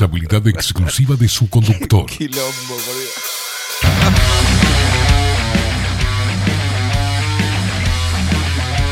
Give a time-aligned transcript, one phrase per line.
[0.00, 2.06] Responsabilidad exclusiva de su conductor.
[2.18, 3.12] Quilombo, por Dios.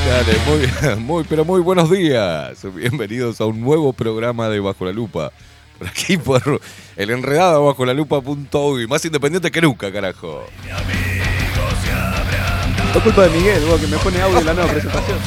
[0.06, 2.59] Dale, muy, muy, pero muy buenos días.
[2.75, 5.33] Bienvenidos a un nuevo programa de Bajo la Lupa.
[5.78, 6.61] Por aquí por
[6.97, 8.87] el enredado bajo la lupa.uy.
[8.87, 10.44] Más independiente que nunca, carajo.
[12.94, 15.19] Es culpa de Miguel, vos, que me pone audio en la nueva presentación.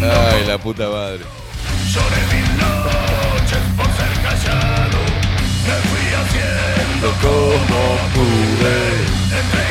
[0.00, 1.24] Ay, la puta madre.
[1.86, 4.98] Lloré mil noches por ser callado
[5.66, 7.80] Me fui haciendo como
[8.14, 9.67] pude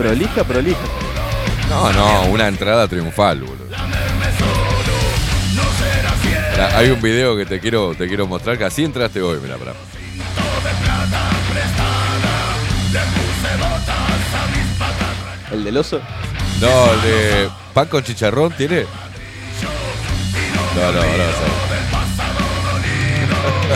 [0.00, 0.80] Prolija, prolija.
[1.68, 3.66] No, no, una entrada triunfal, boludo.
[6.74, 9.74] Hay un video que te quiero, te quiero mostrar que así entraste hoy, mira, pará.
[15.52, 16.00] El del oso.
[16.62, 18.86] No, el de pan con chicharrón tiene.
[20.76, 21.02] No, no, no,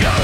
[0.01, 0.24] no.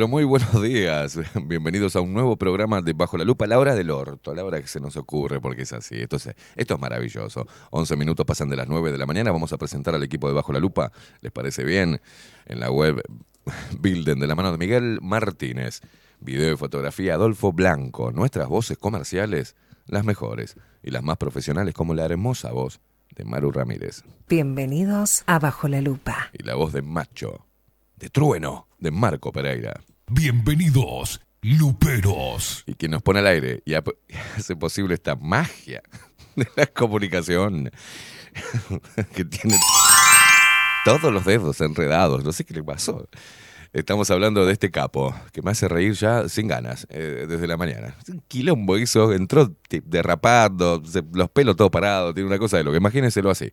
[0.00, 1.18] Pero muy buenos días.
[1.44, 4.42] Bienvenidos a un nuevo programa de Bajo la Lupa, a la hora del orto, la
[4.42, 5.96] hora que se nos ocurre, porque es así.
[5.96, 7.46] Esto es, esto es maravilloso.
[7.70, 9.30] 11 minutos pasan de las 9 de la mañana.
[9.30, 10.90] Vamos a presentar al equipo de Bajo la Lupa.
[11.20, 12.00] ¿Les parece bien?
[12.46, 13.02] En la web
[13.78, 15.82] Bilden, de la mano de Miguel Martínez.
[16.18, 18.10] Video y fotografía Adolfo Blanco.
[18.10, 19.54] Nuestras voces comerciales,
[19.84, 20.56] las mejores.
[20.82, 22.80] Y las más profesionales, como la hermosa voz
[23.14, 24.02] de Maru Ramírez.
[24.30, 26.30] Bienvenidos a Bajo la Lupa.
[26.32, 27.44] Y la voz de Macho,
[27.96, 29.78] de Trueno, de Marco Pereira.
[30.12, 32.64] Bienvenidos, Luperos.
[32.66, 33.74] y quien nos pone al aire y
[34.36, 35.82] hace posible esta magia
[36.34, 37.70] de la comunicación
[39.14, 39.56] que tiene
[40.84, 42.24] todos los dedos enredados.
[42.24, 43.08] No sé qué le pasó.
[43.72, 47.56] Estamos hablando de este capo que me hace reír ya sin ganas eh, desde la
[47.56, 47.94] mañana.
[48.08, 49.54] Un quilombo hizo, entró
[49.84, 53.52] derrapando, los pelos todos parados, tiene una cosa de lo que imagínenselo así.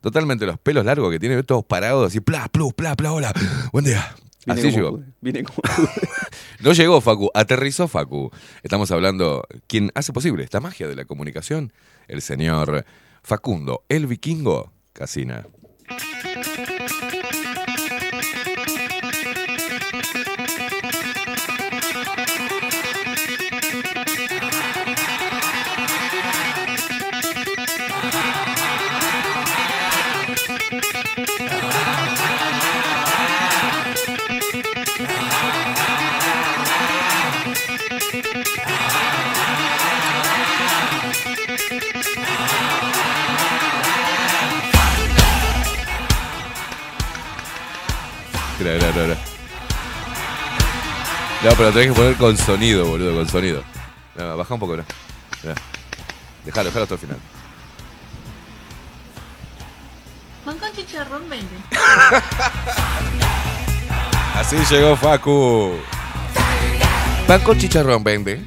[0.00, 3.34] Totalmente los pelos largos que tiene todos parados, así, pla, plus, pla, pla, hola,
[3.70, 4.14] buen día.
[4.46, 5.00] Vine Así llegó.
[5.20, 5.58] Vine como.
[6.60, 8.30] No llegó Facu, aterrizó Facu.
[8.62, 11.72] Estamos hablando, ¿quién hace posible esta magia de la comunicación?
[12.06, 12.84] El señor
[13.22, 15.46] Facundo, el vikingo Casina.
[51.42, 53.64] No, pero tenés que poner con sonido, boludo, con sonido.
[54.14, 54.84] No, baja un poco, no.
[55.42, 55.54] Mirá.
[56.44, 57.16] Dejalo, dejalo hasta el final.
[60.44, 61.56] Pan con chicharrón vende.
[64.34, 65.80] Así llegó Facu.
[67.26, 68.36] Pan con chicharrón vende.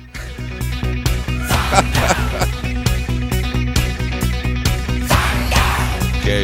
[6.24, 6.44] Qué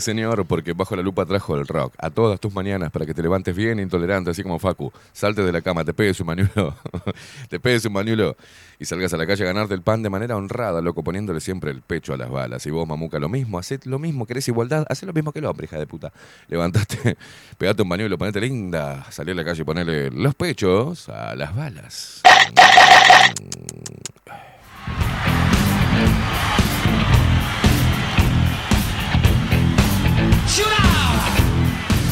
[0.00, 1.94] Señor, porque bajo la lupa trajo el rock.
[1.98, 4.92] A todas tus mañanas para que te levantes bien intolerante, así como Facu.
[5.12, 6.76] Salte de la cama, te pegues un mañuelo,
[7.48, 8.36] te pegues un mañuelo
[8.78, 11.70] y salgas a la calle a ganarte el pan de manera honrada, loco, poniéndole siempre
[11.70, 12.64] el pecho a las balas.
[12.66, 15.44] Y vos, mamuca, lo mismo, haced lo mismo, querés igualdad, haced lo mismo que el
[15.44, 16.12] hombre, hija de puta.
[16.48, 17.16] Levantate,
[17.58, 21.54] pegate un mañuelo, ponete linda, salí a la calle y ponele los pechos a las
[21.54, 22.22] balas.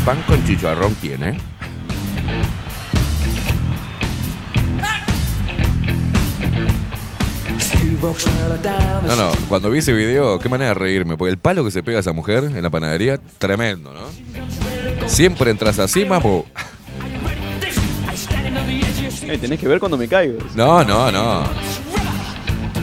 [0.04, 1.38] Pan con chicharrón tiene.
[9.06, 11.82] No, no, cuando vi ese video, qué manera de reírme, porque el palo que se
[11.82, 15.08] pega a esa mujer en la panadería, tremendo, ¿no?
[15.08, 16.46] Siempre entras así, mapo.
[19.22, 20.38] Eh, tenés que ver cuando me caigo.
[20.54, 21.44] No, no, no.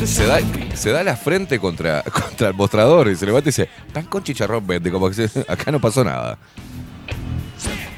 [0.03, 0.39] Se da,
[0.75, 4.23] se da la frente contra, contra el mostrador y se levanta y dice, pan con
[4.23, 6.37] chicharrón vende, como que se- acá no pasó nada.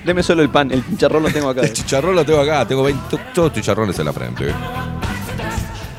[0.05, 1.61] Deme solo el pan, el chicharrón lo tengo acá.
[1.65, 4.53] El chicharrón lo tengo acá, tengo 20 todos chicharrones en la frente.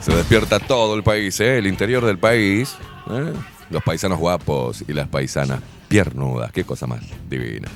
[0.00, 1.58] Se despierta todo el país, ¿eh?
[1.58, 2.74] el interior del país.
[3.10, 3.32] ¿eh?
[3.68, 7.68] Los paisanos guapos y las paisanas piernudas, qué cosa más divina.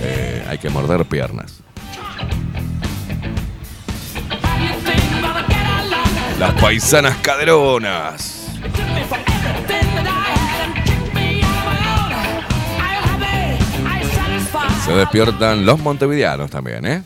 [0.00, 1.60] Eh, hay que morder piernas.
[6.38, 8.50] Las paisanas caderonas.
[14.84, 17.02] Se despiertan los montevideanos también, ¿eh?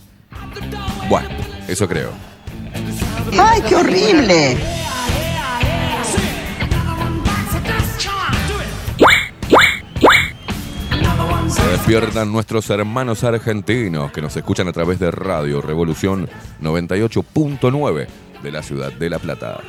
[1.09, 1.29] Bueno,
[1.69, 2.11] eso creo.
[3.41, 4.57] ¡Ay, qué horrible!
[11.49, 16.29] Se despiertan nuestros hermanos argentinos que nos escuchan a través de Radio Revolución
[16.61, 19.61] 98.9 de la ciudad de La Plata.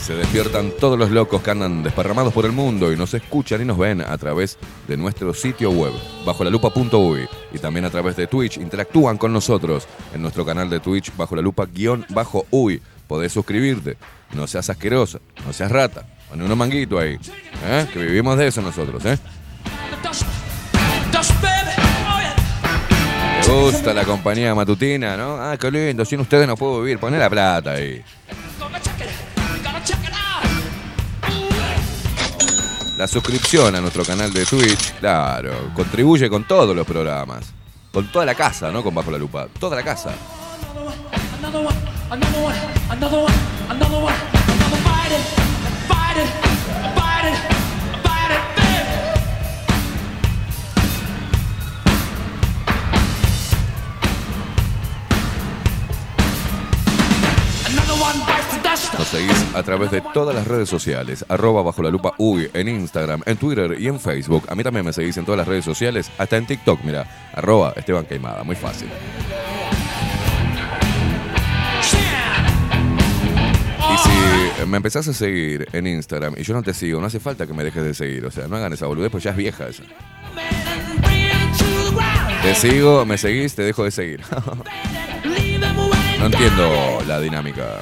[0.00, 3.64] Se despiertan todos los locos que andan desparramados por el mundo y nos escuchan y
[3.64, 5.92] nos ven a través de nuestro sitio web,
[6.24, 8.56] bajo la lupa.uy, y también a través de Twitch.
[8.56, 12.82] Interactúan con nosotros en nuestro canal de Twitch, bajo la lupa guion bajo uy.
[13.06, 13.96] Podés suscribirte,
[14.32, 17.18] no seas asquerosa, no seas rata, pon unos manguitos ahí,
[17.66, 17.86] ¿eh?
[17.92, 19.18] que vivimos de eso nosotros, ¿eh?
[23.70, 25.36] Gusta la compañía matutina, ¿no?
[25.40, 26.98] Ah, qué lindo, sin ustedes no puedo vivir.
[26.98, 28.02] Poné la plata ahí.
[32.96, 37.46] La suscripción a nuestro canal de Twitch, claro, contribuye con todos los programas.
[37.92, 38.82] Con toda la casa, ¿no?
[38.82, 39.48] Con Bajo la Lupa.
[39.58, 40.10] Toda la casa.
[58.98, 62.68] Nos seguís a través de todas las redes sociales, arroba bajo la lupa uy, en
[62.68, 64.44] Instagram, en Twitter y en Facebook.
[64.48, 67.72] A mí también me seguís en todas las redes sociales, hasta en TikTok, mira, arroba
[67.76, 68.88] Esteban Queimada, muy fácil.
[73.92, 77.20] Y si me empezás a seguir en Instagram y yo no te sigo, no hace
[77.20, 78.26] falta que me dejes de seguir.
[78.26, 79.82] O sea, no hagan esa boludez, pues ya es vieja esa.
[82.42, 84.20] Te sigo, me seguís, te dejo de seguir.
[86.18, 87.80] No entiendo la dinámica.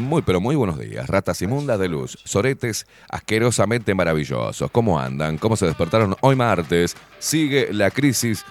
[0.00, 1.06] Muy, pero muy buenos días.
[1.06, 4.70] Ratas inmundas de luz, soretes asquerosamente maravillosos.
[4.72, 5.38] ¿Cómo andan?
[5.38, 6.96] ¿Cómo se despertaron hoy martes?
[7.18, 8.44] Sigue la crisis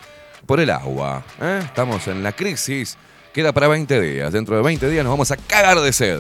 [0.46, 1.24] por el agua.
[1.42, 1.62] ¿eh?
[1.64, 2.98] Estamos en la crisis.
[3.34, 4.34] Queda para 20 días.
[4.34, 6.20] Dentro de 20 días nos vamos a cagar de sed.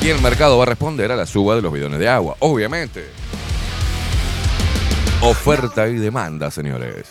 [0.00, 3.10] Y el mercado va a responder a la suba de los bidones de agua, obviamente.
[5.20, 7.06] Oferta y demanda, señores.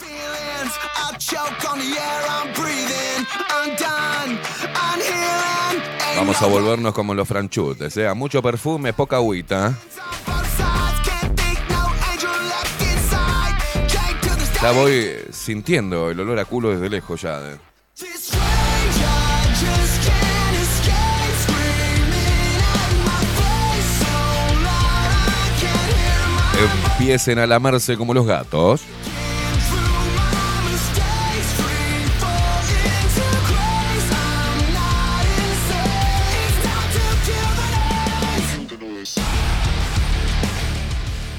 [6.16, 8.14] Vamos a volvernos como los franchutes, ¿eh?
[8.14, 9.74] Mucho perfume, poca agüita.
[14.66, 17.40] Ya voy sintiendo el olor a culo desde lejos ya.
[17.40, 17.60] ¿eh?
[26.98, 28.82] Empiecen a lamarse como los gatos.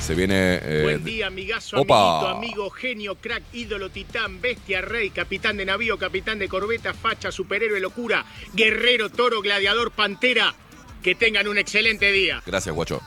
[0.06, 0.60] Se viene.
[0.62, 1.96] eh, Buen día, amigazo, Opa.
[2.20, 7.32] amiguito, amigo, genio, crack, ídolo, titán, bestia, rey, capitán de navío, capitán de corbeta, facha,
[7.32, 10.54] superhéroe, locura, guerrero, toro, gladiador, pantera.
[11.02, 12.40] Que tengan un excelente día.
[12.46, 13.00] Gracias, guacho.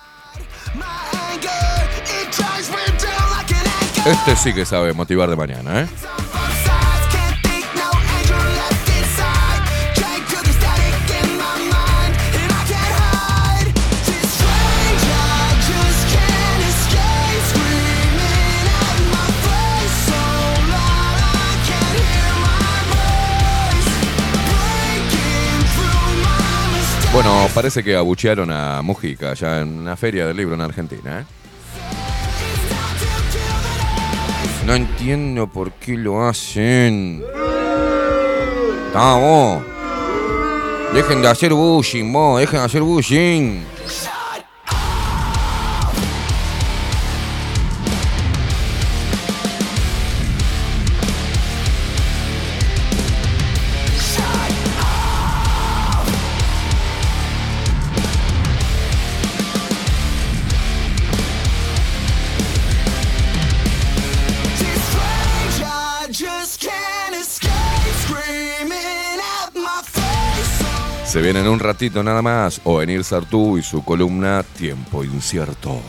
[4.06, 5.88] Este sí que sabe motivar de mañana, ¿eh?
[27.12, 31.26] Bueno, parece que abuchearon a Mujica ya en una feria del libro en Argentina, ¿eh?
[34.66, 37.24] No entiendo por qué lo hacen.
[38.94, 39.64] Vamos.
[40.94, 42.40] Dejen de hacer bullying, vos.
[42.40, 43.64] Dejen de hacer bullying.
[71.10, 72.62] Se viene en un ratito nada más.
[72.66, 75.82] O Sartú y su columna Tiempo Incierto.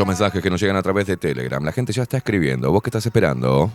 [0.00, 1.62] muchos mensajes que nos llegan a través de Telegram.
[1.62, 2.72] La gente ya está escribiendo.
[2.72, 3.70] ¿Vos qué estás esperando?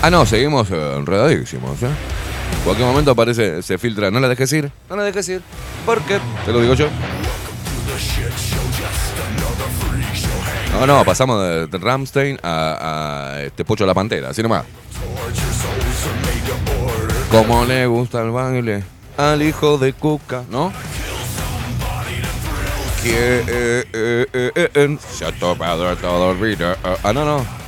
[0.00, 1.82] Ah, no, seguimos eh, enredadísimos.
[1.82, 1.86] ¿eh?
[1.86, 4.10] En cualquier momento aparece, se filtra.
[4.10, 5.42] No la dejes ir, no la dejes ir.
[5.84, 6.88] Porque, te lo digo yo.
[10.72, 14.64] No, no, pasamos de, Ramstein a, a, este Pocho la Pantera, así nomás.
[17.30, 20.72] Como le gusta el baile al hijo de Cuca, ¿no?
[23.02, 23.12] Que
[23.46, 26.76] eh, eh, eh, eh, se ha topado todo el vida.
[26.82, 27.63] Ah, Ah, no, no.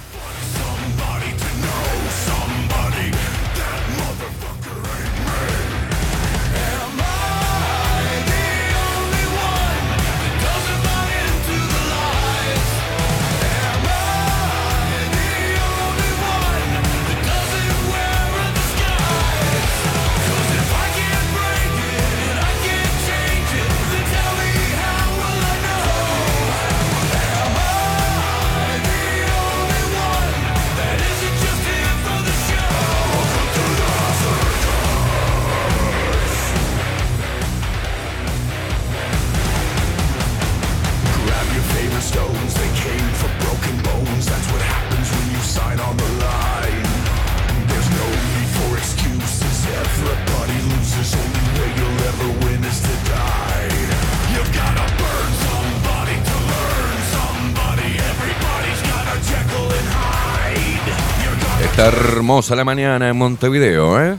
[62.27, 64.17] Hermosa la mañana en Montevideo, ¿eh?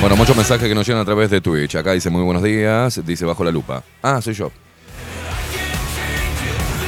[0.00, 1.76] Bueno, muchos mensajes que nos llegan a través de Twitch.
[1.76, 3.82] Acá dice muy buenos días, dice bajo la lupa.
[4.00, 4.50] Ah, soy yo.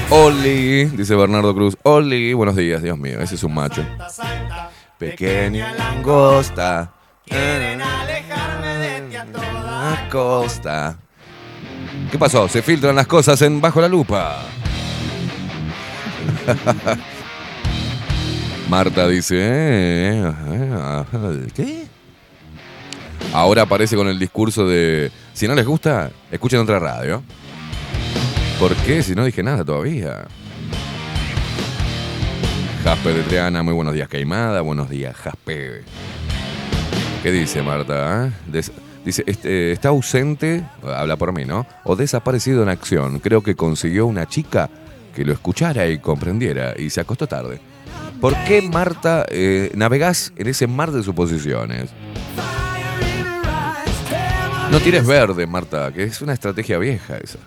[0.08, 1.76] Oli, dice Bernardo Cruz.
[1.82, 3.84] Oli, buenos días, Dios mío, ese es un macho.
[4.98, 6.92] Pequeña langosta.
[9.68, 10.98] A costa.
[12.11, 12.48] ¿Qué pasó?
[12.48, 14.42] Se filtran las cosas en bajo la lupa.
[18.68, 21.87] Marta dice, eh, eh, ¿qué?
[23.32, 27.22] Ahora aparece con el discurso de, si no les gusta, escuchen otra radio.
[28.59, 29.02] ¿Por qué?
[29.02, 30.26] Si no dije nada todavía.
[32.87, 34.61] Jaspe de Triana, muy buenos días, Caimada.
[34.61, 35.83] Buenos días, Jaspe.
[37.20, 38.31] ¿Qué dice Marta?
[38.46, 38.70] Des-
[39.05, 41.66] dice, este, está ausente, habla por mí, ¿no?
[41.83, 43.18] O desaparecido en acción.
[43.18, 44.70] Creo que consiguió una chica
[45.16, 47.61] que lo escuchara y comprendiera y se acostó tarde.
[48.20, 51.90] ¿Por qué, Marta, eh, navegás en ese mar de suposiciones?
[54.70, 57.38] No tires verde, Marta, que es una estrategia vieja esa.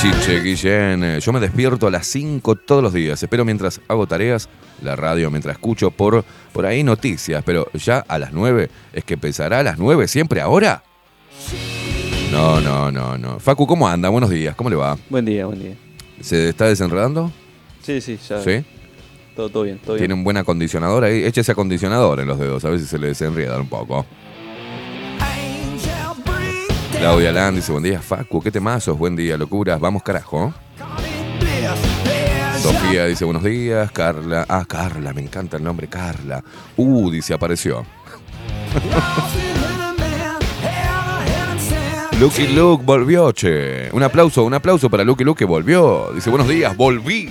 [0.00, 3.22] Chiche, Guillén, eh, yo me despierto a las 5 todos los días.
[3.22, 4.48] Espero mientras hago tareas,
[4.82, 7.42] la radio, mientras escucho por, por ahí noticias.
[7.44, 10.82] Pero ya a las 9, ¿es que empezará a las 9 siempre ahora?
[12.32, 13.38] No, no, no, no.
[13.40, 14.08] Facu, ¿cómo anda?
[14.08, 14.96] Buenos días, ¿cómo le va?
[15.10, 15.74] Buen día, buen día.
[16.22, 17.30] ¿Se está desenredando?
[17.82, 18.40] Sí, sí, ya.
[18.40, 18.64] ¿Sí?
[19.36, 20.18] Todo, todo bien, todo Tiene bien.
[20.20, 21.24] un buen acondicionador ahí.
[21.24, 24.06] Échese acondicionador en los dedos, a ver si se le desenriedan un poco.
[27.00, 30.52] Claudia Land dice, buen día, Facu, qué temazos, buen día, locuras, vamos carajo.
[32.60, 34.44] Sofía dice, buenos días, Carla.
[34.46, 36.44] Ah, Carla, me encanta el nombre, Carla.
[36.76, 37.86] Uh, dice, apareció.
[42.20, 43.88] Lucky Luke volvió, che.
[43.92, 46.10] Un aplauso, un aplauso para Lucky Luke que volvió.
[46.14, 47.30] Dice, buenos días, volví.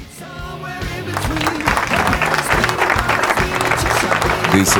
[4.53, 4.79] Dice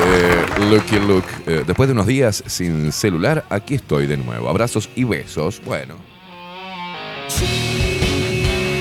[0.71, 4.49] Lucky Luke, eh, después de unos días sin celular, aquí estoy de nuevo.
[4.49, 5.62] Abrazos y besos.
[5.63, 5.95] Bueno.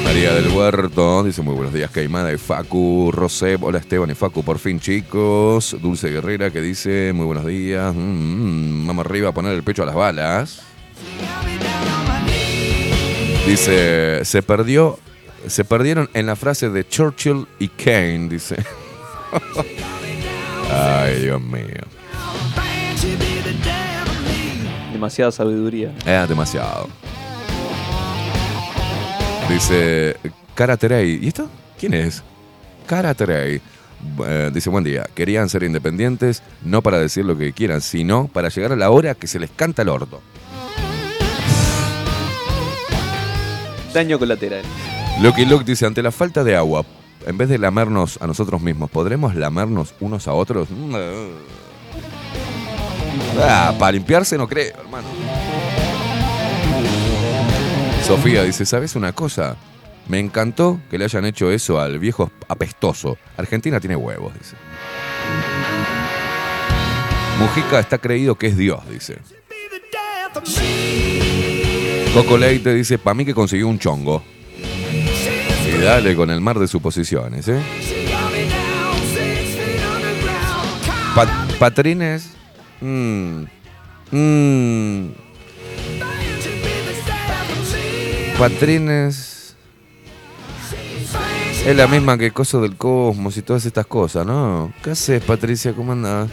[0.03, 4.43] María del Huerto dice muy buenos días, Caimada y Facu, Rosep, hola Esteban y Facu,
[4.43, 5.77] por fin chicos.
[5.83, 9.83] Dulce Guerrera que dice muy buenos días, mm, mm, vamos arriba a poner el pecho
[9.83, 10.63] a las balas.
[13.47, 14.99] Dice, se perdió,
[15.47, 18.57] se perdieron en la frase de Churchill y Kane, dice.
[20.71, 21.65] Ay, Dios mío.
[24.93, 25.93] Demasiada sabiduría.
[26.05, 26.89] Es demasiado.
[29.49, 30.17] Dice
[30.55, 31.21] Cara Terey.
[31.23, 31.49] ¿Y esto?
[31.79, 32.23] ¿Quién es?
[32.87, 33.61] Cara Terey.
[34.27, 35.09] Eh, dice, buen día.
[35.15, 39.15] Querían ser independientes, no para decir lo que quieran, sino para llegar a la hora
[39.15, 40.21] que se les canta el orto.
[43.93, 44.63] Daño colateral.
[45.21, 46.85] Lucky Luke dice, ante la falta de agua,
[47.29, 50.71] en vez de lamernos a nosotros mismos, ¿podremos lamernos unos a otros?
[50.71, 50.95] Mm.
[53.39, 55.07] Ah, para limpiarse no creo, hermano.
[58.03, 59.57] Sofía dice, ¿sabes una cosa?
[60.09, 63.19] Me encantó que le hayan hecho eso al viejo apestoso.
[63.37, 64.57] Argentina tiene huevos, dice.
[67.39, 69.19] Mujica está creído que es Dios, dice.
[72.15, 74.25] Coco Leite dice, para mí que consiguió un chongo.
[75.83, 77.61] Dale con el mar de suposiciones, ¿eh?
[81.15, 82.31] Pa- Patrines.
[82.81, 83.43] mm,
[84.11, 85.09] mm,
[88.39, 89.57] Patrines.
[91.67, 94.73] Es la misma que Coso del Cosmos y todas estas cosas, ¿no?
[94.83, 95.73] ¿Qué haces, Patricia?
[95.75, 96.29] ¿Cómo andás?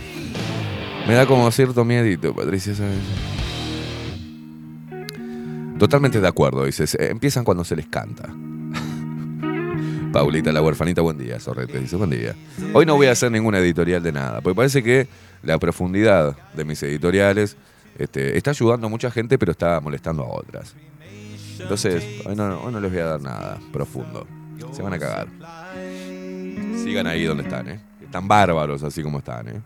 [1.08, 2.74] Me da como cierto miedito, Patricia.
[5.80, 6.96] Totalmente de acuerdo, dices.
[7.00, 8.30] Empiezan cuando se les canta.
[10.16, 12.34] Paulita, la huerfanita, buen día, Sorrete, dice, buen día.
[12.72, 15.10] Hoy no voy a hacer ninguna editorial de nada, porque parece que
[15.44, 17.58] la profundidad de mis editoriales
[18.00, 20.74] este, está ayudando a mucha gente, pero está molestando a otras.
[21.60, 24.26] Entonces, hoy no, hoy no les voy a dar nada profundo.
[24.72, 25.28] Se van a cagar.
[26.82, 27.82] Sigan ahí donde están, ¿eh?
[28.02, 29.62] Están bárbaros así como están, ¿eh?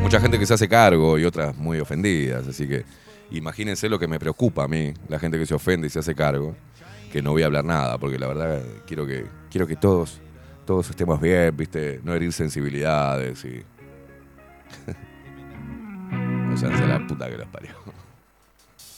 [0.00, 2.84] Mucha gente que se hace cargo y otras muy ofendidas, así que
[3.30, 6.16] imagínense lo que me preocupa a mí, la gente que se ofende y se hace
[6.16, 6.56] cargo,
[7.12, 10.20] que no voy a hablar nada, porque la verdad quiero que quiero que todos
[10.64, 12.00] todos estemos bien, ¿viste?
[12.02, 13.62] No herir sensibilidades y
[16.52, 17.74] o sea, se la puta que los parió.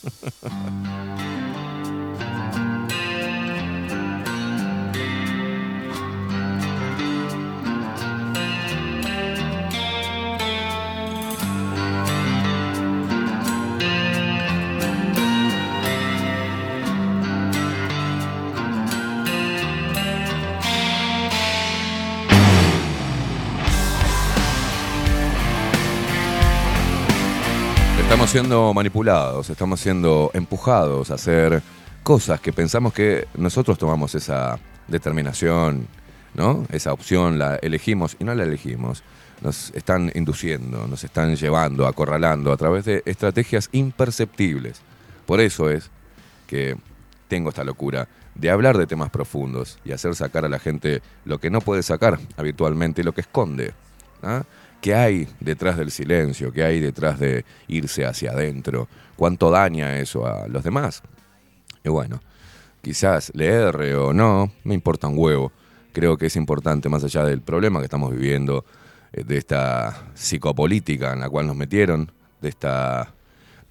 [28.35, 31.63] siendo manipulados, estamos siendo empujados a hacer
[32.03, 35.87] cosas que pensamos que nosotros tomamos esa determinación,
[36.35, 36.67] ¿no?
[36.73, 39.05] Esa opción la elegimos y no la elegimos.
[39.41, 44.81] Nos están induciendo, nos están llevando, acorralando a través de estrategias imperceptibles.
[45.27, 45.93] Por eso es
[46.49, 46.77] que
[47.29, 51.39] tengo esta locura de hablar de temas profundos y hacer sacar a la gente lo
[51.39, 53.75] que no puede sacar habitualmente, lo que esconde.
[54.25, 54.43] ¿ah?
[54.85, 56.53] ¿Qué hay detrás del silencio?
[56.53, 58.87] ¿Qué hay detrás de irse hacia adentro?
[59.17, 61.03] ¿Cuánto daña eso a los demás?
[61.83, 62.21] Y bueno,
[62.83, 65.53] quizás le erre o no, me importa un huevo.
[65.95, 68.67] Creo que es importante, más allá del problema que estamos viviendo,
[69.15, 73.15] eh, de esta psicopolítica en la cual nos metieron, de esta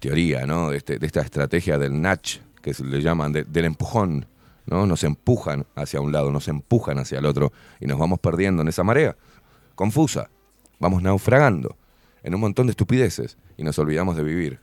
[0.00, 0.70] teoría, ¿no?
[0.70, 4.26] De, este- de esta estrategia del Natch, que le llaman de- del empujón,
[4.66, 4.84] ¿no?
[4.84, 8.68] Nos empujan hacia un lado, nos empujan hacia el otro y nos vamos perdiendo en
[8.68, 9.14] esa marea
[9.76, 10.28] confusa.
[10.84, 11.78] Vamos naufragando
[12.22, 14.60] en un montón de estupideces y nos olvidamos de vivir.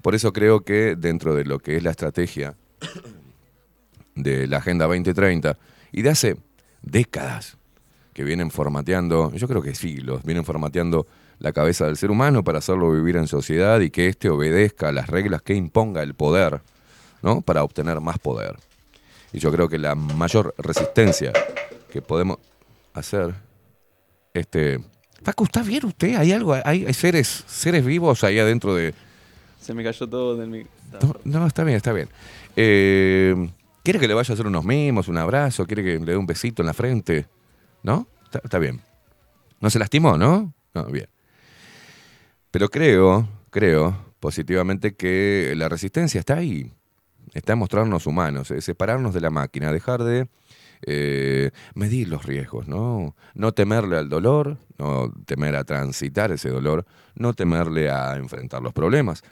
[0.00, 2.54] Por eso creo que dentro de lo que es la estrategia
[4.14, 5.58] de la Agenda 2030
[5.92, 6.36] y de hace
[6.80, 7.58] décadas
[8.14, 11.06] que vienen formateando, yo creo que siglos, vienen formateando
[11.40, 14.92] la cabeza del ser humano para hacerlo vivir en sociedad y que éste obedezca a
[14.92, 16.62] las reglas que imponga el poder,
[17.20, 17.42] ¿no?
[17.42, 18.56] Para obtener más poder.
[19.30, 21.34] Y yo creo que la mayor resistencia
[21.92, 22.38] que podemos
[22.94, 23.34] hacer,
[24.32, 24.93] este...
[25.24, 26.16] Facu, ¿está bien usted?
[26.16, 26.52] ¿Hay algo?
[26.52, 28.94] ¿Hay, hay seres, seres vivos ahí adentro de,
[29.60, 30.70] Se me cayó todo del micro.
[31.24, 32.08] no, no, está bien, está bien.
[32.56, 33.34] Eh,
[33.82, 35.66] ¿Quiere que le vaya a hacer unos mimos, un abrazo?
[35.66, 37.26] ¿Quiere que le dé un besito en la frente?
[37.82, 38.06] ¿No?
[38.24, 38.80] Está, está bien.
[39.60, 40.52] ¿No se lastimó, no?
[40.74, 41.08] No, bien.
[42.50, 46.70] Pero creo, creo positivamente que la resistencia está ahí.
[47.32, 50.28] Está en mostrarnos humanos, eh, separarnos de la máquina, dejar de
[50.86, 53.14] eh, medir los riesgos, ¿no?
[53.34, 58.72] No temerle al dolor, no temer a transitar ese dolor, no temerle a enfrentar los
[58.72, 59.22] problemas.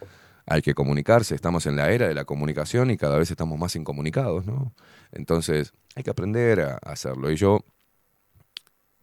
[0.47, 3.77] Hay que comunicarse, estamos en la era de la comunicación y cada vez estamos más
[3.77, 4.73] incomunicados, ¿no?
[5.13, 7.31] Entonces hay que aprender a hacerlo.
[7.31, 7.61] Y yo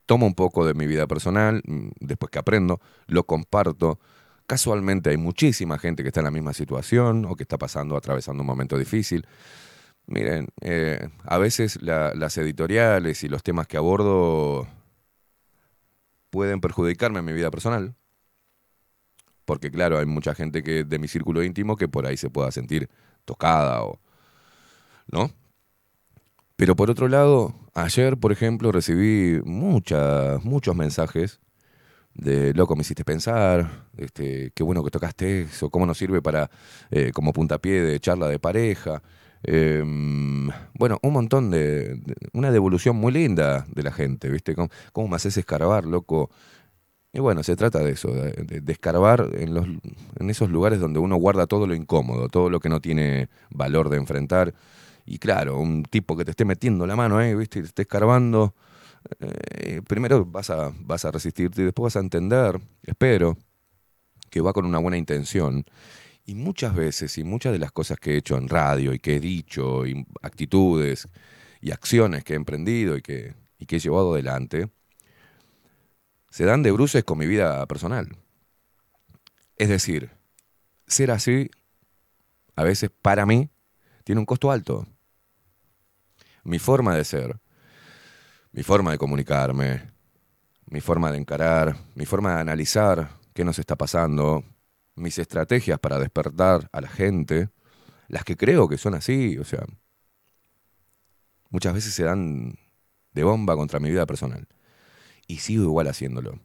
[0.09, 3.99] tomo un poco de mi vida personal, mm, después que aprendo, lo comparto.
[4.47, 8.41] Casualmente hay muchísima gente que está en la misma situación o que está pasando, atravesando
[8.41, 9.27] un momento difícil.
[10.09, 14.67] Miren, eh, a veces la- las editoriales y los temas que abordo
[16.31, 17.95] pueden perjudicarme en mi vida personal.
[19.45, 22.51] Porque claro, hay mucha gente que de mi círculo íntimo que por ahí se pueda
[22.51, 22.89] sentir
[23.25, 23.99] tocada o...
[25.11, 25.31] ¿No?
[26.55, 31.39] Pero por otro lado, ayer, por ejemplo, recibí muchas, muchos mensajes
[32.15, 36.51] de loco, me hiciste pensar, este, qué bueno que tocaste eso, cómo nos sirve para,
[36.91, 39.03] eh, como puntapié de charla de pareja.
[39.43, 41.99] Em, bueno, un montón de,
[42.33, 44.55] una devolución muy linda de la gente, ¿viste?
[44.55, 46.29] ¿Cómo, cómo me haces escarbar, loco?
[47.11, 49.65] Y bueno, se trata de eso, de, escarbar en, los,
[50.19, 53.89] en esos lugares donde uno guarda todo lo incómodo, todo lo que no tiene valor
[53.89, 54.53] de enfrentar.
[55.05, 57.59] Y claro, un tipo que te esté metiendo la mano ahí, ¿viste?
[57.59, 58.53] Y te esté escarbando,
[59.19, 63.37] eh, primero vas a, vas a resistirte y después vas a entender, espero,
[64.29, 65.65] que va con una buena intención.
[66.29, 69.15] Y muchas veces, y muchas de las cosas que he hecho en radio y que
[69.15, 71.07] he dicho, y actitudes
[71.59, 74.69] y acciones que he emprendido y que, y que he llevado adelante,
[76.29, 78.15] se dan de bruces con mi vida personal.
[79.55, 80.11] Es decir,
[80.85, 81.49] ser así,
[82.55, 83.49] a veces para mí,
[84.03, 84.85] tiene un costo alto.
[86.43, 87.39] Mi forma de ser,
[88.51, 89.81] mi forma de comunicarme,
[90.67, 94.43] mi forma de encarar, mi forma de analizar qué nos está pasando,
[94.99, 97.49] mis estrategias para despertar a la gente,
[98.07, 99.65] las que creo que son así, o sea,
[101.49, 102.55] muchas veces se dan
[103.13, 104.47] de bomba contra mi vida personal.
[105.27, 106.39] Y sigo igual haciéndolo.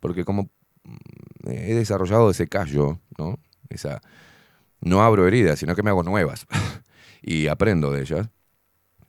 [0.00, 0.50] Porque como
[0.84, 3.38] mm, he desarrollado ese callo, ¿no?
[3.68, 4.00] Esa,
[4.80, 6.46] no abro heridas, sino que me hago nuevas.
[7.22, 8.28] y aprendo de ellas.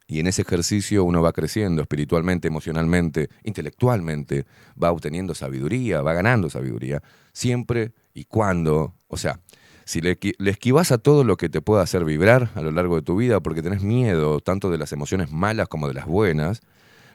[0.08, 4.46] Y en ese ejercicio uno va creciendo espiritualmente, emocionalmente, intelectualmente,
[4.82, 7.02] va obteniendo sabiduría, va ganando sabiduría,
[7.34, 9.40] siempre y cuando, o sea,
[9.84, 12.72] si le, esqui- le esquivas a todo lo que te pueda hacer vibrar a lo
[12.72, 16.06] largo de tu vida porque tenés miedo tanto de las emociones malas como de las
[16.06, 16.62] buenas,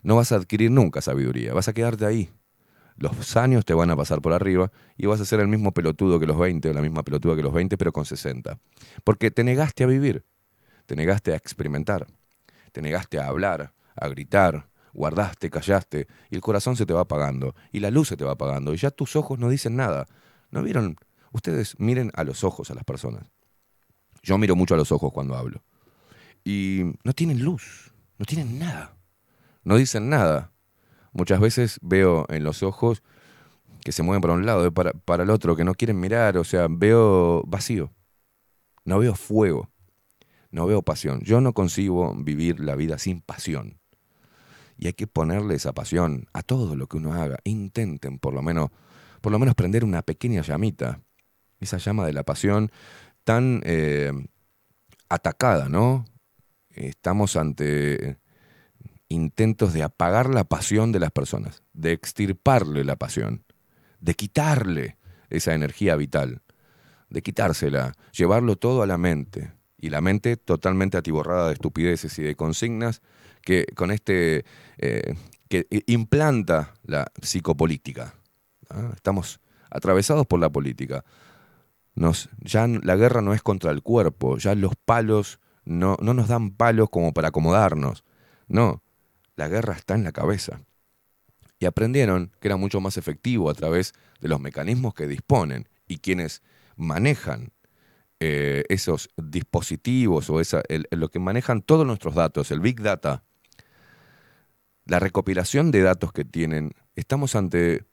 [0.02, 2.30] no vas a adquirir nunca sabiduría, vas a quedarte ahí.
[2.96, 6.20] Los años te van a pasar por arriba y vas a ser el mismo pelotudo
[6.20, 8.58] que los 20 o la misma pelotuda que los 20, pero con 60.
[9.04, 10.24] Porque te negaste a vivir,
[10.86, 12.06] te negaste a experimentar,
[12.70, 17.54] te negaste a hablar, a gritar, guardaste, callaste, y el corazón se te va apagando,
[17.72, 20.06] y la luz se te va apagando, y ya tus ojos no dicen nada.
[20.50, 20.96] ¿No vieron?
[21.32, 23.24] Ustedes miren a los ojos a las personas.
[24.22, 25.62] Yo miro mucho a los ojos cuando hablo.
[26.44, 28.96] Y no tienen luz, no tienen nada,
[29.62, 30.52] no dicen nada.
[31.12, 33.02] Muchas veces veo en los ojos
[33.82, 36.44] que se mueven para un lado para, para el otro, que no quieren mirar, o
[36.44, 37.92] sea, veo vacío,
[38.84, 39.69] no veo fuego,
[40.50, 41.20] no veo pasión.
[41.22, 43.78] Yo no consigo vivir la vida sin pasión.
[44.76, 47.38] Y hay que ponerle esa pasión a todo lo que uno haga.
[47.44, 48.70] Intenten por lo menos,
[49.20, 51.00] por lo menos prender una pequeña llamita.
[51.60, 52.70] Esa llama de la pasión
[53.24, 54.12] tan eh,
[55.08, 56.06] atacada, ¿no?
[56.70, 58.18] Estamos ante
[59.08, 63.44] intentos de apagar la pasión de las personas, de extirparle la pasión,
[63.98, 64.96] de quitarle
[65.28, 66.42] esa energía vital,
[67.10, 72.22] de quitársela, llevarlo todo a la mente, y la mente totalmente atiborrada de estupideces y
[72.22, 73.02] de consignas
[73.42, 74.44] que con este
[74.78, 75.14] eh,
[75.48, 78.14] que implanta la psicopolítica.
[78.68, 78.92] ¿ah?
[78.94, 79.40] Estamos
[79.70, 81.04] atravesados por la política.
[81.94, 86.28] Nos, ya la guerra no es contra el cuerpo, ya los palos no, no nos
[86.28, 88.04] dan palos como para acomodarnos.
[88.46, 88.82] No,
[89.34, 90.62] la guerra está en la cabeza.
[91.58, 95.98] Y aprendieron que era mucho más efectivo a través de los mecanismos que disponen y
[95.98, 96.42] quienes
[96.76, 97.52] manejan
[98.22, 103.24] eh, esos dispositivos o esa, lo que manejan todos nuestros datos, el Big Data,
[104.84, 107.86] la recopilación de datos que tienen, estamos ante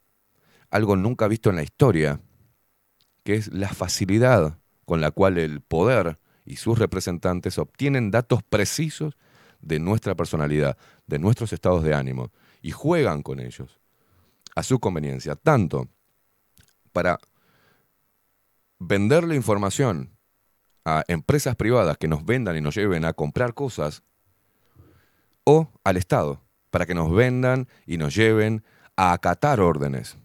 [0.69, 2.19] algo nunca visto en la historia,
[3.23, 9.15] que es la facilidad con la cual el poder y sus representantes obtienen datos precisos
[9.61, 13.79] de nuestra personalidad, de nuestros estados de ánimo, y juegan con ellos
[14.55, 15.87] a su conveniencia, tanto
[16.91, 17.17] para
[18.77, 20.16] venderle información
[20.87, 24.03] a empresas privadas que nos vendan y nos lleven a comprar cosas,
[25.43, 28.63] o al Estado, para que nos vendan y nos lleven
[28.95, 30.17] a acatar órdenes.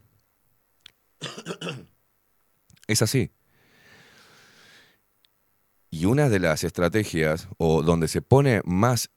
[2.87, 3.33] Es así.
[5.90, 9.11] Y una de las estrategias, o donde se pone más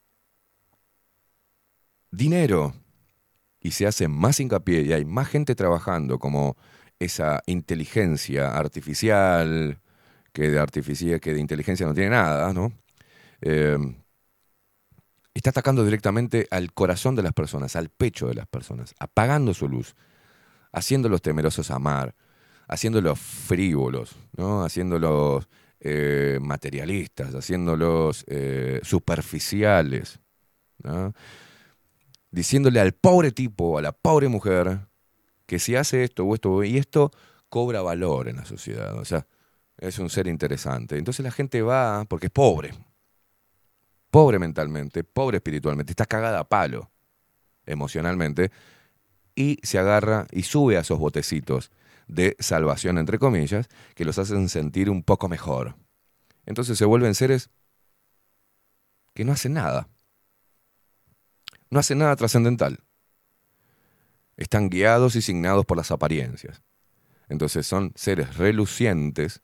[2.10, 2.74] dinero
[3.60, 6.58] y se hace más hincapié y hay más gente trabajando como
[6.98, 9.80] esa inteligencia artificial,
[10.36, 12.74] que de artificia, que de inteligencia no tiene nada, ¿no?
[13.42, 13.78] Eh,
[15.34, 19.70] está atacando directamente al corazón de las personas, al pecho de las personas, apagando su
[19.70, 19.96] luz,
[20.74, 22.16] haciéndolos temerosos a amar,
[22.68, 24.66] haciéndolos frívolos, ¿no?
[24.66, 25.48] haciéndolos
[25.80, 30.20] eh, materialistas, haciéndolos eh, superficiales,
[32.30, 34.80] diciéndole al pobre tipo, a la pobre mujer,
[35.46, 37.12] que si hace esto o esto y esto,
[37.48, 38.98] cobra valor en la sociedad.
[38.98, 39.26] O sea,
[39.78, 40.98] es un ser interesante.
[40.98, 42.74] Entonces la gente va porque es pobre.
[44.10, 46.92] Pobre mentalmente, pobre espiritualmente, está cagada a palo
[47.66, 48.52] emocionalmente
[49.36, 51.72] y se agarra y sube a esos botecitos
[52.08, 55.76] de salvación, entre comillas, que los hacen sentir un poco mejor.
[56.46, 57.50] Entonces se vuelven seres
[59.14, 59.90] que no hacen nada.
[61.70, 62.80] No hacen nada trascendental.
[64.38, 66.62] están guiados y signados por las apariencias.
[67.30, 69.42] Entonces son seres relucientes,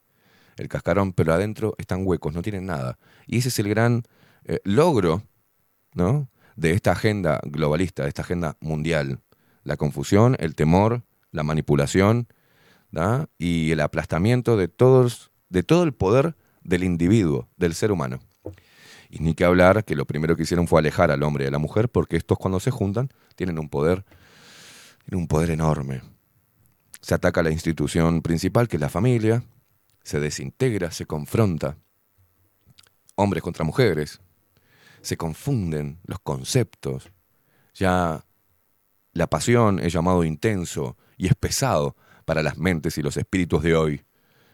[0.58, 2.98] el cascarón, pero adentro están huecos, no tienen nada.
[3.26, 4.04] Y ese es el gran
[4.46, 5.24] eh, logro
[5.94, 6.30] ¿no?
[6.56, 9.20] de esta agenda globalista, de esta agenda mundial.
[9.64, 12.28] La confusión, el temor, la manipulación
[12.92, 13.30] ¿da?
[13.38, 18.20] y el aplastamiento de, todos, de todo el poder del individuo, del ser humano.
[19.10, 21.52] Y ni que hablar que lo primero que hicieron fue alejar al hombre y a
[21.52, 24.06] la mujer, porque estos cuando se juntan tienen un poder,
[25.06, 26.02] tienen un poder enorme.
[27.02, 29.44] Se ataca a la institución principal, que es la familia,
[30.04, 31.78] se desintegra, se confronta.
[33.16, 34.22] Hombres contra mujeres,
[35.02, 37.12] se confunden los conceptos.
[37.74, 38.26] Ya
[39.14, 43.76] la pasión es llamado intenso y es pesado para las mentes y los espíritus de
[43.76, 44.06] hoy,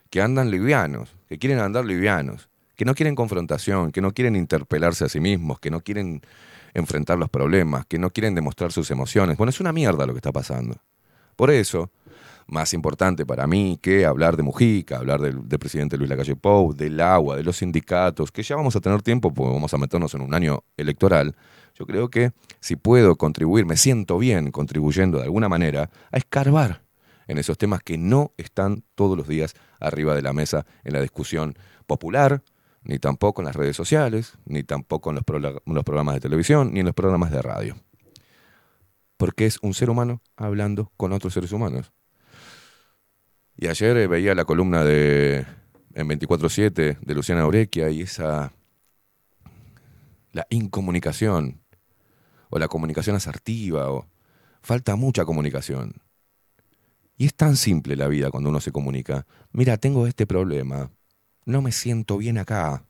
[0.09, 5.05] que andan livianos, que quieren andar livianos, que no quieren confrontación, que no quieren interpelarse
[5.05, 6.21] a sí mismos, que no quieren
[6.73, 9.37] enfrentar los problemas, que no quieren demostrar sus emociones.
[9.37, 10.77] Bueno, es una mierda lo que está pasando.
[11.35, 11.91] Por eso,
[12.47, 16.99] más importante para mí que hablar de Mujica, hablar del, presidente Luis Lacalle Pou, del
[17.01, 20.21] agua, de los sindicatos, que ya vamos a tener tiempo porque vamos a meternos en
[20.21, 21.35] un año electoral,
[21.77, 26.81] yo creo que si puedo contribuir, me siento bien contribuyendo de alguna manera a escarbar
[27.27, 31.01] en esos temas que no están todos los días arriba de la mesa en la
[31.01, 31.55] discusión
[31.85, 32.41] popular,
[32.83, 35.23] ni tampoco en las redes sociales, ni tampoco en los,
[35.65, 37.75] los programas de televisión, ni en los programas de radio.
[39.17, 41.91] Porque es un ser humano hablando con otros seres humanos.
[43.57, 45.45] Y ayer eh, veía la columna de
[45.95, 48.53] en 24-7 de Luciana Aurequia y esa.
[50.31, 51.61] la incomunicación,
[52.51, 54.05] o la comunicación asertiva, o.
[54.61, 55.95] falta mucha comunicación.
[57.17, 59.25] Y es tan simple la vida cuando uno se comunica.
[59.51, 60.91] Mira, tengo este problema.
[61.45, 62.85] No me siento bien acá.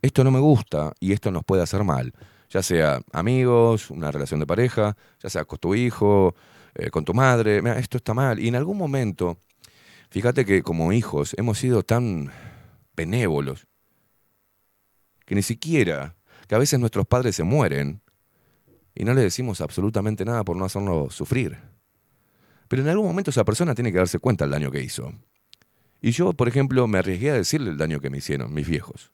[0.00, 2.12] Esto no me gusta y esto nos puede hacer mal.
[2.50, 6.34] Ya sea amigos, una relación de pareja, ya sea con tu hijo,
[6.74, 7.62] eh, con tu madre.
[7.62, 8.40] Mira, esto está mal.
[8.40, 9.38] Y en algún momento
[10.12, 12.30] Fíjate que como hijos hemos sido tan
[12.94, 13.66] benévolos
[15.24, 18.02] que ni siquiera, que a veces nuestros padres se mueren
[18.94, 21.58] y no le decimos absolutamente nada por no hacernos sufrir.
[22.68, 25.14] Pero en algún momento esa persona tiene que darse cuenta del daño que hizo.
[26.02, 29.12] Y yo, por ejemplo, me arriesgué a decirle el daño que me hicieron mis viejos.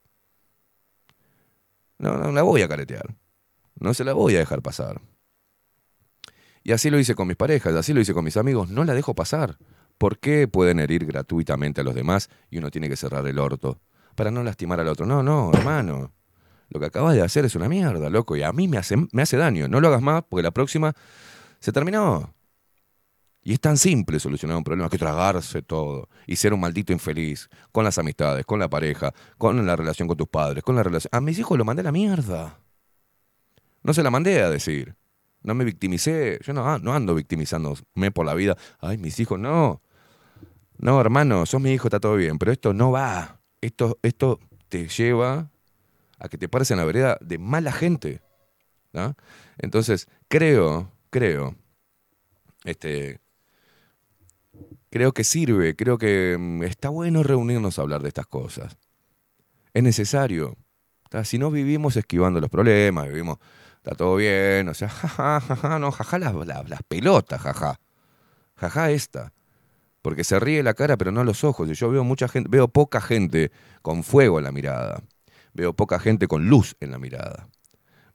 [1.97, 3.15] No, no la voy a caretear.
[3.79, 4.99] No se la voy a dejar pasar.
[6.61, 8.69] Y así lo hice con mis parejas, así lo hice con mis amigos.
[8.69, 9.57] No la dejo pasar.
[9.99, 13.81] ¿Por qué pueden herir gratuitamente a los demás y uno tiene que cerrar el orto?
[14.15, 15.05] Para no lastimar al otro.
[15.05, 16.13] No, no, hermano.
[16.69, 18.37] Lo que acabas de hacer es una mierda, loco.
[18.37, 19.67] Y a mí me hace, me hace daño.
[19.67, 20.93] No lo hagas más porque la próxima
[21.59, 22.33] se terminó.
[23.43, 27.49] Y es tan simple solucionar un problema que tragarse todo y ser un maldito infeliz
[27.73, 31.09] con las amistades, con la pareja, con la relación con tus padres, con la relación...
[31.11, 32.57] A mis hijos lo mandé a la mierda.
[33.83, 34.95] No se la mandé a decir.
[35.41, 36.39] No me victimicé.
[36.41, 38.55] Yo no, no ando victimizándome por la vida.
[38.79, 39.81] Ay, mis hijos, no.
[40.79, 43.41] No, hermano, sos mi hijo, está todo bien, pero esto no va.
[43.59, 44.39] Esto, esto
[44.69, 45.51] te lleva
[46.17, 48.21] a que te pares en la vereda de mala gente.
[48.93, 49.13] ¿no?
[49.57, 51.57] Entonces, creo, creo,
[52.63, 53.19] este,
[54.89, 58.77] creo que sirve, creo que mm, está bueno reunirnos a hablar de estas cosas.
[59.73, 60.55] Es necesario.
[61.09, 61.25] ¿tá?
[61.25, 63.37] Si no vivimos esquivando los problemas, vivimos,
[63.75, 67.81] está todo bien, o sea, jaja, jaja, no, jaja las, las, las pelotas, jaja.
[68.55, 69.33] Jaja esta
[70.01, 71.69] porque se ríe la cara pero no los ojos.
[71.69, 75.03] Y yo veo mucha gente, veo poca gente con fuego en la mirada.
[75.53, 77.49] Veo poca gente con luz en la mirada.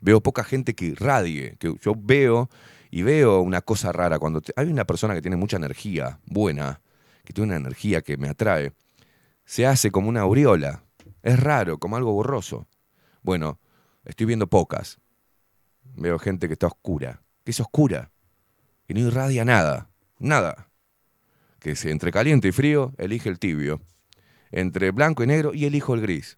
[0.01, 2.49] Veo poca gente que irradie, que yo veo
[2.91, 6.80] y veo una cosa rara cuando hay una persona que tiene mucha energía buena,
[7.24, 8.72] que tiene una energía que me atrae,
[9.45, 10.85] se hace como una aureola.
[11.22, 12.68] Es raro, como algo borroso.
[13.22, 13.59] Bueno,
[14.05, 14.99] estoy viendo pocas.
[15.97, 18.11] Veo gente que está oscura, que es oscura,
[18.87, 20.68] que no irradia nada, nada
[21.64, 23.80] que entre caliente y frío, elige el tibio.
[24.50, 26.36] Entre blanco y negro, y elijo el gris.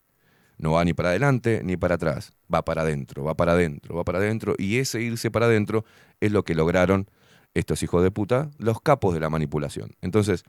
[0.57, 2.33] No va ni para adelante ni para atrás.
[2.53, 4.55] Va para adentro, va para adentro, va para adentro.
[4.57, 5.85] Y ese irse para adentro
[6.21, 7.11] es lo que lograron
[7.55, 9.97] estos hijos de puta, los capos de la manipulación.
[10.01, 10.45] Entonces,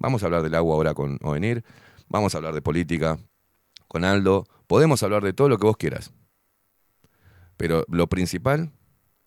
[0.00, 1.62] vamos a hablar del agua ahora con Ovenir.
[2.08, 3.18] Vamos a hablar de política
[3.86, 4.46] con Aldo.
[4.66, 6.12] Podemos hablar de todo lo que vos quieras.
[7.56, 8.72] Pero lo principal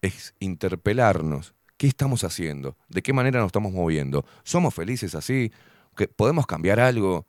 [0.01, 1.55] es interpelarnos.
[1.81, 2.77] ¿Qué estamos haciendo?
[2.89, 4.23] ¿De qué manera nos estamos moviendo?
[4.43, 5.51] ¿Somos felices así?
[5.97, 7.25] ¿Que ¿Podemos cambiar algo?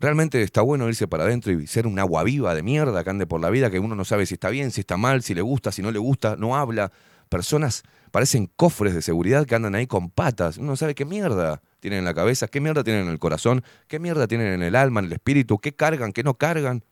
[0.00, 3.24] Realmente está bueno irse para adentro y ser un agua viva de mierda que ande
[3.24, 5.42] por la vida, que uno no sabe si está bien, si está mal, si le
[5.42, 6.90] gusta, si no le gusta, no habla.
[7.28, 10.58] Personas parecen cofres de seguridad que andan ahí con patas.
[10.58, 13.62] Uno no sabe qué mierda tienen en la cabeza, qué mierda tienen en el corazón,
[13.86, 16.82] qué mierda tienen en el alma, en el espíritu, qué cargan, qué no cargan.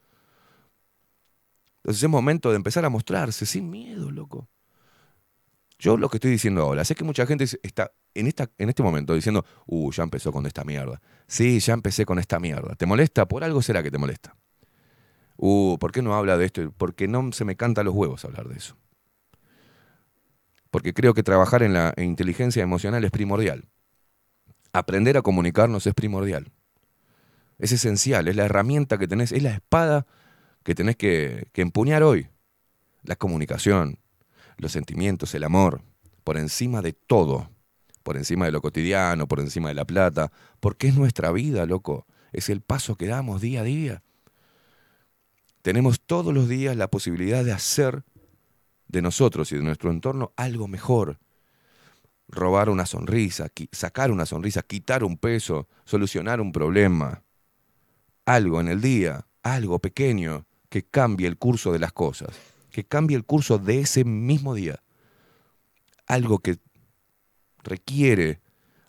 [1.79, 4.47] Entonces es momento de empezar a mostrarse sin miedo, loco.
[5.83, 8.85] Yo lo que estoy diciendo ahora, sé que mucha gente está en, esta, en este
[8.85, 11.03] momento diciendo, uh, ya empezó con esta mierda.
[11.27, 12.77] Sí, ya empecé con esta mierda.
[12.77, 13.27] ¿Te molesta?
[13.27, 14.37] Por algo será que te molesta.
[15.37, 16.73] Uh, ¿por qué no habla de esto?
[16.79, 18.77] Porque no se me canta los huevos hablar de eso.
[20.71, 23.65] Porque creo que trabajar en la inteligencia emocional es primordial.
[24.73, 26.53] Aprender a comunicarnos es primordial.
[27.59, 30.07] Es esencial, es la herramienta que tenés, es la espada
[30.63, 32.29] que tenés que, que empuñar hoy.
[33.03, 33.99] La comunicación,
[34.57, 35.83] los sentimientos, el amor,
[36.25, 37.51] por encima de todo,
[38.03, 42.07] por encima de lo cotidiano, por encima de la plata, porque es nuestra vida, loco,
[42.33, 44.03] es el paso que damos día a día.
[45.63, 48.05] Tenemos todos los días la posibilidad de hacer
[48.89, 51.19] de nosotros y de nuestro entorno algo mejor.
[52.29, 57.23] Robar una sonrisa, sacar una sonrisa, quitar un peso, solucionar un problema.
[58.25, 63.17] Algo en el día, algo pequeño que cambie el curso de las cosas que cambie
[63.17, 64.83] el curso de ese mismo día.
[66.07, 66.59] Algo que
[67.63, 68.41] requiere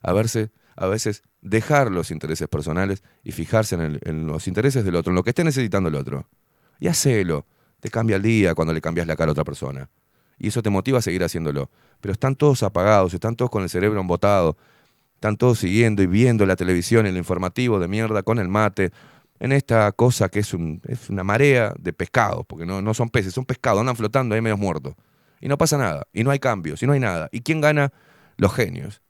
[0.02, 5.12] a, a veces dejar los intereses personales y fijarse en, en, los intereses del otro,
[5.12, 6.28] en lo que esté necesitando el otro.
[6.80, 7.46] Y hacelo.
[7.80, 9.90] Te cambia el día cuando le cambias la cara a otra persona.
[10.40, 11.70] Y eso te motiva a seguir haciéndolo.
[12.00, 14.58] Pero están todos apagados, están todos con el cerebro embotado,
[15.16, 18.92] están todos siguiendo y viendo la televisión, el informativo de mierda con el mate,
[19.44, 23.10] en esta cosa que es, un, es una marea de pescados, porque no, no son
[23.10, 24.96] peces, son pescados, andan flotando ahí medios muertos.
[25.42, 27.28] Y no pasa nada, y no hay cambios, y no hay nada.
[27.34, 27.92] ¿Y quién gana?
[28.38, 29.02] Los genios,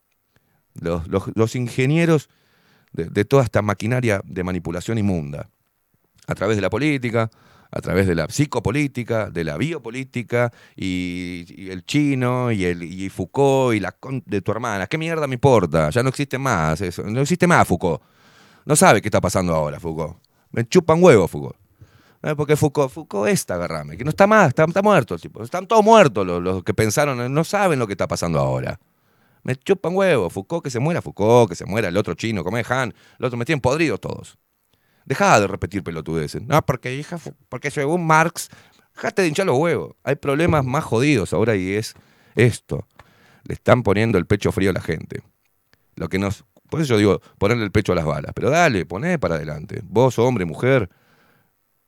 [0.74, 2.30] los, los, ingenieros
[2.94, 5.52] de, de, toda esta maquinaria de manipulación inmunda,
[6.26, 7.30] a través de la política,
[7.70, 13.08] a través de la psicopolítica, de la biopolítica, y, y el chino, y, el, y
[13.12, 14.88] Foucault, y la de tu hermana.
[14.88, 15.92] ¿Qué mierda me importa?
[15.92, 18.02] Ya no existe más eso, no existe más Foucault.
[18.66, 20.23] No sabe qué está pasando ahora, Foucault.
[20.54, 21.58] Me chupan huevo, Foucault.
[22.38, 25.18] Porque Foucault, Foucault está agarrame, que no está más, está, está muerto.
[25.18, 25.43] Tipo.
[25.43, 28.80] Están todos muertos los, los, que pensaron, no saben lo que está pasando ahora.
[29.43, 32.64] Me chupan huevo, Foucault que se muera, Foucault que se muera, el otro chino, come
[32.70, 34.38] Han, el otro me tienen podridos todos.
[35.06, 36.41] Deja de repetir pelotudeces.
[36.43, 38.49] No, porque, hija, porque según Marx,
[38.95, 39.95] dejate de hinchar los huevos.
[40.04, 41.93] Hay problemas más jodidos ahora y es
[42.36, 42.88] esto.
[43.43, 45.22] Le están poniendo el pecho frío a la gente.
[45.95, 48.32] Lo que nos por eso yo digo, ponerle el pecho a las balas.
[48.34, 49.82] Pero dale, poné para adelante.
[49.84, 50.90] Vos, hombre, mujer,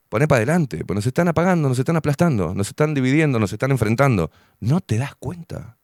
[0.08, 0.84] poné para adelante.
[0.84, 4.30] Pues nos están apagando, nos están aplastando, nos están dividiendo, nos están enfrentando.
[4.60, 5.76] No te das cuenta.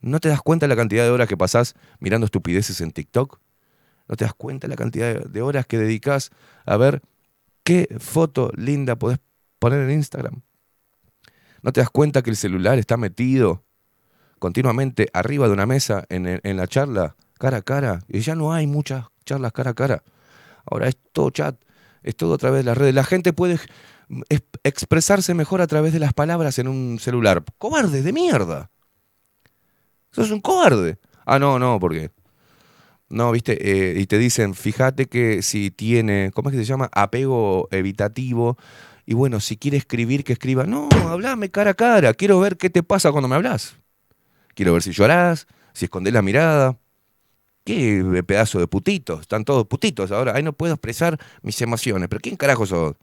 [0.00, 3.38] ¿No te das cuenta de la cantidad de horas que pasás mirando estupideces en TikTok?
[4.08, 6.30] ¿No te das cuenta de la cantidad de horas que dedicas
[6.64, 7.02] a ver
[7.62, 9.20] qué foto linda podés
[9.60, 10.42] poner en Instagram?
[11.62, 13.62] ¿No te das cuenta que el celular está metido
[14.40, 18.00] continuamente arriba de una mesa en, en la charla cara a cara.
[18.08, 20.02] Y ya no hay muchas charlas cara a cara.
[20.64, 21.56] Ahora es todo chat,
[22.02, 22.94] es todo a través de las redes.
[22.94, 23.58] La gente puede
[24.62, 27.44] expresarse mejor a través de las palabras en un celular.
[27.58, 28.70] Cobarde de mierda.
[30.12, 30.98] Sos un cobarde.
[31.24, 32.10] Ah, no, no, porque.
[33.08, 36.88] No, viste, eh, y te dicen, fíjate que si tiene, ¿cómo es que se llama?
[36.92, 38.56] Apego evitativo.
[39.04, 40.64] Y bueno, si quiere escribir, que escriba.
[40.64, 42.14] No, hablame cara a cara.
[42.14, 43.76] Quiero ver qué te pasa cuando me hablas.
[44.54, 46.76] Quiero ver si llorás, si escondés la mirada.
[47.66, 49.22] ¿Qué pedazo de putitos?
[49.22, 50.36] Están todos putitos ahora.
[50.36, 52.08] Ahí no puedo expresar mis emociones.
[52.08, 52.94] ¿Pero quién carajo sos?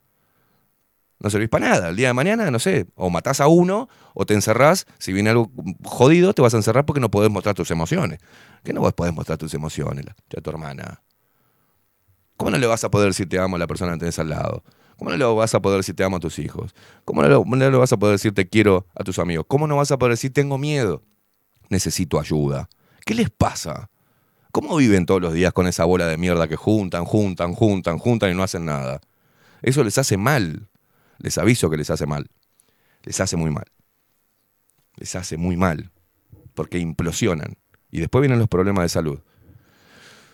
[1.19, 1.89] No servís para nada.
[1.89, 4.87] El día de mañana, no sé, o matás a uno o te encerrás.
[4.99, 5.51] Si viene algo
[5.83, 8.21] jodido, te vas a encerrar porque no podés mostrar tus emociones.
[8.63, 11.01] ¿Qué no vos podés mostrar tus emociones a tu hermana?
[12.37, 14.29] ¿Cómo no le vas a poder decir te amo a la persona que tenés al
[14.29, 14.63] lado?
[14.97, 16.73] ¿Cómo no le vas a poder decir te amo a tus hijos?
[17.03, 19.45] ¿Cómo no le, vas a poder decir te quiero a tus amigos?
[19.49, 21.03] ¿Cómo no vas a poder decir tengo miedo?
[21.67, 22.69] Necesito ayuda.
[23.05, 23.89] ¿Qué les pasa?
[24.53, 28.31] ¿Cómo viven todos los días con esa bola de mierda que juntan, juntan, juntan, juntan
[28.31, 29.01] y no hacen nada?
[29.63, 30.69] Eso les hace mal.
[31.17, 32.27] Les aviso que les hace mal.
[33.01, 33.65] Les hace muy mal.
[34.97, 35.89] Les hace muy mal.
[36.53, 37.57] Porque implosionan.
[37.89, 39.21] Y después vienen los problemas de salud.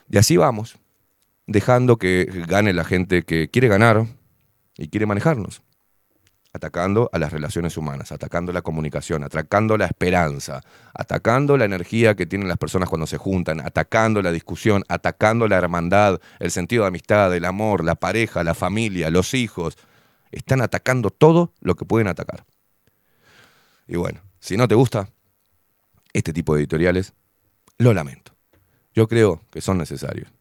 [0.10, 0.78] Y así vamos,
[1.48, 4.06] dejando que gane la gente que quiere ganar
[4.76, 5.62] y quiere manejarnos
[6.54, 10.62] atacando a las relaciones humanas, atacando la comunicación, atacando la esperanza,
[10.94, 15.58] atacando la energía que tienen las personas cuando se juntan, atacando la discusión, atacando la
[15.58, 19.78] hermandad, el sentido de amistad, el amor, la pareja, la familia, los hijos.
[20.32, 22.46] Están atacando todo lo que pueden atacar.
[23.88, 25.10] Y bueno, si no te gusta
[26.14, 27.14] este tipo de editoriales,
[27.78, 28.36] lo lamento.
[28.94, 30.32] Yo creo que son necesarios.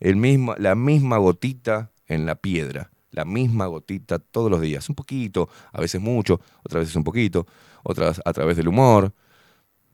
[0.00, 4.94] El mismo, la misma gotita en la piedra la misma gotita todos los días, un
[4.94, 7.46] poquito, a veces mucho, otras veces un poquito,
[7.82, 9.12] otras a través del humor.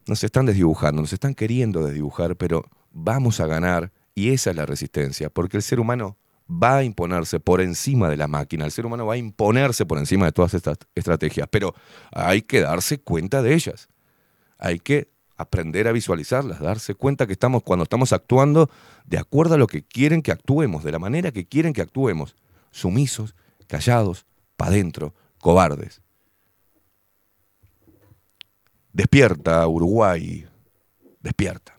[0.07, 4.67] Nos están desdibujando, nos están queriendo desdibujar, pero vamos a ganar y esa es la
[4.67, 6.17] resistencia, porque el ser humano
[6.51, 9.99] va a imponerse por encima de la máquina, el ser humano va a imponerse por
[9.99, 11.75] encima de todas estas estrategias, pero
[12.11, 13.89] hay que darse cuenta de ellas.
[14.59, 18.71] hay que aprender a visualizarlas, darse cuenta que estamos, cuando estamos actuando,
[19.07, 22.37] de acuerdo a lo que quieren que actuemos, de la manera que quieren que actuemos,
[22.73, 23.37] sumisos,
[23.69, 26.03] callados, pa' adentro, cobardes.
[28.93, 30.47] Despierta, Uruguay,
[31.21, 31.79] despierta.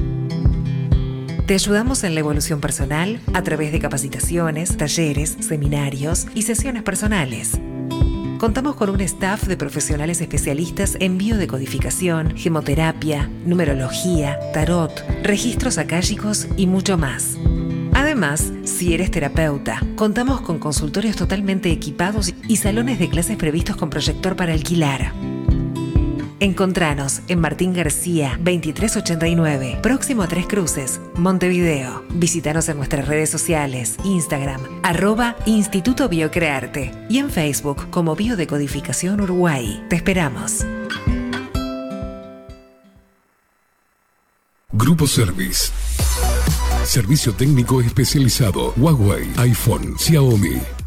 [1.45, 7.59] Te ayudamos en la evolución personal a través de capacitaciones, talleres, seminarios y sesiones personales.
[8.37, 16.65] Contamos con un staff de profesionales especialistas en biodecodificación, gemoterapia, numerología, tarot, registros akáshicos y
[16.65, 17.37] mucho más.
[17.93, 23.89] Además, si eres terapeuta, contamos con consultorios totalmente equipados y salones de clases previstos con
[23.89, 25.11] proyector para alquilar.
[26.39, 32.03] Encontranos en Martín García 2389, próximo a Tres Cruces, Montevideo.
[32.09, 39.83] Visítanos en nuestras redes sociales, Instagram, arroba Instituto Biocrearte y en Facebook como Biodecodificación Uruguay.
[39.89, 40.65] Te esperamos.
[44.71, 45.71] Grupo Service.
[46.83, 48.73] Servicio técnico especializado.
[48.75, 50.82] Huawei, iPhone, Xiaomi.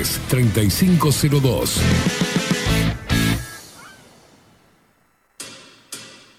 [0.00, 2.31] 3502.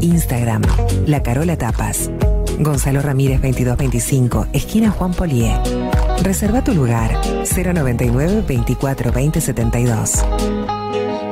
[0.00, 0.62] Instagram,
[1.06, 2.10] La Carola Tapas.
[2.58, 5.54] Gonzalo Ramírez 2225, esquina Juan Polié.
[6.22, 7.10] Reserva tu lugar
[7.44, 10.24] 099 24 20 72.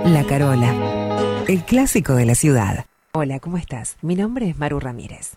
[0.04, 2.86] La Carola, el clásico de la ciudad.
[3.12, 3.96] Hola, ¿cómo estás?
[4.02, 5.36] Mi nombre es Maru Ramírez.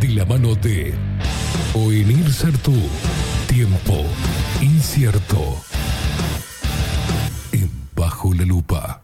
[0.00, 0.94] De la mano de
[1.74, 2.72] Oenir Sartú.
[3.48, 4.04] Tiempo
[4.62, 5.56] incierto.
[7.50, 9.02] En Bajo la Lupa.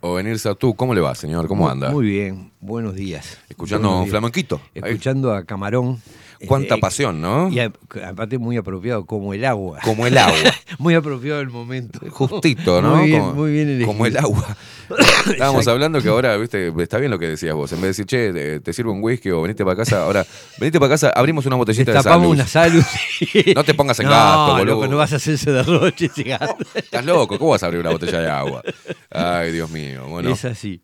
[0.00, 1.46] O venir tú, ¿cómo le va, señor?
[1.46, 1.90] ¿Cómo Muy- anda?
[1.90, 3.38] Muy bien, buenos días.
[3.48, 4.10] Escuchando Buenos días.
[4.10, 4.60] flamenquito.
[4.74, 6.02] Escuchando a Camarón.
[6.46, 7.48] Cuánta Eh, pasión, ¿no?
[7.50, 9.80] Y aparte muy apropiado, como el agua.
[9.82, 10.36] Como el agua.
[10.78, 11.98] muy apropiado el momento.
[12.10, 12.96] Justito, ¿no?
[12.96, 13.86] Muy bien, como, muy bien elegido.
[13.88, 14.56] como el agua.
[14.88, 15.32] Estábamos
[15.62, 15.70] Exacto.
[15.72, 17.72] hablando que ahora, viste, está bien lo que decías vos.
[17.72, 20.24] En vez de decir, che, te, te sirvo un whisky o veniste para casa, ahora,
[20.58, 22.34] venite para casa, abrimos una botellita de Destapamos salud.
[22.34, 22.84] una salud.
[23.54, 24.64] No te pongas en no, gasto, boludo.
[24.64, 26.56] loco, no vas a hacer ese derroche, ese gasto.
[26.74, 28.62] Estás loco, ¿cómo vas a abrir una botella de agua?
[29.10, 30.04] Ay, Dios mío.
[30.08, 30.80] Bueno, Es así.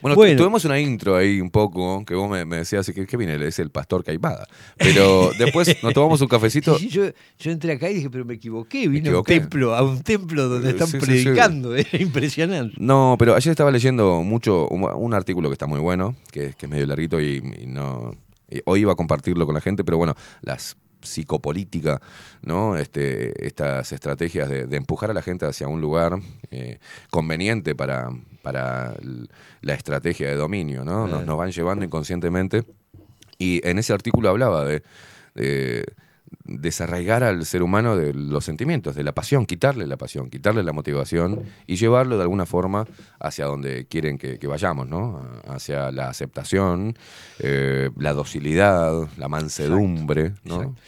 [0.00, 0.36] Bueno, tu- Bueno.
[0.36, 3.58] tuvimos una intro ahí un poco, que vos me, me decías que, que viene, es
[3.58, 4.46] el pastor Caipada.
[4.76, 6.78] Pero después nos tomamos un cafecito.
[6.78, 7.04] Sí, yo,
[7.38, 10.48] yo entré acá y dije, pero me equivoqué, vine a un templo, a un templo
[10.48, 11.24] donde Eh, están sí, sí, sí.
[11.24, 12.74] predicando, era impresionante.
[12.78, 16.66] No, pero ayer estaba leyendo mucho un, un artículo que está muy bueno, que, que
[16.66, 18.14] es medio larguito y, y no.
[18.50, 22.00] y hoy iba a compartirlo con la gente, pero bueno, las psicopolítica,
[22.42, 22.76] ¿no?
[22.76, 26.18] Este, estas estrategias de, de empujar a la gente hacia un lugar
[26.50, 26.78] eh,
[27.10, 28.10] conveniente para,
[28.42, 28.94] para
[29.60, 31.06] la estrategia de dominio, ¿no?
[31.06, 32.64] Nos, van llevando inconscientemente.
[33.38, 34.82] Y en ese artículo hablaba de,
[35.34, 35.84] de
[36.44, 40.72] desarraigar al ser humano de los sentimientos, de la pasión, quitarle la pasión, quitarle la
[40.72, 42.86] motivación y llevarlo de alguna forma
[43.20, 45.22] hacia donde quieren que, que vayamos, ¿no?
[45.46, 46.96] Hacia la aceptación,
[47.38, 50.56] eh, la docilidad, la mansedumbre, ¿no?
[50.62, 50.80] Exacto.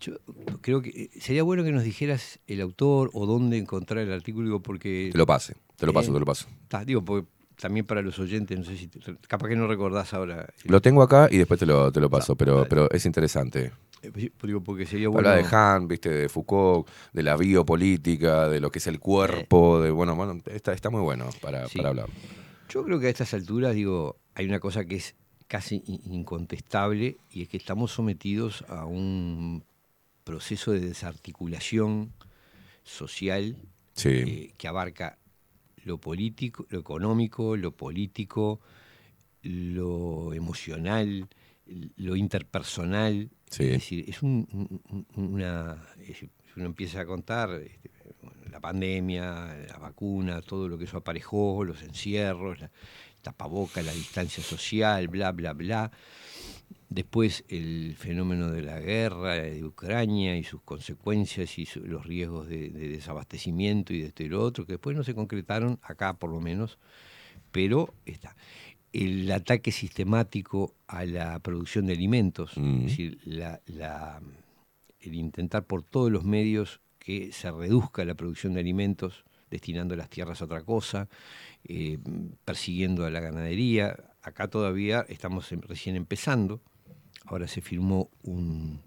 [0.00, 0.16] Yo
[0.60, 4.46] creo que eh, sería bueno que nos dijeras el autor o dónde encontrar el artículo,
[4.46, 5.08] digo, porque...
[5.12, 6.46] Te lo pase, te lo paso, te lo paso.
[6.68, 7.26] Ta, digo, porque
[7.58, 8.88] también para los oyentes, no sé si...
[8.88, 10.46] te- capaz que no recordás ahora.
[10.64, 13.72] Lo tengo acá y después te lo, te lo paso, pero, pero es interesante.
[14.04, 15.28] Eh, sí, digo, porque sería bueno...
[15.28, 19.80] Habla de Han, viste, de Foucault, de la biopolítica, de lo que es el cuerpo,
[19.80, 21.78] de bueno, bueno, está, está muy bueno para, Sí.
[21.78, 22.08] para hablar.
[22.68, 25.14] Yo creo que a estas alturas, digo, hay una cosa que es
[25.46, 29.64] casi in- incontestable y es que estamos sometidos a un
[30.24, 32.12] proceso de desarticulación
[32.82, 33.56] social
[33.94, 34.08] Sí.
[34.08, 35.18] eh, que abarca
[35.84, 38.60] lo político, lo económico, lo político,
[39.42, 41.28] lo emocional,
[41.96, 43.30] lo interpersonal.
[43.60, 45.82] Es decir, es un- un- un- una.
[46.06, 46.24] es
[46.56, 47.90] uno empieza a contar este,
[48.50, 52.70] la pandemia, la vacuna, todo lo que eso aparejó, los encierros, la
[53.22, 55.90] tapaboca, la distancia social, bla, bla, bla.
[56.88, 62.46] Después el fenómeno de la guerra de Ucrania y sus consecuencias y su- los riesgos
[62.48, 66.14] de, de desabastecimiento y de esto y lo otro, que después no se concretaron, acá
[66.14, 66.78] por lo menos,
[67.50, 68.36] pero está.
[68.94, 72.76] El ataque sistemático a la producción de alimentos, Mm.
[72.76, 74.22] es decir, la- la-
[75.00, 80.08] el intentar por todos los medios que se reduzca la producción de alimentos, destinando las
[80.10, 81.08] tierras a otra cosa,
[81.64, 81.98] eh,
[82.44, 83.96] persiguiendo a la ganadería.
[84.22, 86.62] Acá todavía estamos recién empezando.
[87.26, 88.80] Ahora se firmó un,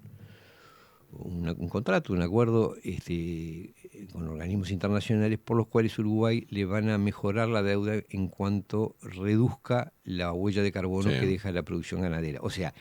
[1.11, 3.73] un contrato, un acuerdo este,
[4.11, 8.95] con organismos internacionales por los cuales Uruguay le van a mejorar la deuda en cuanto
[9.01, 11.19] reduzca la huella de carbono Sí.
[11.19, 12.39] que deja la producción ganadera.
[12.41, 12.73] O sea,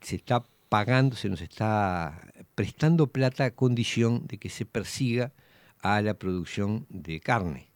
[0.00, 5.32] se está pagando, se nos está prestando plata a condición de que se persiga
[5.80, 7.68] a la producción de carne.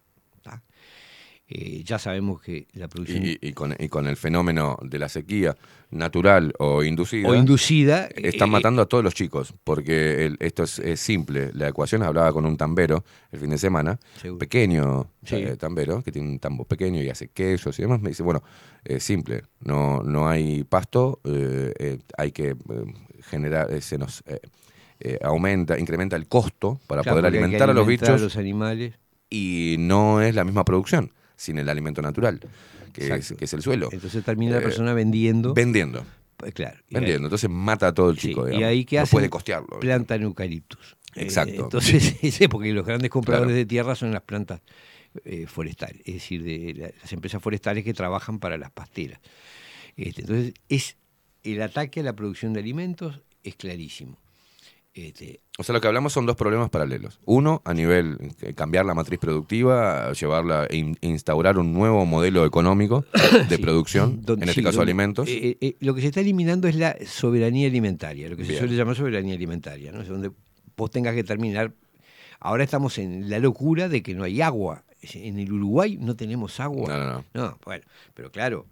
[0.42, 0.62] ¿tá?
[1.48, 5.08] Eh, ya sabemos que la producción Y, y con, y con el fenómeno de la
[5.08, 5.54] sequía
[5.92, 7.28] natural o inducida.
[7.28, 11.52] o inducida Están eh, matando a todos los chicos, porque el- esto es, es simple.
[11.54, 14.40] La ecuación hablaba con un tambero el fin de semana, Seguro.
[14.40, 15.36] pequeño Sí.
[15.36, 18.00] eh, tambero, que tiene un tambo pequeño y hace quesos y demás.
[18.00, 18.42] Me dice, bueno,
[18.84, 22.56] es simple, no, no hay pasto, eh, hay que
[23.30, 24.24] generar, eh, se nos
[25.22, 28.94] aumenta, incrementa el costo para claro, poder que alimentar a los alimentar bichos los animales.
[29.30, 32.40] y no es la misma producción sin el alimento natural,
[32.92, 33.36] que, es, Exacto.
[33.36, 33.88] que es el suelo.
[33.92, 35.54] Entonces termina la Eh, persona vendiendo.
[35.54, 36.04] Vendiendo.
[36.36, 36.78] Pues claro.
[36.90, 37.26] Vendiendo.
[37.28, 38.48] Entonces mata a todo el Sí, chico.
[38.48, 39.78] y ahí que no hacen puede costearlo.
[39.80, 40.96] plantan eucaliptus.
[41.14, 41.64] Eh, Exacto.
[41.64, 43.56] entonces, ese, porque los grandes compradores Claro.
[43.58, 44.60] de tierra son las plantas
[45.24, 49.18] eh, forestales, es decir, de la- las empresas forestales que trabajan para las pasteras.
[49.96, 50.96] Este, entonces, es
[51.42, 54.18] el ataque a la producción de alimentos es clarísimo.
[54.98, 57.20] Este, O sea, lo que hablamos son dos problemas paralelos.
[57.26, 62.46] Uno, a nivel eh, cambiar la matriz productiva, llevarla, e in- instaurar un nuevo modelo
[62.46, 63.04] económico
[63.50, 63.62] de Sí.
[63.62, 65.28] producción, en este sí, caso donde- alimentos.
[65.28, 68.74] eh, eh, lo que se está eliminando es la soberanía alimentaria, lo que se suele
[68.74, 70.00] llamar soberanía alimentaria, ¿no?
[70.00, 70.30] Es donde
[70.78, 71.74] vos tengas que terminar.
[72.40, 74.84] Ahora estamos en la locura de que no hay agua.
[75.12, 76.88] En el Uruguay no tenemos agua.
[76.88, 77.58] No, no, no.
[77.66, 77.84] bueno,
[78.14, 78.66] pero claro,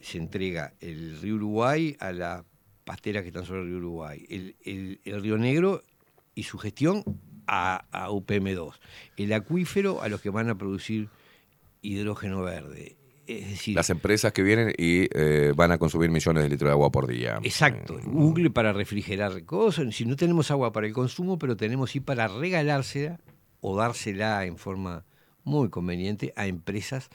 [0.00, 2.42] se entrega el río Uruguay a las
[2.88, 5.82] pasteras que están sobre el río Uruguay, el, el- el río Negro
[6.34, 7.04] y su gestión
[7.46, 8.74] a, a UPM2,
[9.18, 11.08] el acuífero a los que van a producir
[11.82, 12.96] hidrógeno verde.
[13.26, 16.72] Es decir, Las empresas que vienen y eh, van a consumir millones de litros de
[16.72, 17.38] agua por día.
[17.42, 19.94] Exacto, Google para refrigerar cosas.
[19.94, 23.20] Si no tenemos agua para el consumo, pero tenemos sí para regalársela
[23.60, 25.04] o dársela en forma
[25.44, 27.10] muy conveniente a empresas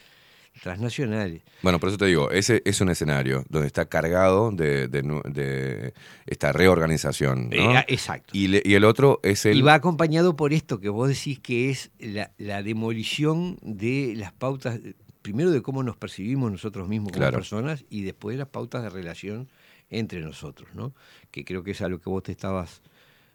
[0.61, 1.41] transnacionales.
[1.61, 5.93] Bueno, por eso te digo, ese es un escenario donde está cargado de, de
[6.25, 7.49] esta reorganización.
[7.49, 7.55] ¿no?
[7.55, 8.31] Eh, ah, exacto.
[8.33, 9.57] y, le- y el otro es el...
[9.57, 14.31] Y va acompañado por esto que vos decís que es la, la demolición de las
[14.31, 14.79] pautas,
[15.21, 17.37] primero de cómo nos percibimos nosotros mismos como Claro.
[17.37, 19.49] personas y después de las pautas de relación
[19.89, 20.93] entre nosotros, ¿no?
[21.31, 22.81] Que creo que es a lo que vos te estabas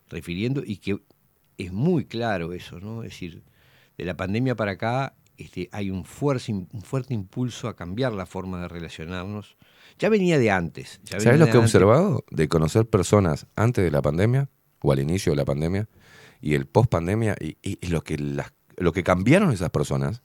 [0.09, 0.99] refiriendo y que
[1.57, 3.03] es muy claro eso, ¿no?
[3.03, 3.43] Es decir,
[3.97, 8.27] de la pandemia para acá este, hay un fuerte, un fuerte impulso a cambiar la
[8.27, 9.57] forma de relacionarnos.
[9.99, 11.01] Ya venía de antes.
[11.05, 12.25] ya ¿Sabes lo que he observado?
[12.31, 14.49] De conocer personas antes de la pandemia
[14.83, 15.89] o al inicio de la pandemia
[16.41, 20.23] y el post pandemia y, y- y lo, que las- lo que cambiaron esas personas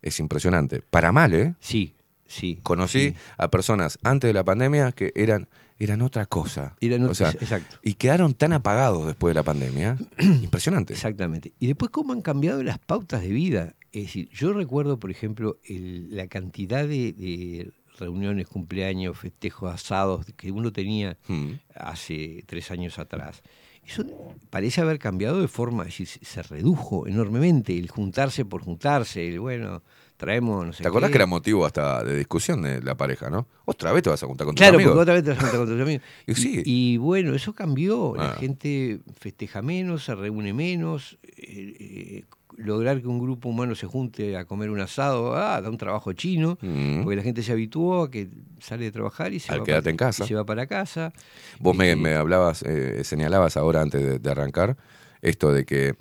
[0.00, 0.80] es impresionante.
[0.82, 1.54] Para mal, ¿eh?
[1.60, 1.94] Sí,
[2.26, 2.60] sí.
[2.62, 3.14] Conocí sí.
[3.36, 6.76] a personas antes de la pandemia que eran, eran otra cosa.
[6.80, 7.76] Eran O ot- sea, exacto.
[7.82, 9.98] y quedaron tan apagados después de la pandemia.
[10.18, 10.94] Impresionante.
[10.94, 11.52] Exactamente.
[11.58, 13.74] Y después cómo han cambiado las pautas de vida.
[13.94, 20.26] Es decir, yo recuerdo, por ejemplo, el- la cantidad de, de reuniones, cumpleaños, festejos, asados
[20.36, 21.52] que uno tenía Mm.
[21.76, 23.42] hace tres años atrás.
[23.86, 24.04] Eso
[24.50, 29.38] parece haber cambiado de forma, es decir, se- redujo enormemente el juntarse por juntarse, el
[29.40, 29.82] bueno,
[30.16, 31.12] traemos no sé ¿Te acordás qué.
[31.12, 33.46] que era motivo hasta de discusión de la pareja, no?
[33.66, 34.92] Otra vez te vas a juntar con tus Claro, amigos.
[34.94, 36.02] porque otra vez te vas a juntar con tus amigos.
[36.26, 36.62] Y Y, sí.
[36.64, 38.14] y bueno, eso cambió.
[38.16, 38.36] La Ah.
[38.36, 41.18] gente festeja menos, se reúne menos.
[41.22, 42.24] eh, eh,
[42.56, 46.12] lograr que un grupo humano se junte a comer un asado, ah, da un trabajo
[46.12, 47.02] chino, Mm.
[47.02, 48.28] porque la gente se habituó a que
[48.60, 50.24] sale de trabajar y se, Al va, para, en casa.
[50.24, 51.12] y se va para casa.
[51.58, 54.76] Vos me, me hablabas, eh, señalabas ahora antes de, de arrancar
[55.22, 55.94] esto de que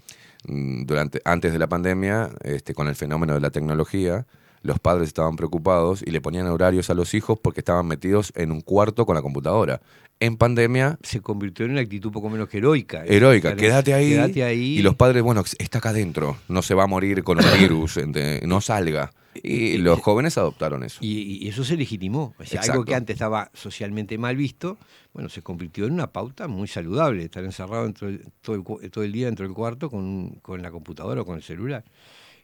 [0.47, 4.25] mm, durante antes de la pandemia, este, con el fenómeno de la tecnología,
[4.63, 8.51] los padres estaban preocupados y le ponían horarios a los hijos porque estaban metidos en
[8.51, 9.81] un cuarto con la computadora.
[10.19, 13.03] En pandemia, se convirtió en una actitud poco menos que heroica.
[13.03, 13.15] ¿eh?
[13.17, 14.77] heroica, Claro, quédate ahí, Quédate ahí.
[14.79, 17.99] Y los padres, bueno, está acá adentro, no se va a morir con un virus,
[18.43, 19.11] no salga.
[19.35, 20.99] Y los jóvenes adoptaron eso.
[21.01, 22.35] Y, y eso se legitimó.
[22.37, 24.77] O sea, algo que antes estaba socialmente mal visto,
[25.11, 29.03] bueno, se convirtió en una pauta muy saludable, estar encerrado dentro del- todo, el, todo
[29.03, 31.83] el día dentro del cuarto con, con la computadora o con el celular.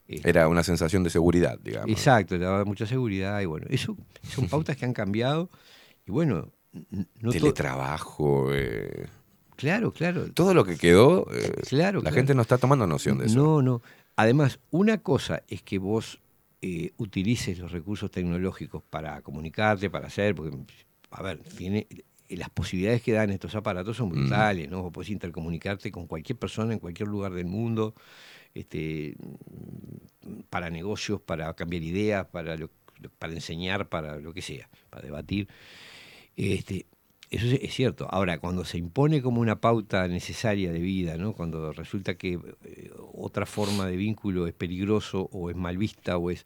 [0.09, 1.91] Era una sensación de seguridad, digamos.
[1.91, 5.49] Exacto, te daba mucha seguridad y bueno, eso son pautas que han cambiado
[6.05, 6.51] y bueno,
[7.19, 9.05] no teletrabajo, eh,
[9.55, 10.31] Claro, claro.
[10.33, 12.15] todo lo que quedó, eh, Claro, la claro.
[12.15, 13.35] gente no está tomando noción de eso.
[13.35, 13.81] No, no.
[14.15, 16.19] Además, una cosa es que vos
[16.61, 20.57] eh, utilices los recursos tecnológicos para comunicarte, para hacer, porque,
[21.11, 21.87] a ver, tiene,
[22.29, 24.81] eh, las posibilidades que dan estos aparatos son brutales, ¿no?
[24.83, 27.95] Vos podés intercomunicarte con cualquier persona en cualquier lugar del mundo,
[28.53, 29.15] este,
[30.49, 32.69] para negocios, para cambiar ideas, para, lo-
[33.17, 35.47] para enseñar, para lo que sea, para debatir.
[36.35, 36.87] Este,
[37.29, 38.07] eso es, es cierto.
[38.11, 41.33] Ahora, cuando se impone como una pauta necesaria de vida, ¿no?
[41.33, 46.31] cuando resulta que eh, otra forma de vínculo es peligroso o es mal vista o
[46.31, 46.45] es...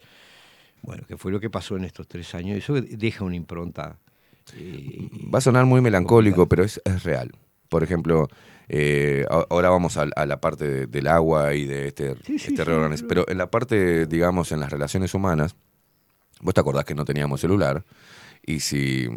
[0.84, 3.98] Bueno, que fue lo que pasó en estos tres años, eso deja una impronta.
[4.58, 7.32] eh, Va a sonar muy melancólico, pero es, es real.
[7.70, 8.28] Por ejemplo,
[8.70, 12.54] eh, ahora vamos a, a la parte de- del agua y de este, Sí, sí,
[12.54, 15.56] este sí, reorganiz- pero- en la parte, digamos, en las relaciones humanas,
[16.42, 17.84] vos te acordás que no teníamos celular
[18.46, 19.08] y si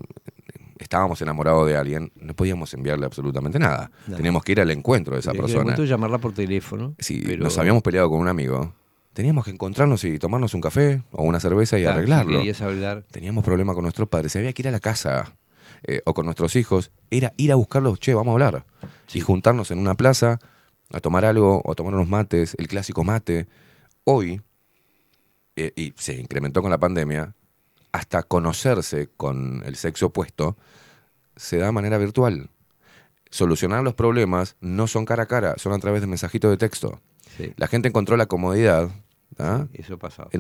[0.79, 3.91] estábamos enamorados de alguien, no podíamos enviarle absolutamente nada.
[4.15, 5.75] Teníamos que ir al encuentro de esa tenía que persona.
[5.77, 6.95] de llamarla por teléfono.
[6.99, 8.75] Si pero- nos habíamos peleado con un amigo,
[9.13, 12.41] teníamos que encontrarnos y tomarnos un café o una cerveza y Claro, arreglarlo.
[12.61, 13.05] hablar.
[13.11, 15.35] Teníamos problemas con nuestros padres, había que ir a la casa
[15.85, 18.67] eh, o con nuestros hijos, era ir a buscarlos, che, vamos a hablar.
[19.13, 20.39] Y juntarnos en una plaza
[20.93, 23.47] a tomar algo o a tomar unos mates, el clásico mate.
[24.05, 24.43] Hoy,
[25.57, 27.35] eh, y se incrementó con la pandemia,
[27.93, 30.57] hasta conocerse con el sexo opuesto
[31.37, 32.51] se da de manera virtual.
[33.31, 37.01] Solucionar los problemas no son cara a cara, son a través de mensajitos de texto.
[37.37, 37.53] Sí.
[37.57, 38.91] La gente encontró la comodidad
[39.39, 39.67] ¿ah?
[39.73, 40.31] Eso pasaba.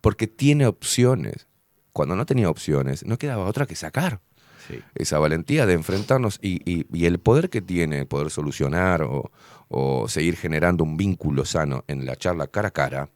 [0.00, 1.48] porque tiene opciones.
[1.92, 4.20] Cuando no tenía opciones, no quedaba otra que sacar
[4.68, 4.78] Sí.
[4.94, 9.30] esa valentía de enfrentarnos y, y- y el poder que tiene poder solucionar o,
[9.68, 13.10] o seguir generando un vínculo sano en la charla cara a cara,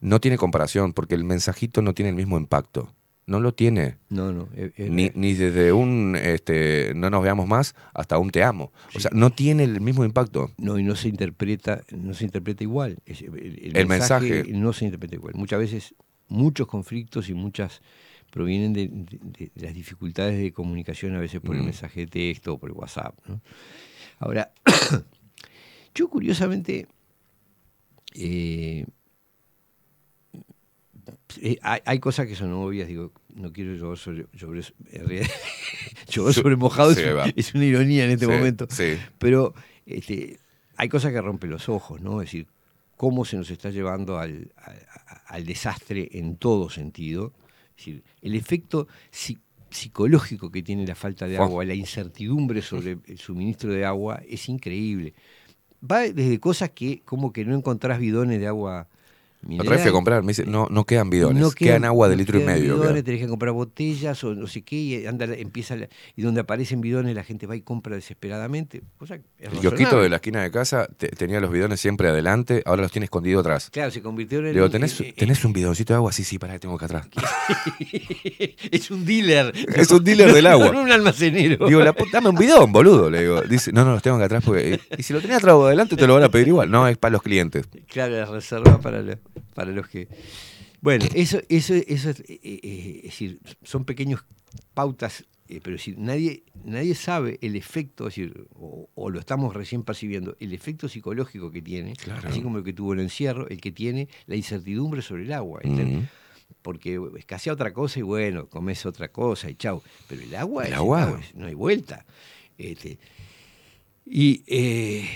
[0.00, 2.92] no tiene comparación porque el mensajito no tiene el mismo impacto.
[3.26, 3.98] No lo tiene.
[4.08, 4.48] No, no.
[4.54, 8.72] eh, eh, Ni, ni desde un este, no nos veamos más hasta un te amo.
[8.94, 10.50] O sea, no tiene el mismo impacto.
[10.56, 12.96] No, y no se interpreta, no se interpreta igual.
[13.04, 14.44] El mensaje.
[14.54, 15.34] no se interpreta igual.
[15.34, 15.94] Muchas veces,
[16.28, 17.82] muchos conflictos y muchas
[18.30, 21.66] provienen de, de- de las dificultades de comunicación, a veces por el Mm.
[21.66, 23.14] mensaje de texto o por el WhatsApp.
[23.26, 23.40] ¿no?
[24.18, 24.52] Ahora,
[25.94, 26.86] yo curiosamente,
[28.14, 28.84] eh,
[31.40, 35.26] eh, hay, hay cosas que son obvias, digo, no quiero llover sobre, realidad,
[36.08, 37.00] llover sobre mojado Sí,
[37.36, 38.66] es, una ironía en este Sí, momento.
[38.70, 38.98] sí.
[39.18, 39.54] Pero
[39.86, 40.38] este,
[40.76, 42.20] hay cosas que rompen los ojos, ¿no?
[42.20, 42.46] Es decir,
[42.96, 44.50] cómo se nos está llevando al
[45.44, 47.32] desastre en todo sentido.
[47.78, 49.38] Es decir, el efecto psi-
[49.70, 54.48] psicológico que tiene la falta de agua, la incertidumbre sobre el suministro de agua, es
[54.48, 55.14] increíble.
[55.88, 58.88] Va desde cosas que, como que no encontrás bidones de agua
[59.40, 59.78] Otra vez mineral.
[59.80, 62.40] fui a comprar, me dice, no, no quedan bidones, No quedan, agua de no litro
[62.40, 62.74] y medio.
[62.76, 66.40] bidones, tenés que comprar botellas o no sé qué, y anda, empieza la- y donde
[66.40, 68.82] aparecen bidones la gente va y compra desesperadamente.
[68.98, 72.08] Cosa que es El kiosquito de la esquina de casa te- tenía los bidones siempre
[72.08, 73.70] adelante, ahora los tiene escondido atrás.
[73.70, 74.46] Claro, se convirtió en...
[74.46, 76.10] Le digo, en- ¿tenés, en- ¿tenés un bidoncito de agua?
[76.12, 77.06] Sí, sí, pará, que tengo acá atrás.
[78.70, 79.52] es un dealer.
[79.78, 80.72] Es un dealer del agua.
[80.72, 81.66] No un almacenero.
[81.68, 83.08] Digo, la puta, dame un bidón, boludo.
[83.10, 84.80] Le digo, dice, no, no, los tengo acá atrás porque.
[84.96, 86.70] Y si lo tenés atrás o adelante, te lo van a pedir igual.
[86.70, 87.66] No, es para los clientes.
[87.88, 89.18] Claro, la reserva para, lo-
[89.54, 90.08] para los que...
[90.80, 94.24] Bueno, eso, eso, eso es, eh, eh, es decir, son pequeños
[94.74, 99.18] pautas, eh, pero es decir, nadie, nadie sabe el efecto, es decir, o, o lo
[99.18, 102.28] estamos recién percibiendo, el efecto psicológico que tiene, Claro.
[102.28, 105.60] así como el que tuvo el encierro, el que tiene la incertidumbre sobre el agua.
[106.62, 109.82] Porque escasea otra cosa y bueno, comes otra cosa y chau.
[110.08, 111.20] Pero el agua, El es agua.
[111.20, 112.06] es- no hay vuelta.
[112.56, 112.98] Este,
[114.06, 115.08] y eh,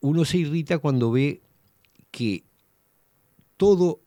[0.00, 1.40] uno se irrita cuando ve
[2.10, 2.44] que
[3.60, 4.00] todo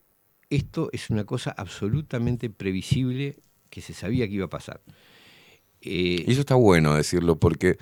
[0.49, 3.37] esto es una cosa absolutamente previsible
[3.69, 4.81] que se sabía que iba a pasar.
[5.81, 7.77] Eh, Y eso está bueno decirlo porque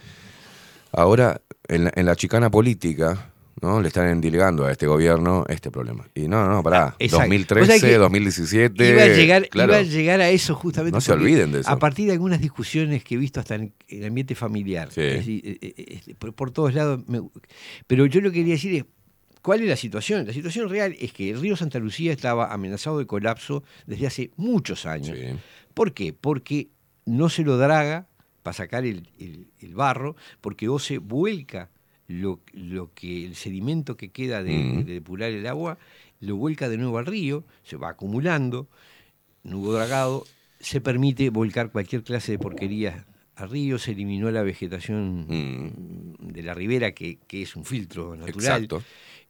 [0.92, 3.28] ahora en la, en la chicana política.
[3.62, 3.80] ¿no?
[3.80, 6.10] Le están endilegando a este gobierno este problema.
[6.16, 6.84] Y no, no, pará.
[6.88, 7.26] Ah, exacto.
[7.26, 8.90] 2013, O sea que 2017.
[8.90, 9.74] iba, a llegar, claro.
[9.74, 10.96] iba a llegar a eso justamente.
[10.96, 11.70] No se olviden de eso.
[11.70, 15.02] A partir de algunas discusiones que he visto hasta en el ambiente familiar, Sí.
[15.02, 15.74] es decir, eh,
[16.08, 17.02] eh, por, por todos lados.
[17.08, 17.22] me-
[17.86, 18.86] pero yo lo que quería decir es,
[19.42, 20.26] ¿cuál es la situación?
[20.28, 24.32] La situación real es que el río Santa Lucía estaba amenazado de colapso desde hace
[24.38, 25.18] muchos años.
[25.18, 25.36] Sí.
[25.74, 26.14] ¿Por qué?
[26.14, 26.70] Porque
[27.06, 28.08] no se lo draga
[28.44, 31.70] para sacar el, el- el barro, porque o se vuelca
[32.08, 34.84] lo, lo que el sedimento que queda de, Mm.
[34.86, 35.78] de depurar el agua,
[36.20, 38.68] lo vuelca de nuevo al río, se va acumulando,
[39.44, 40.26] nudo dragado,
[40.60, 45.26] se permite volcar cualquier clase de porquería al río, se eliminó la vegetación
[46.20, 48.36] de la ribera, que, que es un filtro natural.
[48.64, 48.84] Exacto.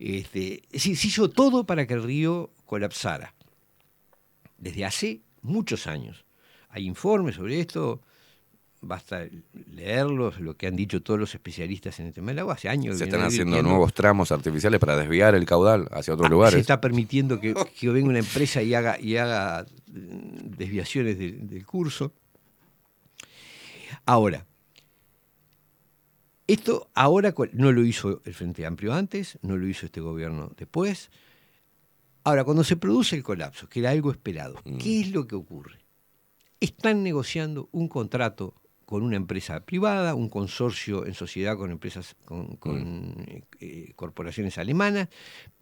[0.03, 3.35] Este, se hizo todo para que el río colapsara.
[4.57, 6.25] Desde hace muchos años.
[6.69, 8.01] Hay informes sobre esto,
[8.81, 9.27] basta
[9.75, 12.55] leerlos, lo que han dicho todos los especialistas en el tema del agua.
[12.55, 16.29] Hace años Se están haciendo nuevos tramos artificiales para desviar el caudal hacia otros Ah,
[16.29, 16.59] Se lugares.
[16.61, 22.11] está permitiendo que, que venga una empresa y haga, y haga mm, desviaciones del curso.
[24.05, 24.47] Ahora,
[26.53, 31.09] esto ahora no lo hizo el Frente Amplio antes, no lo hizo este gobierno después.
[32.23, 34.77] Ahora, cuando se produce el colapso, que era algo esperado, Mm.
[34.77, 35.79] ¿qué es lo que ocurre?
[36.59, 38.53] Están negociando un contrato
[38.85, 44.57] con una empresa privada, un consorcio en sociedad con empresas, con, con, eh, eh, corporaciones
[44.57, 45.07] alemanas,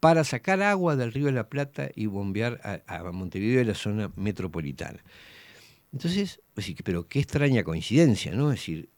[0.00, 3.74] para sacar agua del río de la Plata y bombear a, a Montevideo y la
[3.74, 5.02] zona metropolitana.
[5.92, 8.50] Entonces, pues pero qué extraña coincidencia, ¿no?
[8.52, 8.90] Es decir,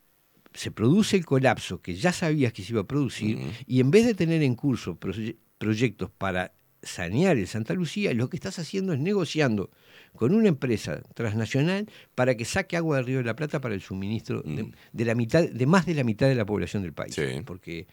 [0.55, 4.07] se produce el colapso que ya sabías que se iba a producir y en vez
[4.07, 8.93] de tener en curso proye- proyectos para sanear el Santa Lucía, lo que estás haciendo
[8.93, 9.71] es negociando
[10.17, 13.81] con una empresa transnacional para que saque agua del Río de la Plata para el
[13.81, 17.15] suministro de, de la mitad, de más de la mitad de la población del país.
[17.45, 17.87] Porque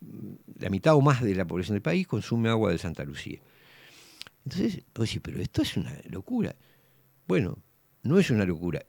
[0.00, 3.40] mm, la mitad o más de la población del país consume agua de Santa Lucía.
[4.44, 6.54] Entonces, vos decís, pero esto es una locura.
[7.26, 7.58] Bueno,
[8.02, 8.84] no es una locura.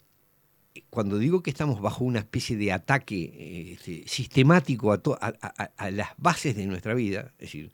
[0.89, 5.33] Cuando digo que estamos bajo una especie de ataque eh, este, sistemático a, to- a-
[5.41, 7.71] a- a las bases de nuestra vida, es decir,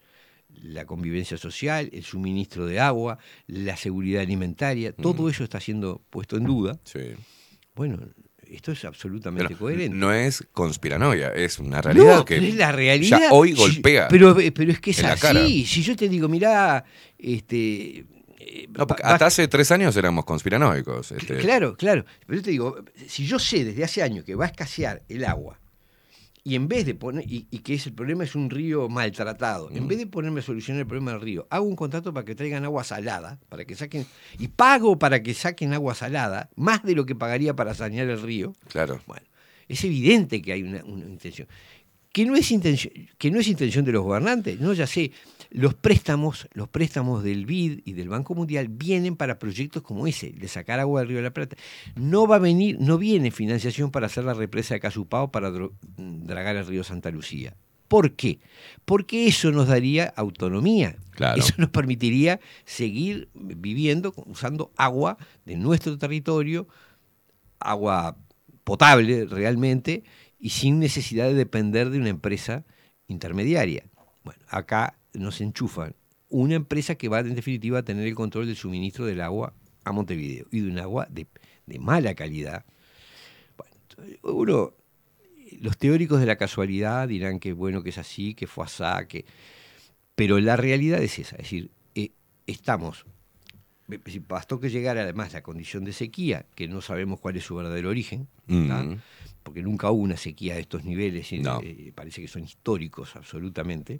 [0.61, 6.37] la convivencia social, el suministro de agua, la seguridad alimentaria, todo eso está siendo puesto
[6.37, 6.79] en duda.
[7.75, 7.99] Bueno,
[8.51, 9.97] esto es absolutamente Pero coherente.
[9.97, 13.19] no es conspiranoia, es una realidad No, que es la realidad.
[13.21, 14.07] ya hoy golpea.
[14.09, 15.65] pero, pero es que es así.
[15.65, 16.85] Si yo te digo, mirá,
[17.17, 18.05] este.
[18.71, 21.11] No, va- hasta hace tres años éramos conspiranoicos.
[21.11, 22.05] este, Claro, claro.
[22.25, 25.25] Pero yo te digo, si yo sé desde hace años que va a escasear el
[25.25, 25.59] agua,
[26.45, 29.71] y en vez de poner, y, y que es el problema es un río maltratado,
[29.71, 32.35] en vez de ponerme a solucionar el problema del río, hago un contrato para que
[32.35, 34.05] traigan agua salada, para que saquen,
[34.37, 38.21] y pago para que saquen agua salada, más de lo que pagaría para sanear el
[38.21, 38.53] río.
[38.67, 38.99] Claro.
[39.07, 39.25] Bueno,
[39.69, 41.47] es evidente que hay una, una intención.
[42.11, 45.11] Que no, es intención, que no es intención de los gobernantes, no, ya sé,
[45.55, 50.31] los préstamos, los préstamos del BID y del Banco Mundial vienen para proyectos como ese,
[50.31, 51.55] de sacar agua del Río de la Plata.
[51.95, 55.73] No va a venir, no viene financiación para hacer la represa de Casupao para dro-
[55.95, 57.55] dragar el río Santa Lucía.
[57.87, 58.39] ¿Por qué?
[58.85, 60.95] Porque eso nos daría autonomía.
[61.11, 61.39] Claro.
[61.39, 66.67] Eso nos permitiría seguir viviendo usando agua de nuestro territorio,
[67.59, 68.17] agua
[68.63, 70.03] potable realmente
[70.39, 72.65] y sin necesidad de depender de una empresa
[73.07, 73.83] intermediaria.
[74.23, 75.95] Bueno, acá nos enchufan
[76.29, 79.53] una empresa que va en definitiva a tener el control del suministro del agua
[79.83, 81.27] a Montevideo y de un agua de,
[81.65, 82.65] de mala calidad.
[83.57, 84.73] Bueno, uno,
[85.59, 89.25] los teóricos de la casualidad dirán que bueno que es así, que fue asá, que
[90.15, 92.11] pero la realidad es esa, es decir, eh,
[92.47, 93.05] estamos
[94.27, 97.89] bastó que llegara además la condición de sequía, que no sabemos cuál es su verdadero
[97.89, 98.27] origen.
[99.43, 101.59] Porque nunca hubo una sequía de estos niveles, y, No.
[101.61, 103.99] eh, parece que son históricos absolutamente.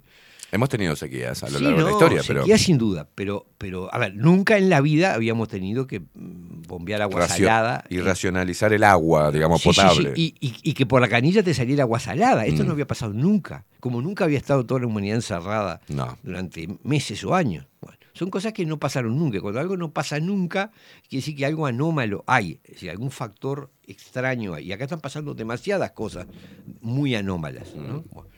[0.50, 3.46] Hemos tenido sequías a lo Sí, largo de la historia, pero sequía sin duda, pero,
[3.58, 7.84] pero, a ver, nunca en la vida habíamos tenido que mm, bombear agua racio- salada.
[7.88, 10.12] y racionalizar el agua, digamos, Sí, sí, sí, potable.
[10.16, 12.46] Y, y- y que por la canilla te saliera agua salada.
[12.46, 12.66] Esto Mm.
[12.66, 13.64] no había pasado nunca.
[13.80, 16.16] Como nunca había estado toda la humanidad encerrada No.
[16.22, 17.66] durante meses o años.
[17.80, 19.40] Bueno, son cosas que no pasaron nunca.
[19.40, 20.70] Cuando algo no pasa nunca,
[21.08, 22.60] quiere decir que algo anómalo hay.
[22.64, 24.58] Es decir, algún factor extraño.
[24.58, 26.26] Y acá están pasando demasiadas cosas
[26.80, 27.74] muy anómalas.
[27.74, 28.04] ¿no?
[28.12, 28.28] Bueno,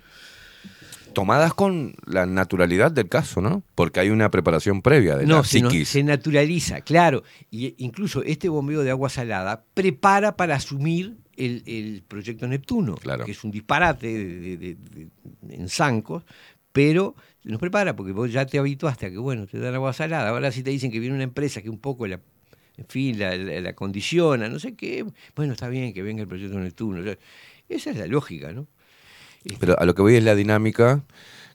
[1.12, 3.62] Tomadas con la naturalidad del caso, ¿no?
[3.74, 5.88] Porque hay una preparación previa de no, la se, no- psiquis.
[5.88, 7.22] se naturaliza, claro.
[7.50, 13.30] Y incluso este bombeo de agua salada prepara para asumir el, el proyecto Neptuno, que
[13.32, 16.22] es un disparate de- de- de- de- en zancos,
[16.72, 17.14] pero
[17.44, 20.28] nos prepara porque vos ya te habituaste a que, bueno, te dan agua salada.
[20.28, 22.20] Ahora si te dicen que viene una empresa que un poco la,
[22.76, 25.04] en fin, la, la- condiciona, no sé qué,
[25.34, 27.00] bueno, está bien que venga el proyecto Neptuno.
[27.10, 27.14] O
[27.68, 28.66] esa es la lógica, ¿no?
[29.60, 31.04] Pero a lo que voy es la dinámica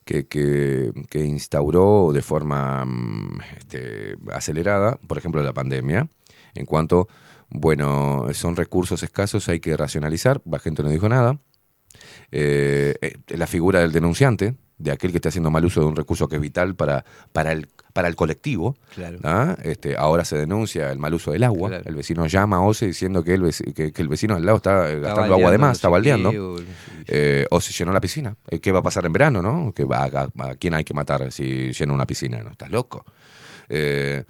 [0.06, 6.08] que, que- que instauró de forma mm, este, acelerada, por ejemplo, la pandemia,
[6.56, 7.08] en cuanto,
[7.50, 11.40] bueno, son recursos escasos, hay que racionalizar, la gente no dijo nada.
[12.32, 15.96] Eh, eh, la figura del denunciante, de aquel que está haciendo mal uso de un
[15.96, 18.76] recurso que es vital para, para, el, para el colectivo.
[18.96, 19.20] Claro.
[19.24, 19.56] ¿ah?
[19.64, 21.70] Este, ahora se denuncia el mal uso del agua.
[21.86, 24.58] El vecino llama a OCE diciendo que el, veci- que, que el vecino al lado
[24.58, 26.30] está gastando agua de más, está baldeando.
[26.30, 26.60] o-
[27.08, 28.36] Eh, o se llenó la piscina.
[28.62, 29.74] ¿Qué va a pasar en verano, no?
[29.76, 32.42] ¿Qué va, a, a quién hay que matar si llena una piscina?
[32.42, 32.52] ¿No?
[32.52, 33.04] ¿Estás loco?
[33.70, 34.24] Eh,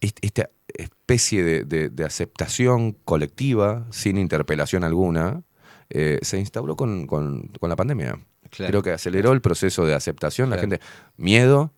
[0.00, 5.42] est- esta especie de, de- de aceptación colectiva, sin interpelación alguna,
[5.90, 8.18] eh, se instauró con, con- con la pandemia.
[8.50, 8.70] Claro.
[8.70, 10.50] Creo que aceleró el proceso de aceptación.
[10.50, 10.80] La gente,
[11.16, 11.72] miedo,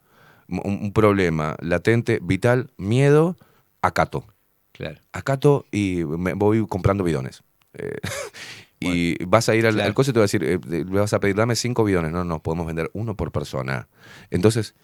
[0.49, 3.37] un, un problema latente, vital, miedo,
[3.83, 4.25] acato.
[4.73, 5.01] Claro.
[5.13, 7.43] Acato y me voy comprando bidones.
[7.75, 7.97] Eh,
[8.81, 9.89] y vas a ir al, claro.
[9.89, 12.13] al coche y te va a decir, eh, le vas a pedir, dame cinco bidones.
[12.13, 13.89] No, no, podemos vender uno por persona.
[14.31, 14.75] Entonces,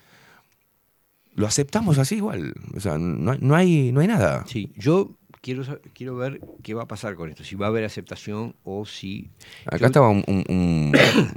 [1.35, 2.55] lo aceptamos así igual.
[2.75, 4.45] O sea, no, hay- no, hay, no hay nada.
[4.47, 5.11] Sí, yo
[5.43, 5.63] quiero,
[5.93, 9.29] quiero ver qué va a pasar con esto, si va a haber aceptación o si...
[9.67, 10.93] Acá yo- estaba un, un- un-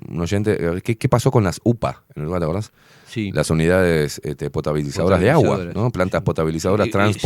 [0.09, 0.55] un oyente.
[0.63, 2.71] eh, ¿Qué, qué pasó con las UPA en Uruguay, te acordás?
[3.07, 3.31] Sí.
[3.33, 5.89] Las unidades este, potabilizadoras de agua, ¿no?
[5.91, 7.19] Plantas potabilizadoras Eh, eh, Se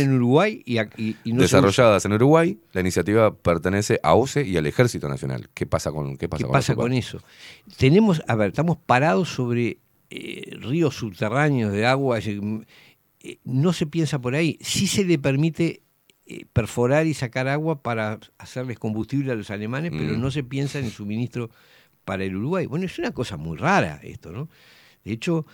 [0.00, 4.46] en Uruguay y, y- y no se desarrolladas en Uruguay, la iniciativa pertenece a OCE
[4.46, 5.48] y al Ejército Nacional.
[5.54, 7.20] ¿Qué pasa con qué pasa ¿Qué con, pasa con eso?
[7.76, 9.78] Tenemos, a ver, estamos parados sobre
[10.10, 12.18] eh, ríos subterráneos de agua.
[12.20, 12.60] mm,
[13.20, 14.58] eh, no se piensa por ahí.
[14.62, 15.82] Sí se le permite
[16.28, 20.20] eh, perforar y sacar agua para hacerles combustible a los alemanes, pero Mm.
[20.20, 21.50] no se piensa en el suministro
[22.04, 22.66] para el Uruguay.
[22.66, 24.48] Bueno, es una cosa muy rara esto, ¿no?
[25.04, 25.46] De hecho,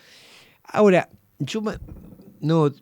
[0.65, 1.63] ahora, yo
[2.41, 2.73] no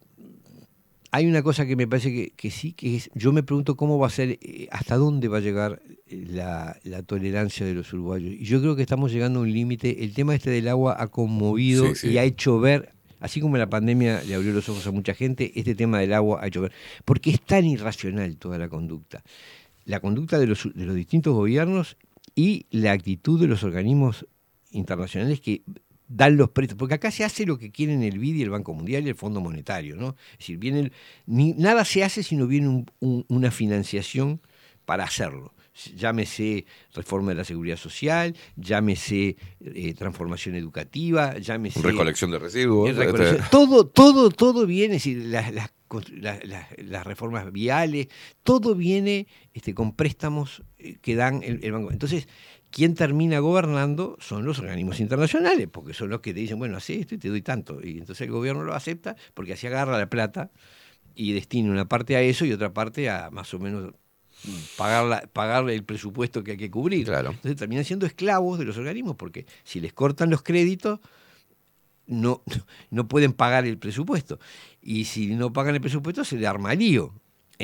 [1.15, 3.99] hay una cosa que me parece que, que sí, que es, yo me pregunto cómo
[3.99, 7.93] va a ser, eh, hasta dónde va a llegar eh, la, la tolerancia de los
[7.93, 8.33] uruguayos.
[8.33, 10.05] Y yo creo que estamos llegando a un límite.
[10.05, 12.09] El tema este del agua ha conmovido Sí, sí.
[12.13, 15.53] y ha hecho ver, así como la pandemia le abrió los ojos a mucha gente,
[15.55, 16.73] este tema del agua ha hecho ver.
[17.05, 19.23] Porque es tan irracional toda la conducta.
[19.85, 21.97] La conducta de los, de los distintos gobiernos
[22.35, 24.27] y la actitud de los organismos
[24.71, 25.63] internacionales que
[26.09, 28.75] dan los préstamos, porque acá se hace lo que quieren el BID y el Banco
[28.75, 30.17] Mundial y el Fondo Monetario, ¿no?
[30.33, 30.93] Es decir, viene el-
[31.27, 34.41] ni, nada se hace si no viene un- un- una financiación
[34.85, 35.55] para hacerlo.
[35.97, 42.91] Llámese reforma de la seguridad social, llámese eh, transformación educativa, llámese Recolección de residuos.
[42.91, 45.51] este, Todo, todo, todo viene, es decir, las,
[46.77, 48.09] las reformas viales,
[48.43, 51.91] todo viene este, con préstamos eh, que dan el, el banco.
[51.91, 52.29] Entonces,
[52.71, 56.91] quien termina gobernando son los organismos internacionales, porque son los que te dicen, bueno, haz
[56.91, 57.81] esto y te doy tanto.
[57.83, 60.51] Y entonces el gobierno lo acepta porque así agarra la plata
[61.15, 63.93] y destina una parte a eso y otra parte a más o menos
[64.77, 67.07] pagar, la- pagar el presupuesto que hay que cubrir.
[67.31, 71.01] Entonces terminan siendo esclavos de los organismos porque si les cortan los créditos,
[72.07, 72.43] no,
[72.91, 74.39] no pueden pagar el presupuesto.
[74.83, 77.15] Y si no pagan el presupuesto, se le arma lío.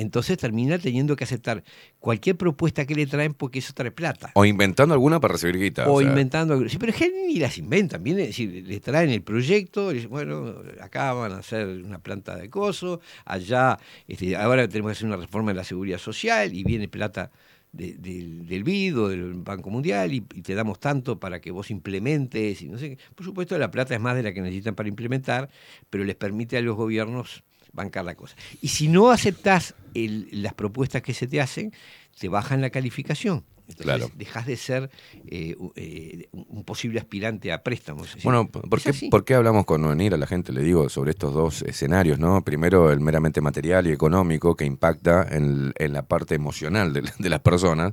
[0.00, 1.62] Entonces termina teniendo que aceptar
[1.98, 4.30] cualquier propuesta que le traen porque eso trae plata.
[4.34, 5.88] O inventando alguna para recibir guita.
[5.88, 6.68] O, o sea, inventando.
[6.68, 8.02] Sí, pero es que ni las inventan.
[8.02, 12.36] Viene, es decir, les traen el proyecto, dicen, bueno, acá van a hacer una planta
[12.36, 16.62] de coso, allá, este, ahora tenemos que hacer una reforma de la seguridad social y
[16.64, 17.30] viene plata
[17.72, 21.50] de- del, del BID o del Banco Mundial y, y te damos tanto para que
[21.50, 22.98] vos implementes y no sé qué.
[23.14, 25.50] Por supuesto, la plata es más de la que necesitan para implementar,
[25.90, 27.42] pero les permite a los gobiernos
[27.72, 28.36] bancar la cosa.
[28.60, 31.72] Y si no aceptás el- las propuestas que se te hacen,
[32.18, 33.44] te bajan la calificación.
[33.68, 34.10] Entonces, Claro.
[34.16, 34.90] dejas de ser
[35.30, 38.16] eh, eh, un posible aspirante a préstamos.
[38.24, 39.10] Bueno, ¿por qué, así.
[39.10, 40.52] por qué hablamos con venir a la gente?
[40.54, 42.42] Le digo sobre estos dos escenarios, ¿no?
[42.42, 47.28] Primero, el meramente material y económico que impacta en, en la parte emocional de, de
[47.28, 47.92] las personas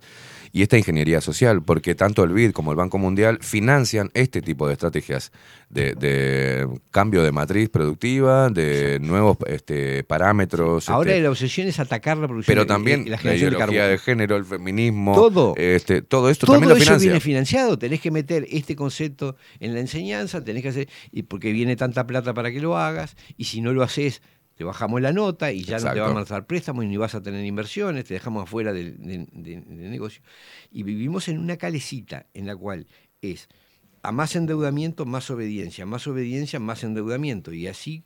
[0.56, 4.68] y esta ingeniería social, porque tanto el BID como el Banco Mundial financian este tipo
[4.68, 5.34] de estrategias
[5.70, 10.88] de, de cambio de matriz productiva, de nuevos este, parámetros.
[10.88, 14.38] Ahora este, la obsesión es atacar la producción pero también la la, generación de género,
[14.38, 15.56] el feminismo, Todo.
[15.58, 17.06] este, todo esto Todo también lo eso financia.
[17.06, 21.52] viene financiado, tenés que meter este concepto en la enseñanza, tenés que hacer, y porque
[21.52, 24.22] viene tanta plata para que lo hagas, y si no lo haces,
[24.56, 27.14] te bajamos la nota y ya no te vamos a dar préstamos y ni vas
[27.14, 30.22] a tener inversiones, te dejamos afuera del, del negocio.
[30.72, 32.88] Y vivimos en una calecita en la cual
[33.22, 33.50] es
[34.02, 38.04] a más endeudamiento, más obediencia, más obediencia, más endeudamiento, y así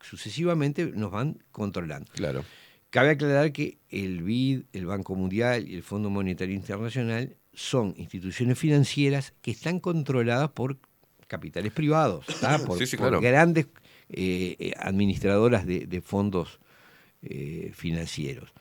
[0.00, 2.10] sucesivamente nos van controlando.
[2.12, 2.44] Claro.
[2.90, 8.58] Cabe aclarar que el BID, el Banco Mundial y el Fondo Monetario Internacional son instituciones
[8.58, 10.78] financieras que están controladas por
[11.26, 12.24] capitales privados,
[12.66, 13.20] por, Sí, sí, por claro.
[13.20, 13.66] grandes
[14.10, 16.60] eh, eh, administradoras de, de fondos
[17.22, 18.52] eh, financieros.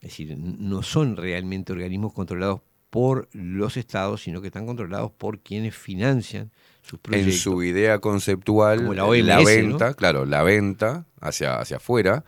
[0.00, 5.38] Es decir, no son realmente organismos controlados por los estados, sino que están controlados por
[5.40, 6.50] quienes financian
[6.82, 7.40] sus en proyectos.
[7.40, 9.96] su idea conceptual, Como la venta, ¿no?
[9.96, 12.24] claro, la venta hacia, hacia afuera,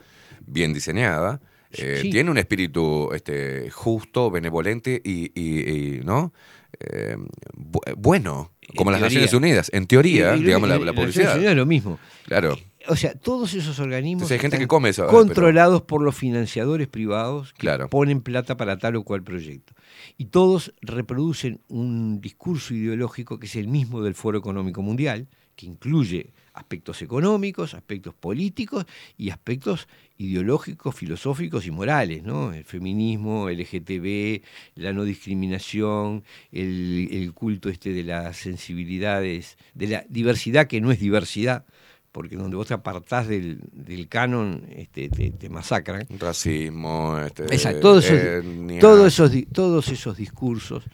[0.46, 1.40] bien diseñada,
[1.72, 2.10] eh, Sí.
[2.10, 6.32] tiene un espíritu este, justo, benevolente y, y- y, ¿no?
[6.78, 7.16] Eh,
[7.54, 9.20] bu- bueno, como las teoría.
[9.20, 11.36] Naciones Unidas, en teoría, Y- y- digamos, la, la las Naciones publicidad.
[11.36, 11.98] Unidas es lo mismo.
[12.26, 12.58] Claro.
[12.88, 16.02] O sea, todos esos organismos Entonces hay gente están que come eso, pero- controlados por
[16.02, 17.88] los financiadores privados que Claro.
[17.88, 19.72] ponen plata para tal o cual proyecto.
[20.18, 25.66] Y todos reproducen un discurso ideológico que es el mismo del Foro Económico Mundial, que
[25.66, 28.84] incluye aspectos económicos, aspectos políticos
[29.16, 29.88] y aspectos
[30.18, 32.52] ideológicos, filosóficos y morales, ¿no?
[32.52, 34.42] El feminismo, el LGTB,
[34.76, 40.92] la no discriminación, el, el culto este de las sensibilidades, de la diversidad que no
[40.92, 41.64] es diversidad,
[42.12, 46.06] porque donde vos te apartás del, del canon, este, te, te masacran.
[46.18, 50.84] Racismo, este, Exacto, todos esos, todos esos discursos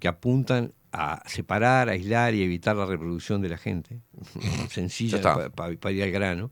[0.00, 4.00] que apuntan a separar, aislar y evitar la reproducción de la gente,
[4.70, 5.20] sencilla
[5.50, 6.50] para ir al grano.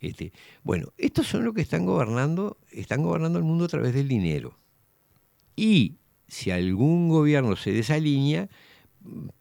[0.00, 0.32] Este,
[0.62, 4.58] bueno, estos son los que están gobernando, están gobernando el mundo a través del dinero.
[5.56, 5.96] Y
[6.28, 8.48] si algún gobierno se desalinea,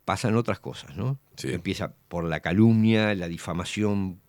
[0.05, 1.19] pasan otras cosas, ¿no?
[1.43, 4.21] Empieza por la calumnia, la difamación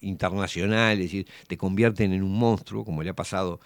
[0.00, 3.60] internacional, es decir, te convierten en un monstruo, como le ha pasado,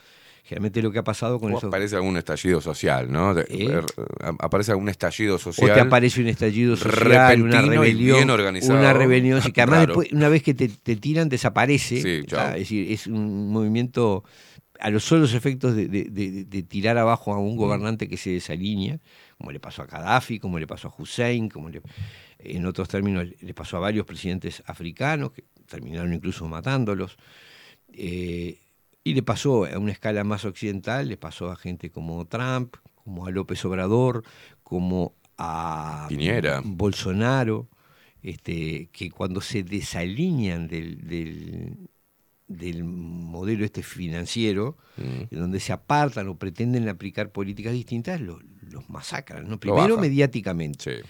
[0.45, 1.69] generalmente lo que ha pasado con O eso.
[1.69, 3.39] aparece algún estallido social, ¿no?
[3.39, 3.45] ¿Eh?
[3.49, 3.85] er-
[4.41, 5.75] aparece algún estallido O social.
[5.75, 8.17] te aparece un estallido social, una rebelión.
[8.19, 8.79] bien organizado.
[8.79, 12.03] Una rebelión, que además después, una vez que te, te tiran, desaparece.
[12.03, 14.25] Sí, es decir, es un movimiento
[14.81, 17.41] a los solos efectos de, de- de- de tirar abajo a Mm.
[17.43, 18.99] un gobernante que se desalinea,
[19.37, 21.83] como le pasó a Gaddafi, como le pasó a Hussein, como le-
[22.39, 27.19] en otros términos le pasó a varios presidentes africanos, que terminaron incluso matándolos.
[27.93, 28.59] Eh,
[29.11, 33.27] y le pasó a una escala más occidental, le pasó a gente como Trump, como
[33.27, 34.23] a López Obrador,
[34.63, 36.61] como a Piñera.
[36.65, 37.69] Bolsonaro,
[38.23, 41.77] este, que cuando se desalinean del, del,
[42.47, 45.35] del modelo este financiero, Mm.
[45.35, 48.39] donde se apartan o pretenden aplicar políticas distintas, los,
[48.71, 49.49] los masacran.
[49.49, 49.59] ¿no?
[49.59, 51.03] Primero mediáticamente.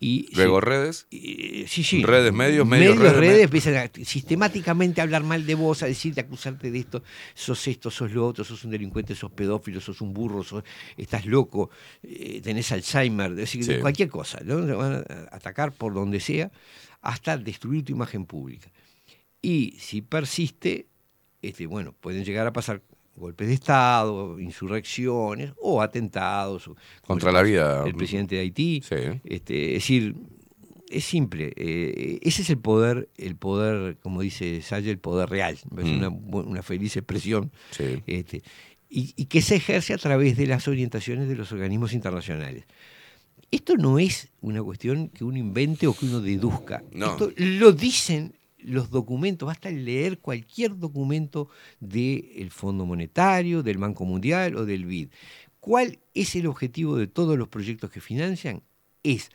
[0.00, 1.06] Y Luego redes.
[1.10, 2.02] sí, sí.
[2.02, 6.20] Redes, medios, medios, redes, redes, empiezan a sistemáticamente a hablar mal de vos, a decirte,
[6.20, 7.02] a acusarte de esto,
[7.34, 10.64] sos esto, sos lo otro, sos un delincuente, sos pedófilo, sos un burro, sos-
[10.96, 11.70] estás loco,
[12.02, 13.76] eh, tenés Alzheimer, es decir, Sí.
[13.80, 14.66] cualquier cosa, ¿no?
[14.66, 16.50] Te van a atacar por donde sea
[17.00, 18.70] hasta destruir tu imagen pública.
[19.40, 20.86] Y si persiste,
[21.40, 22.82] este, bueno, pueden llegar a pasar
[23.16, 26.70] golpes de Estado, insurrecciones o atentados.
[27.06, 27.84] Contra el- la vida.
[27.86, 28.82] El presidente de Haití.
[28.86, 28.96] Sí.
[29.24, 30.14] Este, es decir,
[30.90, 31.52] es simple.
[31.56, 35.54] eh, ese es el poder, el poder, como dice Salle, el poder real.
[35.54, 35.96] Es Mm.
[35.98, 37.50] una, una feliz expresión.
[37.70, 38.02] Sí.
[38.06, 38.42] Este,
[38.90, 42.64] y, y que se ejerce a través de las orientaciones de los organismos internacionales.
[43.50, 46.82] Esto no es una cuestión que uno invente o que uno deduzca.
[46.92, 47.12] No.
[47.12, 48.34] Esto lo dicen
[48.64, 51.48] los documentos, basta leer cualquier documento
[51.80, 55.10] del Fondo Monetario, del Banco Mundial o del BID.
[55.60, 58.62] ¿Cuál es el objetivo de todos los proyectos que financian?
[59.02, 59.30] Es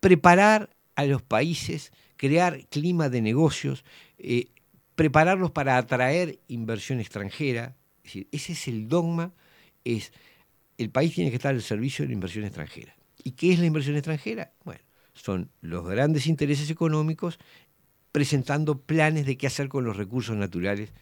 [0.00, 3.84] preparar a los países, crear clima de negocios,
[4.18, 4.48] eh,
[4.94, 7.76] prepararlos para atraer inversión extranjera.
[7.98, 9.32] Es decir, ese es el dogma,
[9.84, 10.12] es
[10.78, 12.94] el país tiene que estar al servicio de la inversión extranjera.
[13.22, 14.52] ¿Y qué es la inversión extranjera?
[14.64, 14.80] Bueno,
[15.12, 17.38] son los grandes intereses económicos
[18.12, 20.92] presentando planes de qué hacer con los recursos naturales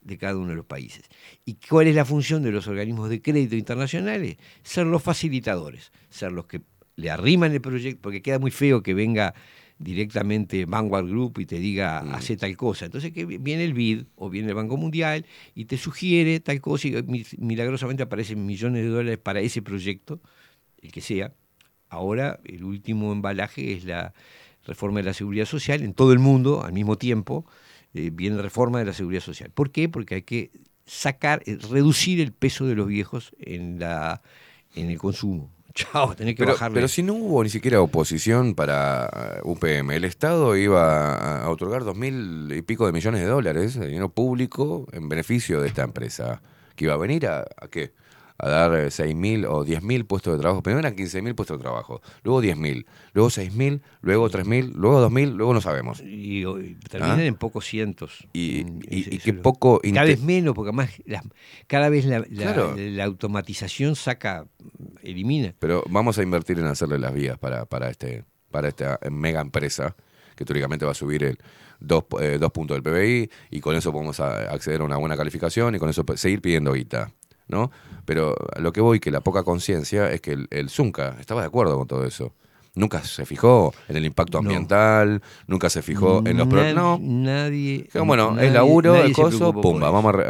[0.00, 1.04] de cada uno de los países.
[1.44, 4.36] ¿Y cuál es la función de los organismos de crédito internacionales?
[4.62, 6.60] Ser los facilitadores, ser los que
[6.96, 9.34] le arriman el proyecto, porque queda muy feo que venga
[9.78, 12.84] directamente Vanguard Group y te diga, hace tal cosa.
[12.86, 16.88] Entonces que viene el BID o viene el Banco Mundial y te sugiere tal cosa
[16.88, 20.20] y mi- milagrosamente aparecen millones de dólares para ese proyecto,
[20.80, 21.32] el que sea.
[21.88, 24.14] Ahora el último embalaje es la
[24.64, 27.44] reforma de la seguridad social en todo el mundo al mismo tiempo.
[27.94, 29.50] eh, viene reforma de la seguridad social.
[29.50, 29.88] ¿Por qué?
[29.88, 30.50] Porque hay que
[30.86, 34.22] sacar, eh, reducir el peso de los viejos en la
[34.74, 35.50] en el consumo.
[35.74, 36.74] Chao, tenés que Pero, bajarle.
[36.74, 41.50] pero si no hubo ni siquiera oposición para uh, UPM, el Estado iba a- a
[41.50, 45.68] otorgar dos mil y pico de millones de dólares de dinero público en beneficio de
[45.68, 46.42] esta empresa,
[46.76, 47.92] que iba a venir a, a qué?
[48.38, 50.62] A dar seis mil o diez mil puestos de trabajo.
[50.62, 54.46] Primero eran 15 mil puestos de trabajo, luego diez mil, luego seis mil, luego tres
[54.46, 56.00] mil, luego dos mil, luego no sabemos.
[56.00, 57.24] Y, y terminan ¿Ah?
[57.24, 58.26] en pocos cientos.
[58.32, 59.80] Y, Mm, y- eso qué poco...
[59.82, 61.22] Cada vez menos, porque además las-
[61.68, 62.74] cada vez la, la- Claro.
[62.76, 64.46] la automatización saca,
[65.02, 65.54] elimina.
[65.58, 69.94] Pero vamos a invertir en hacerle las vías para, para, este, para esta mega empresa
[70.36, 71.38] que teóricamente va a subir el
[71.78, 75.16] dos, eh, dos puntos del PBI y con eso podemos a- acceder a una buena
[75.16, 77.12] calificación y con eso pe- seguir pidiendo guita.
[77.48, 77.70] ¿no?
[78.04, 81.40] Pero a lo que voy, que la poca conciencia es que el, el Zunca estaba
[81.42, 82.32] de acuerdo con todo eso.
[82.74, 84.48] Nunca se fijó en el impacto No.
[84.48, 86.48] ambiental, nunca se fijó en los...
[86.48, 87.88] pro- Nad- no, Nadie.
[87.94, 90.24] Bueno, nadie- es laburo, el coso, pumba, vamos a re-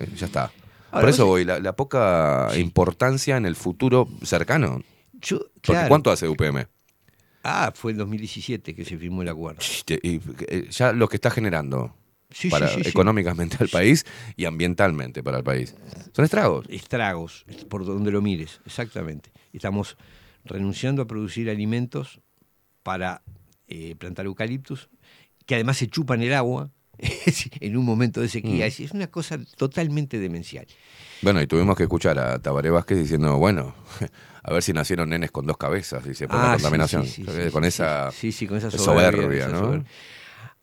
[0.00, 0.50] eh, ya está.
[0.92, 4.80] Por eso voy, la, la poca importancia en el futuro cercano.
[5.20, 5.88] Yo, Porque claro.
[5.88, 6.66] ¿Cuánto hace UPM?
[7.42, 9.60] Ah, fue en 2017 que se firmó el acuerdo.
[9.88, 11.94] Eh, ya lo que está generando
[12.30, 14.04] Sí, para, sí, económicamente al país
[14.36, 15.74] y ambientalmente para el país.
[16.14, 16.66] Son estragos.
[16.68, 19.30] Estragos, por donde lo mires, exactamente.
[19.52, 19.96] Estamos
[20.44, 22.20] renunciando a producir alimentos
[22.82, 23.22] para
[23.66, 24.88] eh, plantar eucaliptus,
[25.46, 26.70] que además se chupan el agua
[27.60, 28.66] en un momento de sequía.
[28.66, 28.82] Mm.
[28.82, 30.66] Es, una cosa totalmente demencial.
[31.22, 33.74] Bueno, y tuvimos que escuchar a Tabaré Vázquez diciendo, bueno,
[34.42, 37.50] a ver si nacieron nenes con dos cabezas, dice, por la Ah, sí, contaminación.
[37.52, 38.10] con esa
[38.70, 39.48] soberbia.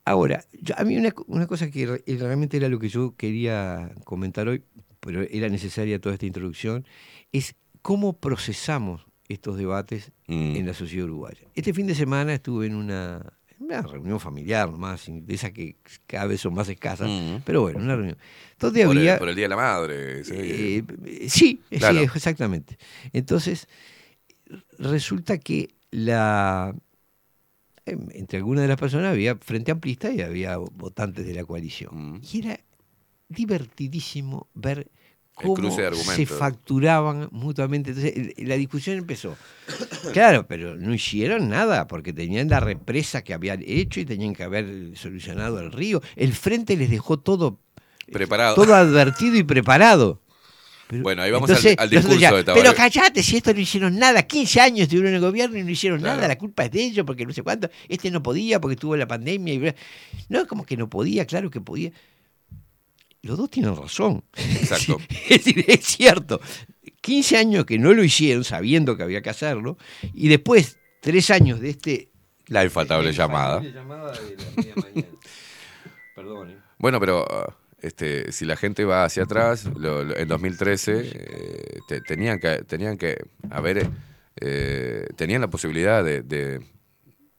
[0.05, 3.15] Ahora, yo- a mí una, co- una cosa que re- realmente era lo que yo
[3.17, 4.63] quería comentar hoy,
[4.99, 6.85] pero era necesaria toda esta introducción,
[7.31, 10.55] es cómo procesamos estos debates Mm.
[10.57, 11.47] en la sociedad uruguaya.
[11.55, 15.77] Este fin de semana estuve en una, en una reunión familiar nomás, de esas que
[16.05, 17.41] cada vez son más escasas, Mm.
[17.43, 18.17] pero bueno, una reunión.
[18.59, 19.13] Donde Por, había...
[19.13, 20.23] el, por el Día de la Madre.
[20.23, 20.33] sí.
[20.35, 20.83] Eh,
[21.29, 21.99] sí, Claro.
[21.99, 22.77] sí, exactamente.
[23.13, 23.67] Entonces,
[24.77, 26.75] resulta que la
[27.85, 32.15] entre algunas de las personas había frente amplista y había votantes de la coalición.
[32.15, 32.21] Mm.
[32.31, 32.59] Y era
[33.29, 34.89] divertidísimo ver
[35.35, 37.91] cómo se facturaban mutuamente.
[37.91, 39.37] Entonces, la discusión empezó.
[40.13, 44.43] Claro, pero no hicieron nada, porque tenían la represa que habían hecho y tenían que
[44.43, 45.99] haber solucionado el río.
[46.15, 47.59] El frente les dejó todo
[48.11, 48.53] Preparado.
[48.53, 50.21] todo advertido y preparado.
[50.87, 52.61] Pero- Bueno, ahí vamos entonces, al, discurso ya, de Tabaré.
[52.63, 55.69] Pero callate, si esto no hicieron nada, 15 años estuvieron en el gobierno y no
[55.69, 56.15] hicieron Claro.
[56.17, 58.95] nada, la culpa es de ellos, porque no sé cuánto, este no podía porque tuvo
[58.95, 59.53] la pandemia.
[59.53, 59.57] Y...
[59.57, 59.75] bla.
[60.29, 61.91] No, como que no podía, claro que podía.
[63.23, 64.23] Los dos tienen razón.
[64.35, 64.99] Exacto.
[65.29, 66.39] es decir, es cierto.
[67.01, 69.77] 15 años que no lo hicieron sabiendo que había que hacerlo,
[70.13, 72.11] y después, tres años de este...
[72.47, 73.61] La infaltable llamada.
[73.61, 75.07] llamada de la media mañana.
[76.15, 76.57] Perdón, ¿eh?
[76.77, 77.25] Bueno, pero
[77.81, 82.63] este, si la gente va hacia atrás, lo- lo- en 2013 eh, te- tenían que
[82.63, 83.17] tenían que
[83.49, 83.89] haber
[84.41, 86.59] eh, tenían la posibilidad de, de-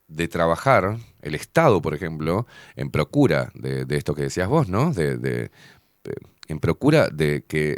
[0.08, 2.46] de trabajar el Estado, por ejemplo,
[2.76, 4.92] en procura de, de esto que decías vos, ¿no?
[4.92, 5.50] De-
[6.48, 7.76] en procura de que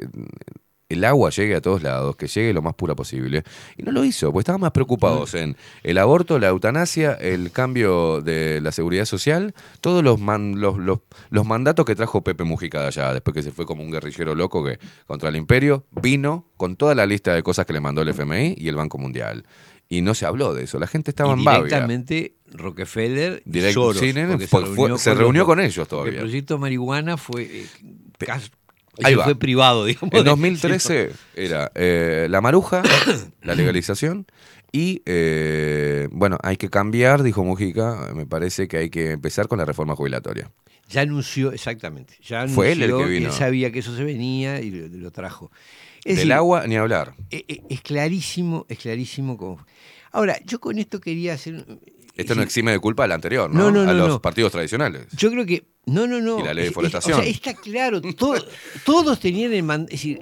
[0.91, 3.43] el agua llegue a todos lados, que llegue lo más pura posible.
[3.77, 8.23] Y no lo hizo, porque estaban más preocupados en el aborto, la eutanasia, el cambio
[8.23, 12.81] de la seguridad social, todos los, man- los, los, los mandatos que trajo Pepe Mujica
[12.81, 16.47] de allá, después que se fue como un guerrillero loco que contra el imperio, vino
[16.57, 19.45] con toda la lista de cosas que le mandó el FMI y el Banco Mundial.
[19.91, 23.73] Y no se habló de eso, la gente estaba Y en directamente Rockefeller y Direct-
[23.75, 26.13] Soros, sí, nene, porque fue- fue- se reunió con ellos todavía.
[26.15, 27.67] El proyecto marihuana fue, eh,
[29.05, 29.25] Ahí va.
[29.25, 30.13] fue privado, digamos.
[30.15, 32.83] En de- 2013 era eh, la maruja,
[33.43, 34.27] la legalización,
[34.73, 39.59] y eh, bueno, hay que cambiar, dijo Mujica, me parece que hay que empezar con
[39.59, 40.51] la reforma jubilatoria.
[40.91, 42.15] Ya anunció, exactamente.
[42.23, 43.27] Ya anunció, Fue él el que vino.
[43.29, 45.51] Él sabía que eso se venía y lo, lo trajo.
[45.99, 47.15] Es Del decir, agua ni hablar.
[47.31, 49.65] e- e- Es, clarísimo, es clarísimo cómo.
[50.13, 51.67] Ahora, yo con esto quería hacer.
[52.19, 53.71] Esto no exime de culpa al anterior, ¿no?
[53.71, 55.07] No, no, a no, los partidos tradicionales.
[55.17, 55.67] Yo creo que.
[55.87, 56.41] No, no, no.
[56.41, 57.19] Y la ley de Es- es- forestación.
[57.19, 58.01] o sea, está claro.
[58.03, 58.45] todo-
[58.85, 60.21] todos tenían el man- Es decir,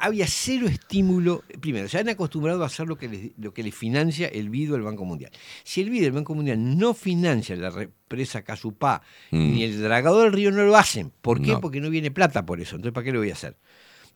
[0.00, 1.44] había cero estímulo.
[1.60, 4.72] Primero, se han acostumbrado a hacer lo que les, lo que les financia el BID
[4.72, 5.30] o el Banco Mundial.
[5.64, 9.52] Si el BID o el Banco Mundial no financia la represa Casupá Mm.
[9.52, 11.12] ni el dragador del río, no lo hacen.
[11.20, 11.52] ¿Por qué?
[11.52, 11.60] No.
[11.60, 12.76] Porque no viene plata por eso.
[12.76, 13.56] Entonces, ¿para qué lo voy a hacer?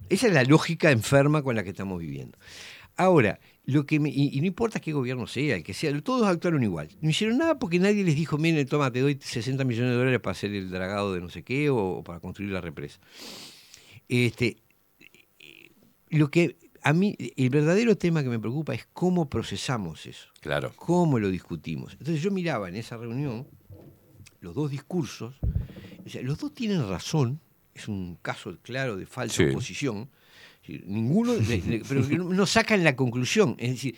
[0.09, 2.39] Esa es la lógica enferma con la que estamos viviendo.
[2.97, 6.27] Ahora, lo que me- y, y no importa qué gobierno sea, el que sea, todos
[6.27, 6.89] actuaron igual.
[7.01, 10.21] No hicieron nada porque nadie les dijo, miren, toma, te doy 60 millones de dólares
[10.21, 13.01] para hacer el dragado de no sé qué o, o para construir la represa.
[14.09, 14.57] Este,
[16.11, 20.73] lo que a mí, el verdadero tema que me preocupa es cómo procesamos eso, Claro.
[20.77, 21.93] cómo lo discutimos.
[21.95, 23.49] Entonces yo miraba en esa reunión
[24.41, 25.35] los dos discursos,
[26.05, 27.41] o sea, los dos tienen razón,
[27.75, 29.51] es un caso claro de falsa Sí.
[29.51, 30.09] oposición.
[30.87, 31.35] Ninguno,
[31.89, 33.55] pero no, sacan la conclusión.
[33.59, 33.97] Es decir,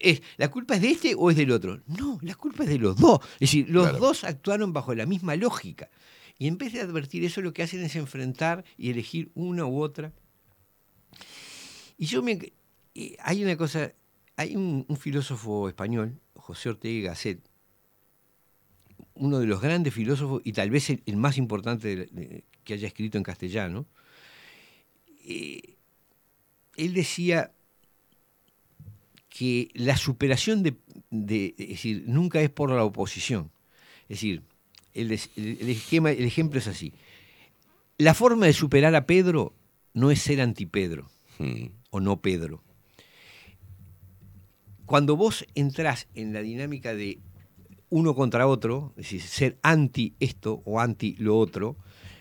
[0.00, 1.80] es, ¿la culpa es de este o es del otro?
[1.86, 3.20] No, la culpa es de los dos.
[3.34, 3.98] Es decir, los Claro.
[3.98, 5.90] dos actuaron bajo la misma lógica.
[6.38, 9.80] Y en vez de advertir eso, lo que hacen es enfrentar y elegir una u
[9.82, 10.12] otra.
[11.98, 12.52] Y yo me.
[13.20, 13.92] hay una cosa.
[14.36, 17.38] Hay un, un filósofo español, José Ortega y Gasset,
[19.14, 22.74] uno de los grandes filósofos y tal vez el, el más importante de- de- que
[22.74, 23.86] haya escrito en castellano.
[25.26, 25.73] eh,
[26.76, 27.52] él decía
[29.28, 30.76] que la superación de,
[31.10, 33.50] de- es decir, nunca es por la oposición.
[34.02, 34.42] Es decir,
[34.92, 36.92] el, esquema, el ejemplo es así.
[37.98, 39.54] La forma de superar a Pedro
[39.92, 41.66] no es ser anti-Pedro Mm.
[41.90, 42.62] o no Pedro.
[44.86, 47.18] Cuando vos entrás en la dinámica de
[47.90, 51.76] uno contra otro, es decir, ser anti esto o anti lo otro,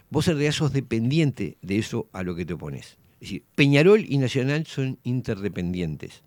[0.09, 2.97] vos en realidad sos dependiente de eso a lo que te opones.
[3.23, 6.23] Es decir, Peñarol y Nacional son interdependientes.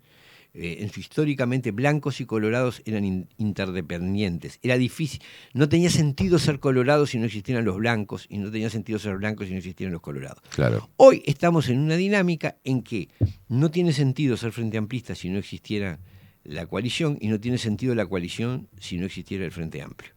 [0.55, 4.57] Eh, en su históricamente blancos y colorados eran in- interdependientes.
[4.63, 5.21] Era difícil,
[5.53, 9.17] no tenía sentido ser colorado si no existieran los blancos y no tenía sentido ser
[9.17, 10.41] blancos si no existieran los colorados.
[10.55, 10.89] Claro.
[10.97, 13.09] Hoy estamos en una dinámica en que
[13.47, 15.99] no tiene sentido ser frente amplista si no existiera
[16.43, 20.13] la coalición y no tiene sentido la coalición si no existiera el frente amplio.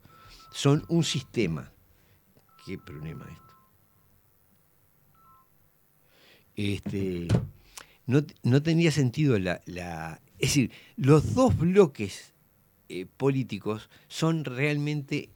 [0.55, 1.71] Son un sistema.
[2.65, 3.50] ¿Qué problema esto?
[6.61, 7.27] Este,
[8.07, 12.35] no, no tenía sentido la, la- Es decir, los dos bloques
[12.89, 15.31] eh, políticos son realmente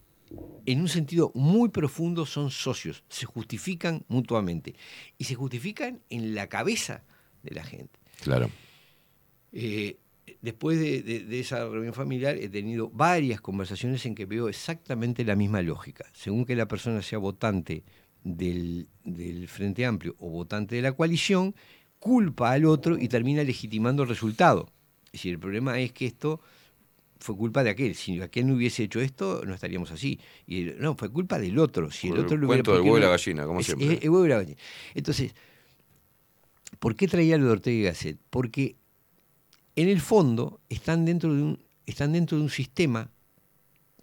[0.67, 4.75] en un sentido muy profundo son socios, se justifican mutuamente
[5.17, 7.05] y se justifican en la cabeza
[7.43, 7.99] de la gente.
[8.23, 8.51] Claro.
[9.53, 9.99] Eh,
[10.43, 15.25] después de, de- de esa reunión familiar he tenido varias conversaciones en que veo exactamente
[15.25, 16.05] la misma lógica.
[16.13, 17.85] Según que la persona sea votante
[18.25, 21.55] del, del Frente Amplio o votante de la coalición,
[22.01, 24.69] culpa al otro y termina legitimando el resultado.
[25.07, 26.41] Es decir, el problema es que esto
[27.21, 27.95] fue culpa de aquel.
[27.95, 30.19] Si aquel no hubiese hecho esto, no estaríamos así.
[30.47, 31.91] Y el- no, fue culpa del otro.
[31.91, 33.67] Si el otro lo hubiera- cuento del ¿por qué huevo y la gallina, como Es-
[33.67, 33.93] siempre.
[33.95, 34.59] es el huevo y la gallina.
[34.95, 35.35] Entonces,
[36.79, 38.19] ¿por qué traía lo de Ortega y Gasset?
[38.31, 38.77] Porque
[39.77, 43.11] en el fondo están dentro de un, están dentro de un sistema,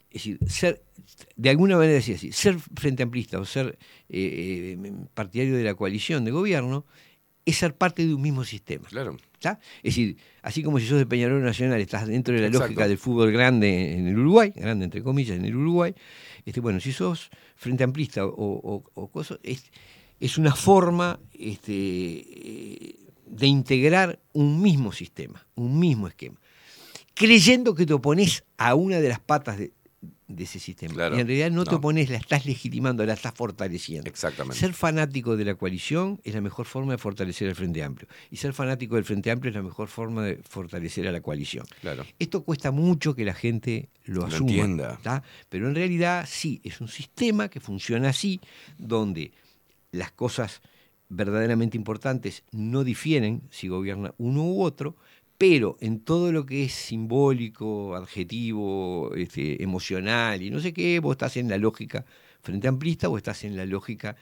[0.09, 0.81] es decir, ser,
[1.35, 3.77] de alguna manera decía así, ser frente amplista o ser
[4.09, 6.85] eh, eh, partidario de la coalición de gobierno
[7.45, 8.87] es ser parte de un mismo sistema.
[8.87, 9.17] Claro.
[9.33, 9.59] ¿está?
[9.77, 12.67] Es decir, así como si sos de Peñarol Nacional, estás dentro de la Exacto.
[12.67, 15.93] lógica del fútbol grande en el Uruguay, grande entre comillas en el Uruguay,
[16.45, 19.71] este, bueno, si sos frente amplista o, o, o cosa, es,
[20.19, 22.95] es una forma este, eh,
[23.25, 26.39] de integrar un mismo sistema, un mismo esquema,
[27.15, 29.73] creyendo que te opones a una de las patas de,
[30.35, 30.93] de ese sistema.
[30.93, 31.17] Claro.
[31.17, 34.09] Y en realidad no, te opones, la estás legitimando, la estás fortaleciendo.
[34.09, 34.57] Exactamente.
[34.59, 38.07] Ser fanático de la coalición es la mejor forma de fortalecer el Frente Amplio.
[38.29, 41.65] Y ser fanático del Frente Amplio es la mejor forma de fortalecer a la coalición.
[41.81, 42.05] Claro.
[42.19, 44.49] Esto cuesta mucho que la gente lo Lo asuma.
[44.51, 44.99] entienda.
[45.01, 45.23] ¿tá?
[45.49, 48.39] Pero en realidad sí, es un sistema que funciona así,
[48.77, 49.31] donde
[49.91, 50.61] las cosas
[51.09, 54.95] verdaderamente importantes no difieren si gobierna uno u otro,
[55.41, 61.13] pero en todo lo que es simbólico, adjetivo, este, emocional y no sé qué, vos
[61.13, 62.05] estás en la lógica
[62.43, 64.15] frente amplista o estás en la lógica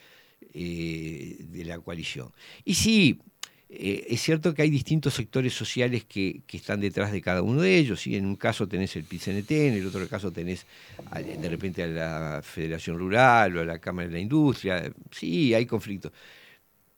[0.53, 2.31] eh, de la coalición.
[2.63, 3.19] Y sí,
[3.67, 7.75] eh, es cierto que hay distintos sectores sociales que, están detrás de cada uno de
[7.75, 7.99] ellos.
[7.99, 8.15] ¿sí?
[8.15, 10.65] En un caso tenés el PICNT, en el otro caso tenés
[11.11, 14.89] de repente a la Federación Rural o a la Cámara de la Industria.
[15.11, 16.13] Sí, hay conflictos.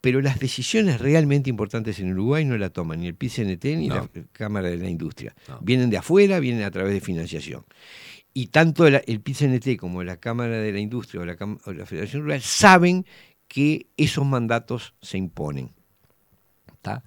[0.01, 3.95] Pero las decisiones realmente importantes en Uruguay no la toman ni el PICNT ni No.
[3.95, 5.35] la Cámara de la Industria.
[5.47, 5.59] No.
[5.61, 7.63] Vienen de afuera, vienen a través de financiación.
[8.33, 11.85] Y tanto la- el PICNT como la Cámara de la Industria o la, o la
[11.85, 13.05] Federación Rural saben
[13.47, 15.71] que esos mandatos se imponen.
[16.81, 17.03] ¿tá?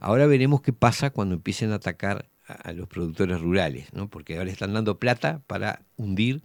[0.00, 4.08] Ahora veremos qué pasa cuando empiecen a atacar a, a los productores rurales, ¿no?
[4.08, 6.42] porque ahora están dando plata para hundir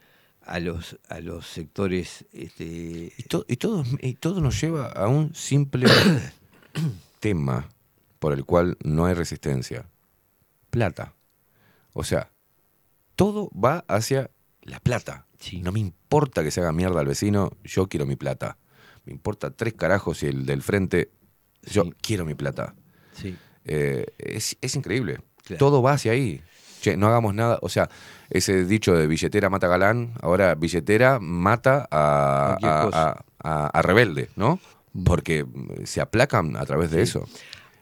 [0.48, 5.08] a los, a los sectores este, Y, to- y todo, y todo nos lleva a
[5.08, 5.86] un simple
[7.20, 7.70] tema
[8.20, 9.86] por el cual no hay resistencia.
[10.70, 11.14] Plata.
[11.94, 12.32] O sea,
[13.16, 14.30] todo va hacia
[14.62, 15.26] la plata.
[15.40, 15.62] Sí.
[15.62, 18.58] No me importa que se haga mierda al vecino, yo quiero mi plata.
[19.06, 21.12] Me importa tres carajos y el del frente,
[21.64, 21.94] yo Sí.
[22.02, 22.76] quiero mi plata.
[23.14, 25.20] sí, Eh, es, es increíble.
[25.44, 25.60] Claro.
[25.60, 26.42] Todo va hacia ahí.
[26.82, 27.60] Che, no hagamos nada.
[27.62, 27.90] O sea,
[28.30, 32.58] ese dicho de billetera mata galán, ahora billetera mata a,
[33.44, 34.60] a- a- rebelde, ¿no?
[35.06, 35.46] Porque
[35.86, 37.28] se aplacan a través de eso.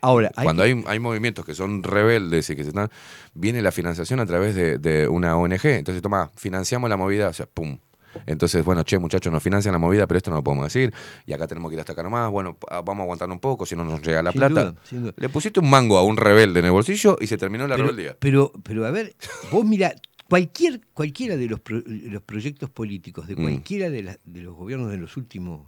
[0.02, 2.90] Ahora, hay Cuando que- hay, hay movimientos que son rebeldes y que se están.
[3.34, 5.66] Viene la financiación a través de, de una ONG.
[5.66, 7.80] Entonces, toma, financiamos la movida, o sea, pum.
[8.26, 10.94] Entonces, bueno, che, muchachos, nos financian la movida, pero esto no lo podemos decir.
[11.26, 12.30] Y acá tenemos que ir hasta acá nomás.
[12.32, 14.64] Bueno, vamos a aguantar un poco, si no nos llega la Sin plata.
[14.72, 15.14] duda, sin duda.
[15.18, 17.88] Le pusiste un mango a un rebelde en el bolsillo y se terminó la pero,
[17.90, 18.18] rebeldía.
[18.20, 19.16] pero, pero a ver,
[19.52, 19.94] vos mira,
[20.30, 23.42] cualquier, cualquiera de los, pro- los proyectos políticos de Mm.
[23.42, 25.68] cualquiera de, la- de los gobiernos de los últimos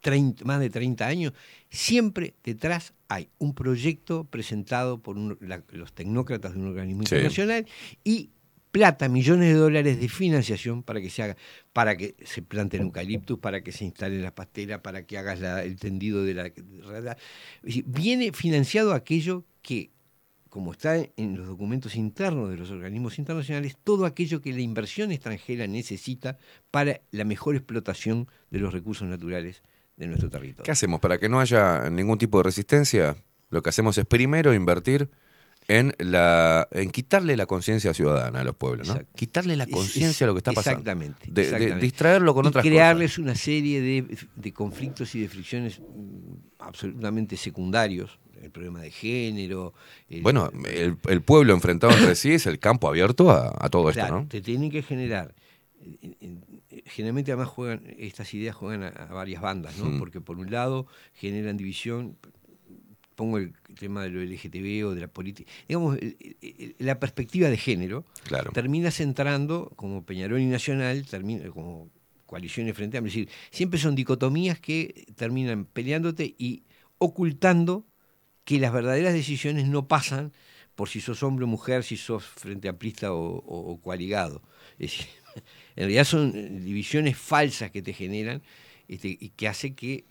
[0.00, 1.32] 30 más de 30 años,
[1.70, 7.14] siempre detrás hay un proyecto presentado por un- la- los tecnócratas de un organismo Sí.
[7.14, 7.66] internacional
[8.02, 8.30] y
[8.72, 11.36] plata, millones de dólares de financiación para que se haga,
[11.72, 15.62] para que se planten eucaliptus, para que se instalen las pasteras, para que hagas la-
[15.62, 16.46] el tendido de la.
[16.46, 16.54] Es
[17.62, 19.90] decir, Viene financiado aquello que,
[20.48, 25.12] como está en los documentos internos de los organismos internacionales, todo aquello que la inversión
[25.12, 26.38] extranjera necesita
[26.70, 29.62] para la mejor explotación de los recursos naturales
[29.96, 30.64] de nuestro territorio.
[30.64, 30.98] ¿Qué hacemos?
[31.00, 33.16] Para que no haya ningún tipo de resistencia,
[33.50, 35.10] lo que hacemos es primero invertir
[35.68, 38.94] en la en quitarle la conciencia ciudadana a los pueblos, ¿no?
[38.94, 39.12] Exacto.
[39.16, 40.80] Quitarle la conciencia a lo que está pasando.
[40.80, 41.26] Exactamente.
[41.30, 43.18] De- de, distraerlo con y otras crearles cosas.
[43.24, 48.18] una serie de, de conflictos y de fricciones mm, absolutamente secundarios.
[48.42, 49.72] El problema de género.
[50.08, 53.88] el- Bueno, el, el pueblo enfrentado entre sí es el campo abierto a, a todo
[53.90, 54.26] esto, ¿no?
[54.28, 55.32] te tienen que generar.
[55.80, 59.84] eh, eh, Generalmente además juegan, estas ideas juegan a, a varias bandas, ¿no?
[59.84, 59.98] Mm.
[60.00, 62.16] Porque por un lado generan división,
[63.22, 67.48] pongo el tema de lo LGTB o de la política, digamos, el- el- la perspectiva
[67.48, 68.50] de género Claro.
[68.52, 71.88] termina centrando, como Peñarol y Nacional, termina como
[72.26, 76.64] coaliciones frente a es decir, siempre son dicotomías que terminan peleándote y
[76.98, 77.84] ocultando
[78.44, 80.32] que las verdaderas decisiones no pasan
[80.74, 84.42] por si sos hombre o mujer, si sos frente amplista o, o- o coaligado.
[84.80, 85.06] Es decir,
[85.76, 86.32] en realidad son
[86.64, 88.42] divisiones falsas que te generan
[88.88, 90.04] este, y que hace que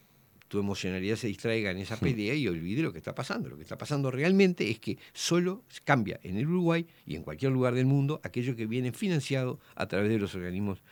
[0.52, 3.48] tu emocionalidad se distraiga en esa pelea y olvide lo que está pasando.
[3.48, 7.54] Lo que está pasando realmente es que solo cambia en el Uruguay y en cualquier
[7.54, 10.84] lugar del mundo aquello que viene financiado a través de los organismos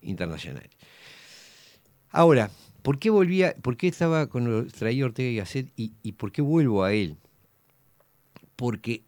[0.00, 0.70] internacionales.
[2.08, 2.50] Ahora,
[2.80, 6.40] ¿por qué volvía, por qué estaba con traía Ortega y Gasset y, y por qué
[6.40, 7.18] vuelvo a él?
[8.56, 9.02] Porque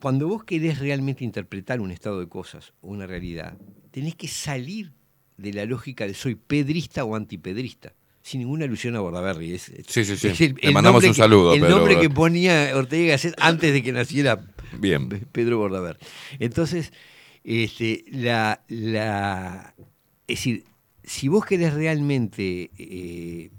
[0.00, 3.56] cuando vos querés realmente interpretar un estado de cosas o una realidad,
[3.92, 4.92] tenés que salir
[5.36, 7.94] de la lógica de soy pedrista o antipedrista.
[8.28, 9.54] Sin ninguna alusión a Bordaberry.
[9.54, 10.28] Es, Sí, sí, sí.
[10.28, 13.34] es el, Le el mandamos un que- saludo, El Pedro nombre que ponía Ortega Gasset
[13.38, 14.38] antes de que naciera
[14.78, 15.08] Bien.
[15.32, 15.98] Pedro Bordaberry.
[16.38, 16.92] Entonces,
[17.42, 19.74] este, la, la,
[20.26, 20.64] es decir,
[21.04, 23.50] si vos querés realmente eh,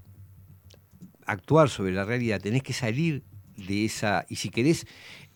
[1.26, 3.24] actuar sobre la realidad, tenés que salir
[3.58, 4.28] de esa.
[4.30, 4.86] Y si querés,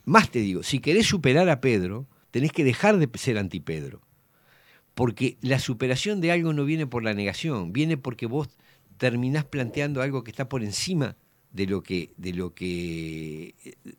[0.06, 4.02] más te digo, si querés superar a Pedro, tenés que dejar de ser antipedro.
[4.94, 8.48] Porque la superación de algo no viene por la negación, viene porque vos
[9.04, 11.18] terminás planteando algo que está por encima
[11.52, 13.54] de lo que, de lo que,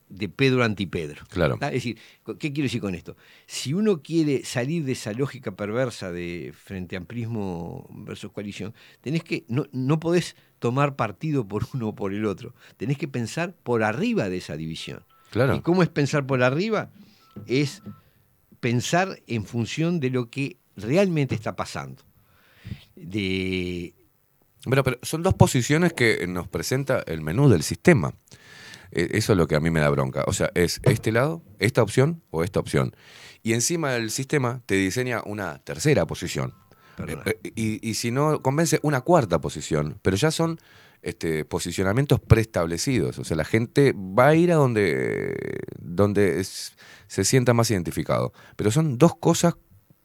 [0.09, 1.27] de Pedro antipedro.
[1.29, 1.57] Claro.
[1.61, 1.99] Es decir,
[2.39, 3.15] ¿qué quiero decir con esto?
[3.45, 8.73] Si uno quiere salir de esa lógica perversa de frente amplismo versus coalición,
[9.03, 12.55] tenés que, no, no podés tomar partido por uno o por el otro.
[12.79, 15.05] Tenés que pensar por arriba de esa división.
[15.33, 15.55] Claro.
[15.55, 16.89] ¿Y cómo es pensar por arriba?
[17.47, 17.83] Es
[18.59, 22.03] pensar en función de lo que realmente está pasando.
[22.97, 23.93] De,
[24.67, 28.15] Bueno, pero son dos posiciones que nos presenta el menú del sistema.
[28.91, 30.25] Eh, Eso es lo que a mí me da bronca.
[30.27, 32.95] O sea, es este lado, esta opción o esta opción.
[33.43, 36.55] Y encima del sistema te diseña una tercera posición.
[37.07, 39.99] Eh, eh, Y, y si no convence, una cuarta posición.
[40.03, 40.59] Pero ya son
[41.03, 43.19] este, posicionamientos preestablecidos.
[43.19, 45.35] O sea, la gente va a ir a donde,
[45.79, 46.75] donde es-
[47.09, 48.33] se sienta más identificado.
[48.57, 49.55] Pero son dos cosas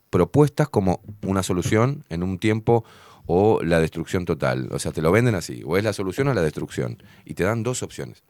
[0.10, 2.84] propuestas como una solución en un tiempo
[3.32, 4.70] o la destrucción total.
[4.72, 5.62] O sea, te lo venden así.
[5.64, 6.98] O es la solución o la destrucción.
[7.26, 8.24] Y te dan dos opciones.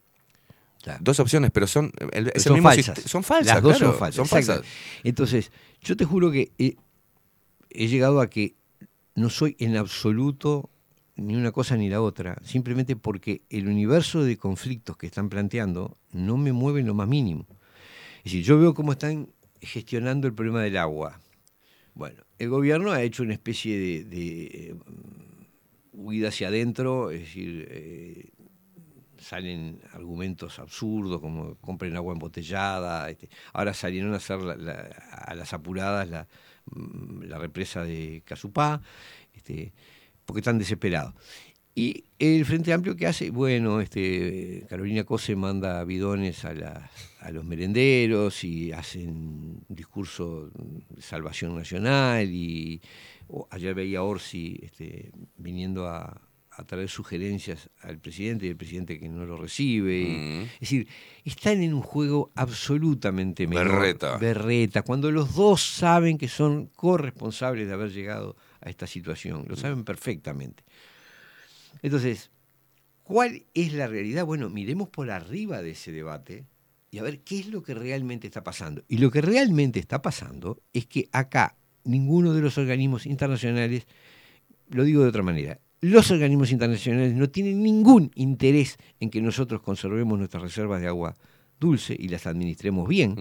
[0.82, 0.98] Claro.
[1.02, 3.00] Dos opciones, pero son, el- es el son mismo falsas.
[3.06, 3.54] Son falsas.
[3.54, 4.16] Las dos claro, son falsas.
[4.16, 4.56] son falsas.
[4.58, 5.08] exactamente.
[5.08, 6.76] Entonces, yo te juro que he,
[7.70, 8.56] he llegado a que
[9.14, 10.68] no soy en absoluto
[11.16, 15.96] ni una cosa ni la otra, simplemente porque el universo de conflictos que están planteando
[16.12, 17.46] no me mueve en lo más mínimo.
[18.18, 19.28] Es decir, yo veo cómo están
[19.62, 21.20] gestionando el problema del agua.
[21.94, 24.74] Bueno, el gobierno ha hecho una especie de, eh,
[25.92, 28.30] huida hacia adentro, es decir, eh,
[29.18, 33.10] salen argumentos absurdos como compren agua embotellada.
[33.10, 34.80] este, ahora salieron a hacer la- la-
[35.26, 36.26] a las apuradas la,
[36.66, 38.80] mm, la represa de Casupá,
[39.34, 39.72] este,
[40.24, 41.14] porque están desesperados.
[41.74, 46.90] Y el Frente Amplio que hace, bueno, este, Carolina Cose manda bidones a,
[47.30, 52.80] los merenderos y hacen un discurso de salvación nacional y
[53.50, 56.20] ayer veía a Orsi este, viniendo a,
[56.60, 60.04] a traer sugerencias al presidente y el presidente que no lo recibe.
[60.04, 60.42] Mm.
[60.42, 60.88] es decir,
[61.24, 64.18] están en un juego absolutamente menor, Berreta.
[64.18, 69.56] berreta, cuando los dos saben que son corresponsables de haber llegado a esta situación, lo
[69.56, 70.64] saben perfectamente.
[71.82, 72.30] Entonces,
[73.02, 74.24] ¿cuál es la realidad?
[74.24, 76.46] Bueno, miremos por arriba de ese debate
[76.90, 78.82] y a ver qué es lo que realmente está pasando.
[78.88, 83.86] Y lo que realmente está pasando es que acá ninguno de los organismos internacionales,
[84.68, 89.62] lo digo de otra manera, los organismos internacionales no tienen ningún interés en que nosotros
[89.62, 91.16] conservemos nuestras reservas de agua
[91.58, 93.14] dulce y las administremos bien,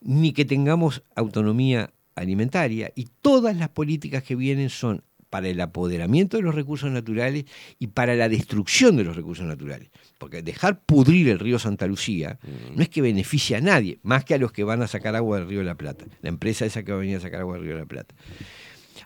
[0.00, 2.92] ni que tengamos autonomía alimentaria.
[2.94, 7.46] Y todas las políticas que vienen son para el apoderamiento de los recursos naturales
[7.78, 9.88] y para la destrucción de los recursos naturales.
[10.18, 12.38] Porque dejar pudrir el río Santa Lucía
[12.76, 15.38] no es que beneficie a nadie, más que a los que van a sacar agua
[15.38, 17.54] del río de la Plata, la empresa esa que va a venir a sacar agua
[17.54, 18.14] del río de la Plata.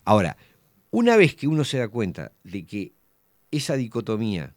[0.04, 0.36] Ahora,
[0.90, 2.92] una vez que uno se da cuenta de que
[3.52, 4.52] esa dicotomía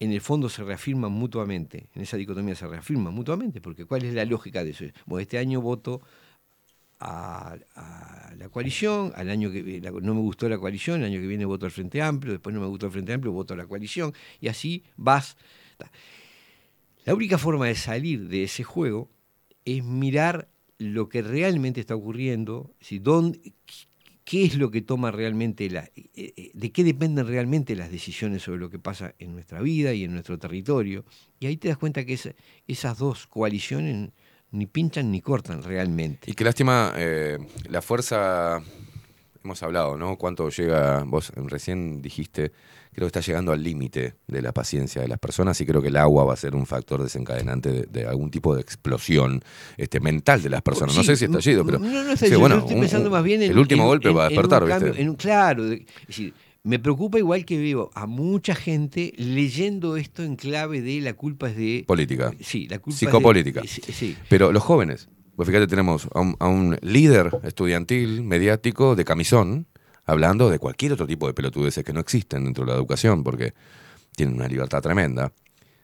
[0.00, 4.12] en el fondo se reafirman mutuamente, en esa dicotomía se reafirman mutuamente, porque ¿cuál es
[4.12, 4.84] la lógica de eso?
[5.06, 6.02] Bueno, este año voto
[7.00, 7.56] a,
[8.36, 11.44] la coalición, al año que la- no me gustó la coalición, el año que viene
[11.44, 14.12] voto al Frente Amplio, después no me gustó el Frente Amplio, voto a la coalición,
[14.40, 15.36] y así vas.
[17.04, 19.10] La única forma de salir de ese juego
[19.64, 20.48] es mirar
[20.78, 23.00] lo que realmente está ocurriendo, si
[24.24, 28.42] qué es lo que toma realmente, la, eh, eh, de qué dependen realmente las decisiones
[28.42, 31.04] sobre lo que pasa en nuestra vida y en nuestro territorio.
[31.38, 32.34] Y ahí te das cuenta que esa-
[32.66, 34.10] esas dos coaliciones
[34.56, 36.30] ni pinchan ni cortan realmente.
[36.30, 37.38] Y qué lástima, eh,
[37.68, 38.60] la fuerza
[39.44, 40.16] hemos hablado, ¿no?
[40.16, 41.04] ¿Cuánto llega?
[41.06, 42.50] Vos recién dijiste,
[42.92, 45.88] creo que está llegando al límite de la paciencia de las personas y creo que
[45.88, 49.40] el agua va a ser un factor desencadenante de, de algún tipo de explosión
[49.76, 50.96] este, mental de las personas.
[50.96, 51.78] no sé si estallido, pero.
[51.78, 53.50] No, no estallido, bueno, estoy un- pensando un- más bien en.
[53.52, 55.02] El último en- golpe en- va a un despertar, cambio- ¿viste?
[55.02, 56.34] en un- claro, es decir,
[56.66, 61.48] me preocupa igual que veo a mucha gente leyendo esto en clave de la culpa
[61.48, 61.84] es de.
[61.86, 62.32] Política.
[62.40, 63.62] Sí, la culpa es de- Psicopolítica.
[63.66, 64.16] sí, sí.
[64.28, 69.66] Pero los jóvenes, pues fíjate, tenemos a un, a un líder estudiantil, mediático, de camisón,
[70.04, 73.54] hablando de cualquier otro tipo de pelotudeces que no existen dentro de la educación, porque
[74.16, 75.32] tienen una libertad tremenda,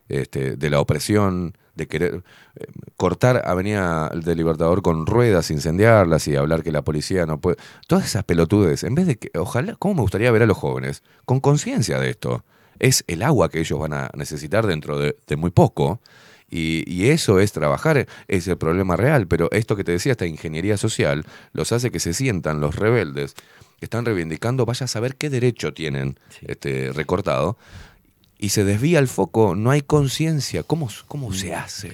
[0.08, 2.22] este, de la opresión, de querer
[2.56, 2.64] eh,
[2.96, 7.56] cortar Avenida del Libertador con ruedas, incendiarlas y hablar que la policía no puede.
[7.86, 11.02] Todas esas pelotudes, en vez de que, ojalá, ¿cómo me gustaría ver a los jóvenes
[11.24, 12.44] con conciencia de esto?
[12.78, 16.00] Es el agua que ellos van a necesitar dentro de, de muy poco.
[16.50, 19.26] Y, y eso es trabajar, es el problema real.
[19.26, 21.24] Pero esto que te decía, esta ingeniería social,
[21.54, 23.34] los hace que se sientan los rebeldes
[23.82, 27.56] que están reivindicando, vaya a saber qué derecho tienen este, recortado.
[28.42, 30.62] Y se desvía el foco, no hay conciencia.
[30.64, 31.92] ¿Cómo, ¿Cómo se hace?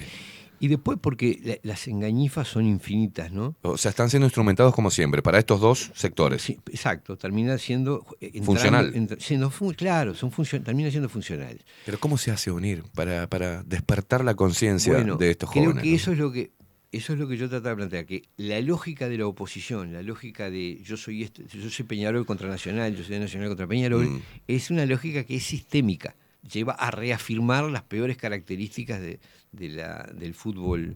[0.59, 3.55] Y después, porque la- las engañifas son infinitas, ¿no?
[3.61, 6.41] O sea, están siendo instrumentados como siempre para estos dos sectores.
[6.41, 8.05] Sí, exacto, termina siendo.
[8.19, 8.91] eh, entrando- Funcional.
[8.95, 11.61] entra- siendo claro, son funcio- termina siendo funcionales.
[11.85, 15.83] Pero ¿cómo se hace unir para, para despertar la conciencia Bueno, de estos creo jóvenes?
[15.83, 15.95] que no?
[15.95, 16.51] eso es lo que
[16.91, 20.01] eso es lo que yo trataba de plantear, que la lógica de la oposición, la
[20.01, 24.09] lógica de yo soy esto, yo soy Peñarol contra Nacional, yo soy Nacional contra Peñarol,
[24.09, 24.21] Mm.
[24.47, 29.19] es una lógica que es sistémica, lleva a reafirmar las peores características de,
[29.51, 30.95] de la, del fútbol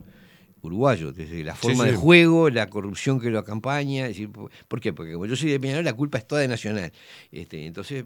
[0.61, 1.91] uruguayo, desde la forma sí.
[1.91, 4.93] de juego, la corrupción que lo acompaña, es decir, ¿por qué?
[4.93, 6.91] Porque como yo soy de Peñarol, la culpa es toda de Nacional.
[7.31, 8.05] Este, entonces,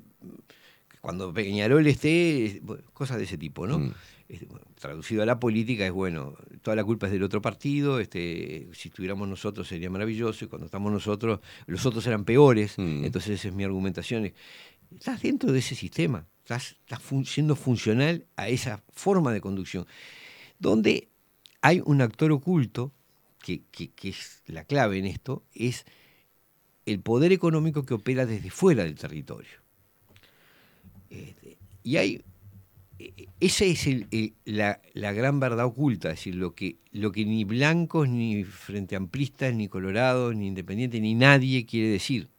[1.02, 2.62] cuando Peñarol esté,
[2.94, 3.80] cosas de ese tipo, ¿no?
[3.80, 3.94] Mm.
[4.28, 8.68] Este, traducido a la política es bueno, toda la culpa es del otro partido, este,
[8.74, 13.06] si estuviéramos nosotros sería maravilloso, y cuando estamos nosotros, los otros eran peores, Mm.
[13.06, 14.34] entonces esa es mi argumentación.
[14.92, 16.78] Estás dentro de ese sistema, estás,
[17.26, 19.86] siendo funcional a esa forma de conducción,
[20.60, 21.10] donde
[21.62, 22.94] hay un actor oculto,
[23.44, 25.86] que, que- es la clave en esto, es
[26.86, 29.58] el poder económico que opera desde fuera del territorio.
[31.10, 32.22] Este, y hay
[33.00, 33.88] eh, esa es
[34.94, 39.54] la gran verdad oculta, es decir, lo que, lo que ni blancos, ni frente amplistas,
[39.54, 42.30] ni colorados, ni independientes, ni nadie quiere decir.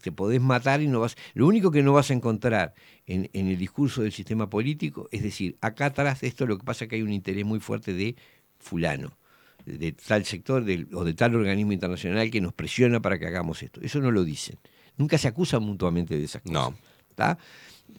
[0.00, 1.16] Te podés matar y no vas.
[1.34, 2.74] Lo único que no vas a encontrar
[3.06, 6.64] en, en el discurso del sistema político es decir, acá atrás de esto lo que
[6.64, 8.16] pasa es que hay un interés muy fuerte de
[8.58, 9.16] fulano,
[9.64, 13.80] de, tal sector o de tal organismo internacional que nos presiona para que hagamos esto.
[13.82, 14.58] Eso no lo dicen.
[14.96, 16.54] Nunca se acusan mutuamente de esas cosas.
[16.54, 16.74] No.
[17.14, 17.38] ¿tá?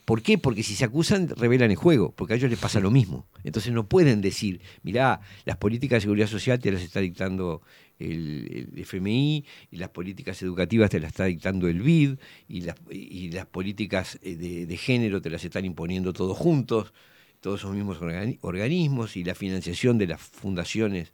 [0.03, 0.37] ¿Por qué?
[0.37, 3.27] Porque si se acusan, revelan el juego, porque a ellos les pasa lo mismo.
[3.43, 7.61] Entonces no pueden decir, mirá, las políticas de seguridad social te las está dictando
[7.99, 12.17] el, FMI, y las políticas educativas te las está dictando el BID,
[12.47, 16.93] y las, y las políticas eh, de, género te las están imponiendo todos juntos,
[17.39, 21.13] todos esos mismos organi- organismos, y la financiación de las fundaciones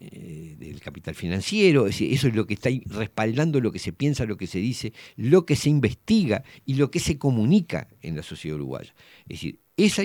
[0.00, 4.36] eh, del capital financiero, eso es lo que está respaldando lo que se piensa, lo
[4.36, 8.56] que se dice, lo que se investiga y lo que se comunica en la sociedad
[8.56, 8.94] uruguaya.
[9.24, 10.02] Es decir, esa,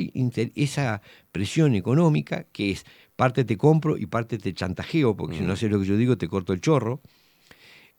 [0.55, 1.01] esa
[1.31, 2.85] presión económica, que es
[3.15, 6.17] parte te compro y parte te chantajeo, porque si no haces lo que yo digo
[6.17, 7.01] te corto el chorro,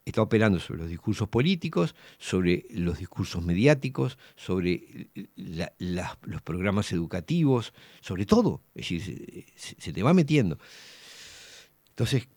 [0.04, 6.92] está operando sobre los discursos políticos, sobre los discursos mediáticos, sobre la- la- los programas
[6.92, 8.62] educativos, sobre todo.
[8.74, 10.58] Es decir, se- se- se te va metiendo.
[11.90, 12.28] Entonces,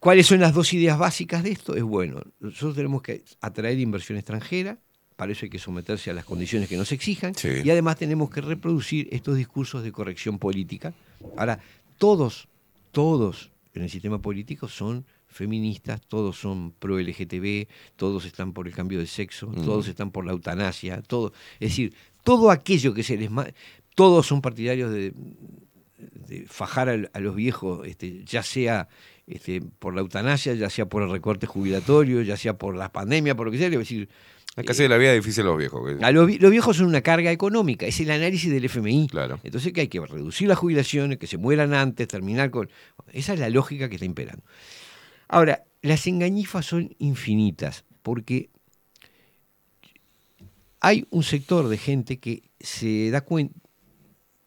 [0.00, 1.76] ¿cuáles son las dos ideas básicas de esto?
[1.76, 4.78] Es bueno, nosotros tenemos que atraer inversión extranjera,
[5.16, 7.48] para eso hay que someterse a las condiciones que nos exijan, Sí.
[7.64, 10.94] y además tenemos que reproducir estos discursos de corrección política.
[11.36, 11.58] Ahora,
[11.98, 12.48] todos,
[12.92, 18.74] todos en el sistema político son feministas, todos son pro LGTB, todos están por el
[18.74, 19.64] cambio de sexo, Mm.
[19.64, 21.94] todos están por la eutanasia, todo, es decir,
[22.24, 23.30] todo aquello que se les
[23.94, 25.12] todos son partidarios de,
[26.28, 28.88] de fajar a, los viejos, este, ya sea
[29.26, 33.34] este, por la eutanasia, ya sea por el recorte jubilatorio, ya sea por la pandemia,
[33.34, 34.08] por lo que sea, es decir,
[34.56, 36.02] Es casi de la vida difícil a los viejos.
[36.02, 39.08] a los, los viejos son una carga económica, es el análisis del FMI.
[39.08, 39.38] Claro.
[39.44, 42.70] Entonces que hay que reducir las jubilaciones, que se mueran antes, terminar con...
[43.12, 44.42] Esa es la lógica que está imperando.
[45.28, 48.48] Ahora, las engañifas son infinitas, porque
[50.80, 53.54] hay un sector de gente que se da cuenta,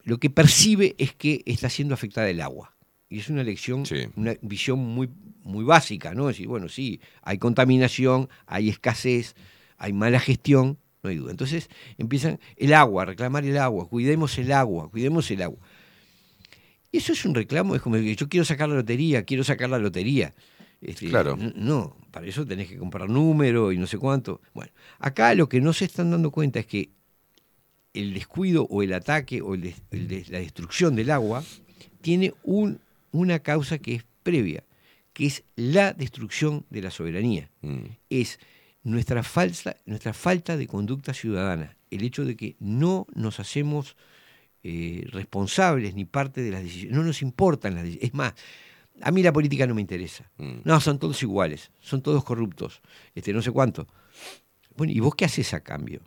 [0.04, 2.76] lo que percibe es que está siendo afectada el agua.
[3.10, 3.84] Y es una lección,
[4.16, 5.10] una visión muy,
[5.44, 6.30] muy básica, ¿no?
[6.30, 9.36] Es decir, bueno, sí, hay contaminación, hay escasez,
[9.80, 11.32] hay mala gestión, no hay duda.
[11.32, 15.60] Entonces empiezan el agua, reclamar el agua, cuidemos el agua, cuidemos el agua.
[16.92, 19.70] Y eso es un reclamo, es como que yo quiero sacar la lotería, quiero sacar
[19.70, 20.34] la lotería.
[20.82, 21.38] Este, Claro.
[21.56, 24.42] No, para eso tenés que comprar número y no sé cuánto.
[24.54, 26.90] Bueno, acá lo que no se están dando cuenta es que
[27.94, 31.44] el descuido o el ataque o el des- el des- la destrucción del agua
[32.02, 32.80] tiene un-
[33.12, 34.64] una causa que es previa,
[35.14, 37.52] que es la destrucción de la soberanía.
[37.62, 37.78] Mm.
[38.10, 38.40] Es
[38.84, 43.96] nuestra falsa, nuestra falta de conducta ciudadana, el hecho de que no nos hacemos
[44.64, 48.10] eh, responsables ni parte de las decisiones, no nos importan las decisiones.
[48.10, 48.34] Es más,
[49.02, 50.30] a mí la política no me interesa.
[50.38, 50.60] Mm.
[50.64, 52.82] No, son todos iguales, son todos corruptos,
[53.16, 53.88] este, no sé cuánto.
[54.76, 56.02] Bueno, ¿y vos qué haces a cambio?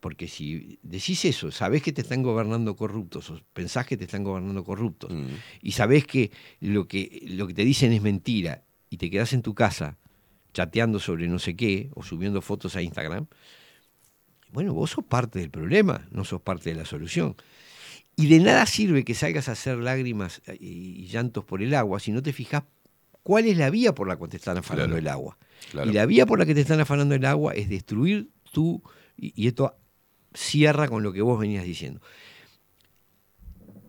[0.00, 4.24] Porque si decís eso, sabés que te están gobernando corruptos, o pensás que te están
[4.24, 5.26] gobernando corruptos, Mm.
[5.62, 6.30] y sabés que
[6.60, 9.96] lo, que lo que te dicen es mentira, y te quedás en tu casa
[10.52, 13.26] chateando sobre no sé qué, o subiendo fotos a Instagram,
[14.52, 17.36] bueno, vos sos parte del problema, no sos parte de la solución.
[18.16, 22.12] Y de nada sirve que salgas a hacer lágrimas y llantos por el agua si
[22.12, 22.64] no te fijas
[23.22, 24.98] cuál es la vía por la cual te están afanando Claro.
[24.98, 25.38] el agua.
[25.70, 25.90] Claro.
[25.90, 28.28] Y la vía por la que te están afanando el agua es destruir.
[29.16, 29.74] Y, y esto
[30.34, 32.02] cierra con lo que vos venías diciendo.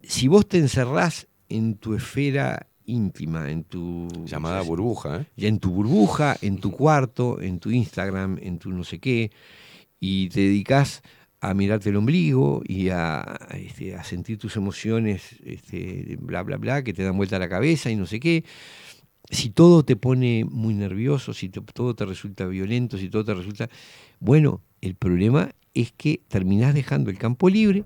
[0.04, 4.08] Si vos te encerrás en tu esfera íntima, en tu...
[4.26, 5.26] Llamada burbuja, ¿eh?
[5.36, 9.32] ya en tu burbuja, en tu cuarto, en tu Instagram, en tu no sé qué,
[10.00, 11.02] y te dedicas
[11.40, 13.22] a mirarte el ombligo y a,
[13.54, 17.90] este, a sentir tus emociones, este, bla, bla, bla, que te dan vuelta la cabeza
[17.92, 18.46] y no sé qué.
[19.30, 23.34] Si todo te pone muy nervioso, si te- todo te resulta violento, si todo te
[23.34, 23.70] resulta...
[24.20, 27.84] Bueno, el problema es que terminás dejando el campo libre,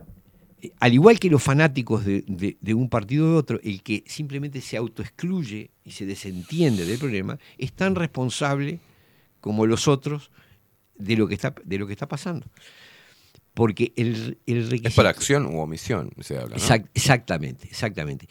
[0.80, 4.04] al igual que los fanáticos de, de- de un partido o de otro, el que
[4.08, 8.80] simplemente se autoexcluye y se desentiende del problema, es tan responsable
[9.40, 10.32] como los otros
[10.98, 12.48] de lo que está, de lo que está pasando.
[13.54, 14.88] Porque el, el requisito...
[14.90, 16.62] Es para acción u omisión, se habla, ¿no?
[16.62, 18.28] Exact- exactamente, exactamente.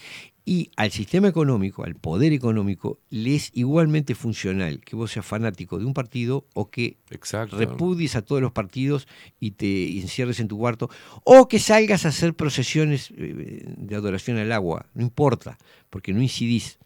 [0.48, 5.80] Y al sistema económico, al poder económico, le es igualmente funcional que vos seas fanático
[5.80, 7.56] de un partido o que Exacto.
[7.58, 9.08] repudies a todos los partidos
[9.40, 10.88] y te encierres en tu cuarto,
[11.24, 15.58] o que salgas a hacer procesiones eh, de adoración al agua, no importa,
[15.90, 16.78] porque no incidís.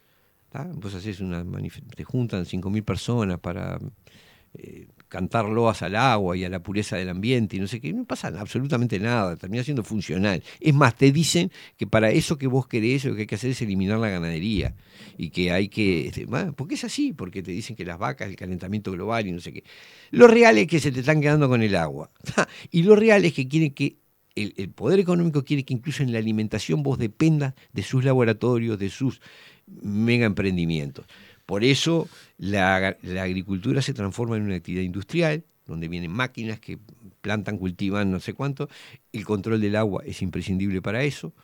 [0.49, 0.67] ¿tá?
[0.75, 1.45] Vos haces una
[1.95, 3.79] te juntan 5.000 personas para
[4.55, 7.93] eh, cantar loas al agua y a la pureza del ambiente y no sé qué,
[7.93, 10.43] no pasa absolutamente nada, termina siendo funcional.
[10.61, 13.51] Es más, te dicen que para eso que vos querés lo que hay que hacer
[13.51, 14.75] es eliminar la ganadería
[15.19, 16.27] y que hay que, este,
[16.57, 19.53] porque es así, porque te dicen que las vacas, el calentamiento global y no sé
[19.53, 19.65] qué.
[20.13, 22.11] Lo real es que se te están quedando con el agua.
[22.71, 23.99] y lo real es que quieren que
[24.37, 28.79] el, el poder económico quiere que incluso en la alimentación vos dependas de sus laboratorios,
[28.79, 29.21] de sus
[29.83, 31.07] mega emprendimientos.
[31.51, 32.09] Por eso
[32.39, 36.79] la, agricultura se transforma en una actividad industrial, donde vienen máquinas que
[37.23, 38.69] plantan, cultivan, no sé cuánto.
[39.13, 41.35] El control del agua es imprescindible para eso.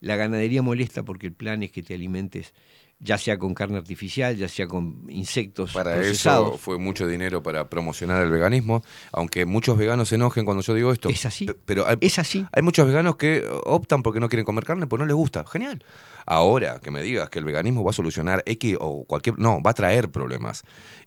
[0.00, 2.52] La ganadería molesta porque el plan es que te alimentes
[3.00, 6.48] ya sea con carne artificial, ya sea con insectos Para procesados.
[6.50, 10.72] eso fue mucho dinero para promocionar el veganismo, aunque muchos veganos se enojen cuando yo
[10.74, 11.08] digo esto.
[11.10, 11.46] Es así.
[11.66, 12.46] Pero hay, es así.
[12.52, 15.44] Hay muchos veganos que optan porque no quieren comer carne, porque no les gusta.
[15.46, 15.84] Genial.
[16.26, 19.38] Ahora que me digas que el veganismo va a solucionar X o cualquier...
[19.38, 20.62] No, va a traer problemas.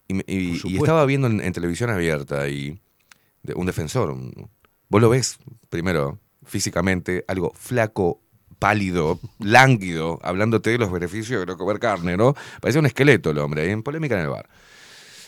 [0.08, 2.80] Y, estaba viendo en, en televisión abierta y
[3.44, 4.50] de- un defensor, un-
[4.90, 5.40] vos lo ves
[5.70, 8.22] primero físicamente, algo flaco,
[8.60, 12.36] pálido, lánguido, hablándote de los beneficios de no comer carne, ¿no?
[12.62, 14.50] Parece un esqueleto el hombre, ahí en polémica en el bar.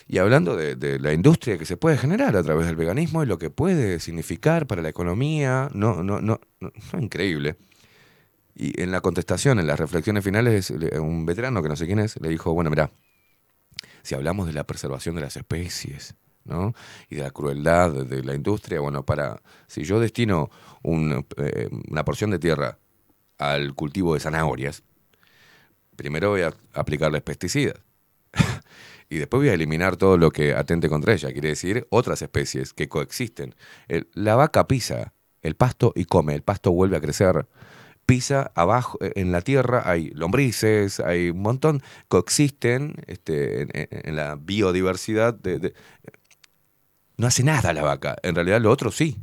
[0.08, 3.38] Y hablando de, la industria que se puede generar a través del veganismo y lo
[3.38, 7.56] que puede significar para la economía, no, no, no, no, no, increíble.
[8.54, 12.00] Y en la contestación, en las reflexiones finales, le- un veterano que no sé quién
[12.00, 12.90] es, le dijo, bueno, mira,
[14.02, 16.74] si hablamos de la preservación de las especies, ¿no?
[17.08, 20.50] Y de la crueldad de la industria, bueno, para, si yo destino
[20.82, 22.78] un, eh, una porción de tierra
[23.40, 24.82] al cultivo de zanahorias,
[25.96, 27.76] primero voy a aplicarles pesticidas.
[29.08, 31.32] y después voy a eliminar todo lo que atente contra ella.
[31.32, 33.54] Quiere decir otras especies que coexisten.
[34.14, 35.12] La vaca pisa
[35.42, 37.46] el pasto y come, el pasto vuelve a crecer.
[38.06, 43.88] Pisa abajo, eh, en la tierra hay lombrices, hay un montón, coexisten este, en, en-
[43.90, 45.32] en la biodiversidad.
[45.34, 45.74] De, de-
[47.16, 49.18] No hace nada la vaca, en realidad lo otro sí.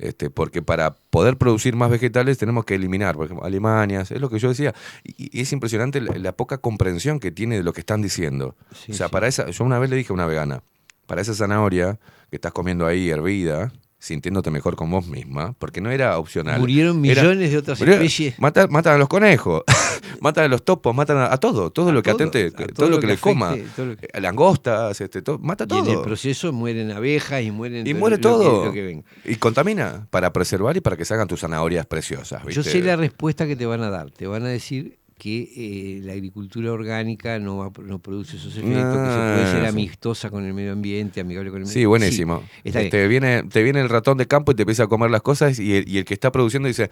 [0.00, 4.30] Este, porque para poder producir más vegetales tenemos que eliminar, por ejemplo, alemanias, es lo
[4.30, 4.74] que yo decía.
[5.04, 8.56] Y, y es impresionante la, la poca comprensión que tiene de lo que están diciendo.
[8.74, 9.12] Sí, o sea, sí.
[9.12, 10.62] para esa, yo una vez le dije a una vegana,
[11.06, 11.98] para esa zanahoria
[12.30, 16.58] que estás comiendo ahí hervida, sintiéndote mejor con vos misma, porque no era opcional.
[16.58, 18.38] Murieron Era- millones de otras murieron- especies.
[18.40, 19.62] Matan, matan a los conejos,
[20.20, 22.66] matan a los topos, matan a, a todo, todo lo que todo, atente, a todo,
[22.74, 25.84] todo lo que, que le coma, afecte, que- Eh, langostas, este, todo, mata Y todo.
[25.84, 28.64] en el proceso mueren abejas y mueren Y muere lo todo.
[28.66, 29.04] lo que venga.
[29.24, 32.40] Y contamina para preservar y para que se hagan tus zanahorias preciosas.
[32.42, 32.62] Yo ¿viste?
[32.64, 34.10] sé la respuesta que te van a dar.
[34.10, 39.00] Te van a decir que eh, la agricultura orgánica no, va- no produce esos efectos,
[39.02, 39.68] que se Ah, puede ser sí.
[39.68, 42.42] amistosa con el medio ambiente, amigable con el medio Sí, buenísimo.
[42.64, 42.90] bien.
[42.90, 45.58] te, viene, te viene el ratón de campo y te empieza a comer las cosas
[45.60, 46.90] y el, y el que está produciendo dice,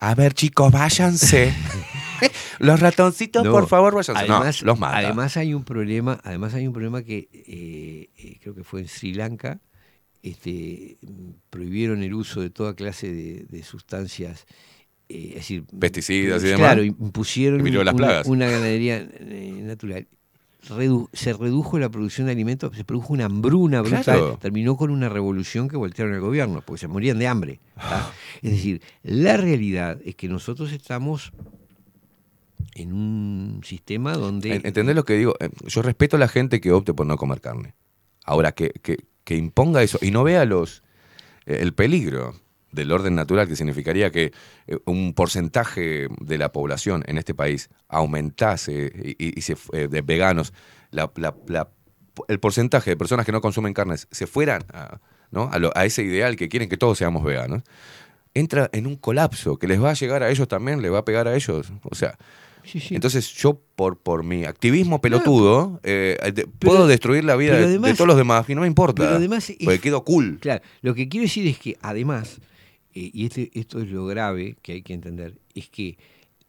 [0.00, 1.52] a ver chicos, váyanse.
[2.58, 4.18] los ratoncitos, No, por favor, váyanse.
[4.18, 4.96] Además, los mata.
[4.98, 8.88] además hay un problema, además hay un problema que eh, eh, creo que fue en
[8.88, 9.60] Sri Lanka,
[10.22, 10.98] este,
[11.50, 14.46] prohibieron el uso de toda clase de, de sustancias,
[15.10, 16.60] eh, es decir, Pesticidas y demás.
[16.60, 17.62] Claro, impusieron
[17.94, 20.06] las una, ganadería eh, natural.
[20.68, 24.38] Redu- se redujo la producción de alimentos, se produjo una hambruna brutal, Claro.
[24.40, 27.60] terminó con una revolución que voltearon el gobierno, porque se morían de hambre.
[27.76, 28.12] ¿tá?
[28.42, 31.32] Es decir, la realidad es que nosotros estamos
[32.74, 34.54] en un sistema donde...
[34.56, 35.34] En- ¿Entendés lo que digo?
[35.40, 37.74] Eh, Yo respeto a la gente que opte por no comer carne.
[38.24, 40.82] Ahora, que, que, que imponga eso y no vea los
[41.46, 42.34] eh, el peligro
[42.72, 44.32] del orden natural, que significaría que
[44.66, 50.52] eh, un porcentaje de la población en este país aumentase y, se eh, de veganos,
[50.90, 51.68] la- la- la-
[52.28, 55.48] el porcentaje de personas que no consumen carnes se fueran a, ¿no?
[55.52, 57.62] a, lo- a ese ideal que quieren que todos seamos veganos,
[58.34, 61.04] entra en un colapso que les va a llegar a ellos también, les va a
[61.04, 61.72] pegar a ellos.
[61.82, 62.16] O sea,
[62.90, 67.68] entonces yo por, por mi activismo pelotudo eh, de- puedo destruir la vida pero de,
[67.74, 69.02] además- todos los demás y no me importa.
[69.02, 70.38] pero además es- porque quedo cool.
[70.40, 72.38] Claro, lo que quiero decir es que además,
[72.94, 75.96] eh, y este- esto es lo grave que hay que entender, es que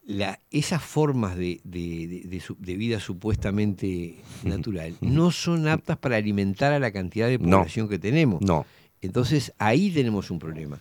[0.05, 5.97] la, esas formas de, de- de- de su- de vida supuestamente natural no son aptas
[5.97, 7.57] para alimentar a la cantidad de No.
[7.59, 8.41] población que tenemos.
[8.41, 8.65] No.
[9.01, 10.79] Entonces ahí tenemos un problema.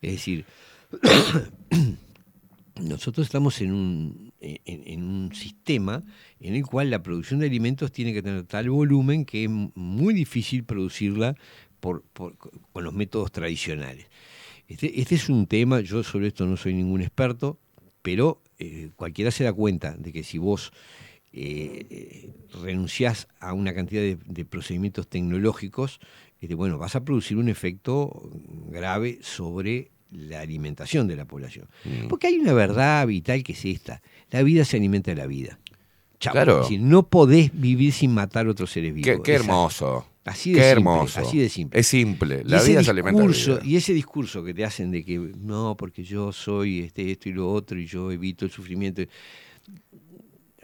[0.00, 0.44] Es decir,
[2.80, 6.02] nosotros estamos en un, en, en un sistema
[6.40, 10.14] en el cual la producción de alimentos tiene que tener tal volumen que es muy
[10.14, 11.36] difícil producirla
[11.80, 14.06] por, por- con los métodos tradicionales.
[14.68, 17.58] Este, este es un tema, yo sobre esto no soy ningún experto,
[18.02, 20.72] pero eh, cualquiera se da cuenta de que si vos
[21.32, 22.30] eh,
[22.62, 26.00] renunciás a una cantidad de, de procedimientos tecnológicos,
[26.40, 28.30] este, bueno, vas a producir un efecto
[28.68, 31.68] grave sobre la alimentación de la población.
[31.84, 32.08] Mm.
[32.08, 34.02] Porque hay una verdad vital que es esta.
[34.30, 35.58] La vida se alimenta de la vida.
[36.18, 36.32] Chau.
[36.32, 36.56] Claro.
[36.56, 39.06] Es decir, no podés vivir sin matar otros seres vivos.
[39.18, 40.06] Qué, qué hermoso.
[40.24, 41.20] Así de qué simple, hermoso.
[41.20, 41.80] así de simple.
[41.80, 42.42] Es simple.
[42.44, 43.26] La vida se alimenta de
[43.56, 43.66] vida.
[43.66, 47.32] Y ese discurso que te hacen de que no, porque yo soy este, esto y
[47.32, 49.02] lo otro y yo evito el sufrimiento.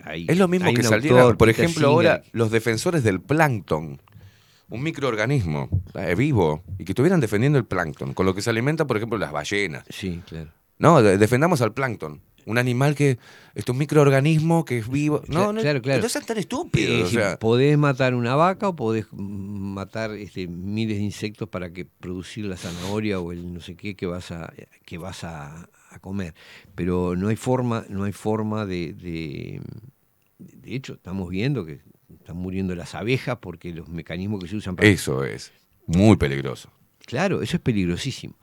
[0.04, 4.00] Hay- Es lo mismo que autor, por ejemplo, ahora los defensores del plancton,
[4.68, 8.86] un microorganismo eh, vivo, y que estuvieran defendiendo el plancton, con lo que se alimentan,
[8.86, 9.84] por ejemplo, las ballenas.
[9.90, 10.52] Sí, claro.
[10.78, 12.20] No, de- defendamos al plancton.
[12.48, 13.18] Un animal que,
[13.54, 15.22] este, un microorganismo que es vivo.
[15.28, 16.02] No, no, claro, claro.
[16.02, 16.90] no sean tan Eh, estúpidos.
[17.00, 21.48] es o sea, podés matar una vaca o podés mm, matar este, miles de insectos
[21.48, 24.52] para que producir la zanahoria o el no sé qué que vas a
[24.84, 26.34] que vas a, a comer.
[26.74, 29.60] Pero no hay forma, no hay forma de, de
[30.38, 31.80] de hecho estamos viendo que
[32.18, 35.52] están muriendo las abejas porque los mecanismos que se usan para eso es
[35.86, 36.70] muy peligroso.
[37.06, 38.34] Claro, eso es peligrosísimo.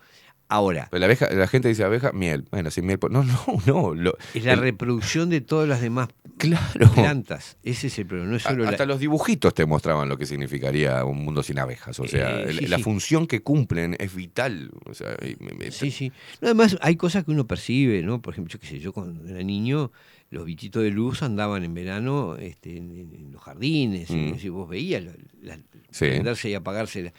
[0.48, 2.46] Ahora, Pero la, abeja, la gente dice abeja, miel.
[2.52, 3.00] Bueno, sin miel.
[3.10, 3.36] No, no,
[3.66, 3.96] no.
[3.96, 6.92] lo- es la el- reproducción de todas las demás Claro.
[6.94, 7.58] plantas.
[7.64, 8.30] Ese es el problema.
[8.30, 11.42] No es A- solo la- Hasta los dibujitos te mostraban lo que significaría un mundo
[11.42, 12.00] sin abejas.
[12.00, 12.84] O sea, Eh, sí, la sí.
[12.84, 14.70] función que cumplen es vital.
[14.86, 16.12] O sea, me- Sí, sí.
[16.42, 18.22] No, además, hay cosas que uno percibe, ¿no?
[18.22, 19.92] Por ejemplo, yo qué sé, yo cuando era niño,
[20.30, 24.10] los bichitos de luz andaban en verano este, en, en los jardines.
[24.12, 24.34] Mm.
[24.34, 25.04] decir, vos veías
[25.42, 25.58] la-
[25.92, 26.06] Sí.
[26.08, 27.14] prenderse y apagarse.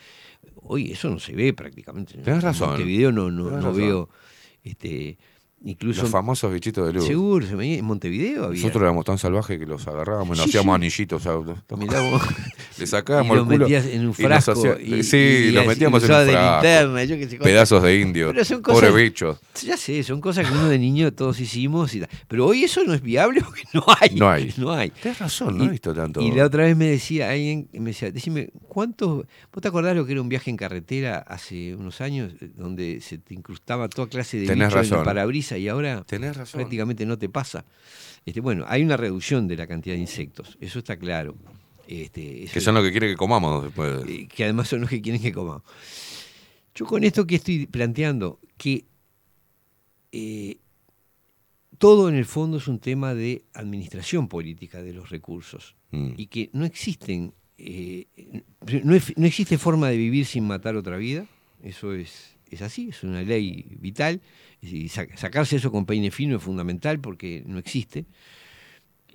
[0.54, 2.18] Hoy eso no se ve prácticamente.
[2.18, 2.68] Tenés razón.
[2.68, 3.76] En Montevideo no, no, no razón.
[3.76, 4.08] veo.
[4.62, 5.18] Este,
[5.64, 6.02] incluso.
[6.02, 7.06] los famosos bichitos de luz.
[7.06, 8.60] Seguro, se en Montevideo había.
[8.60, 10.76] Nosotros éramos tan salvajes que los agarrábamos y nos Sí, hacíamos sí.
[10.76, 11.26] anillitos.
[11.26, 12.22] o sea, Mirá vos.
[12.78, 13.58] le sacábamos Y lo el culo.
[13.60, 16.62] metías en un y frasco hacía- y- sí, y los metíamos en un de frasco.
[16.62, 17.50] linterna, yo qué sé, cosas.
[17.52, 18.28] Pedazos de indio.
[18.32, 19.40] Pero son Pobre cosas- bicho.
[19.64, 21.94] Ya sé, son cosas que uno de niño todos hicimos.
[21.94, 22.02] Y.
[22.28, 24.14] Pero hoy eso no es viable porque no hay.
[24.16, 24.54] No hay.
[24.58, 24.90] No hay.
[24.90, 26.20] Tienes razón, no he visto tanto.
[26.20, 30.04] Y la otra vez me decía alguien, me decía, decime, ¿cuántos, vos te acordás lo
[30.04, 34.08] que era un viaje en carretera hace unos años, eh, donde se te incrustaba toda
[34.08, 34.98] clase de Tenés bichos en razón.
[34.98, 36.60] el parabrisas y ahora Tenés razón.
[36.60, 37.64] prácticamente no te pasa?
[38.24, 41.36] Este, bueno, hay una reducción de la cantidad de insectos, eso está claro.
[41.86, 44.02] Este, eso Que son los que quieren que comamos después.
[44.08, 45.62] eh, que además son los que quieren que comamos.
[46.74, 48.84] Yo con esto que estoy planteando, que
[50.12, 50.56] eh,
[51.78, 56.14] todo en el fondo es un tema de administración política de los recursos Mm.
[56.16, 58.06] y que no existen, eh,
[58.82, 61.26] no, no existe forma de vivir sin matar otra vida,
[61.62, 64.20] eso es, es así, es una ley vital,
[64.72, 68.06] y sa- sacarse eso con peine fino es fundamental porque no existe.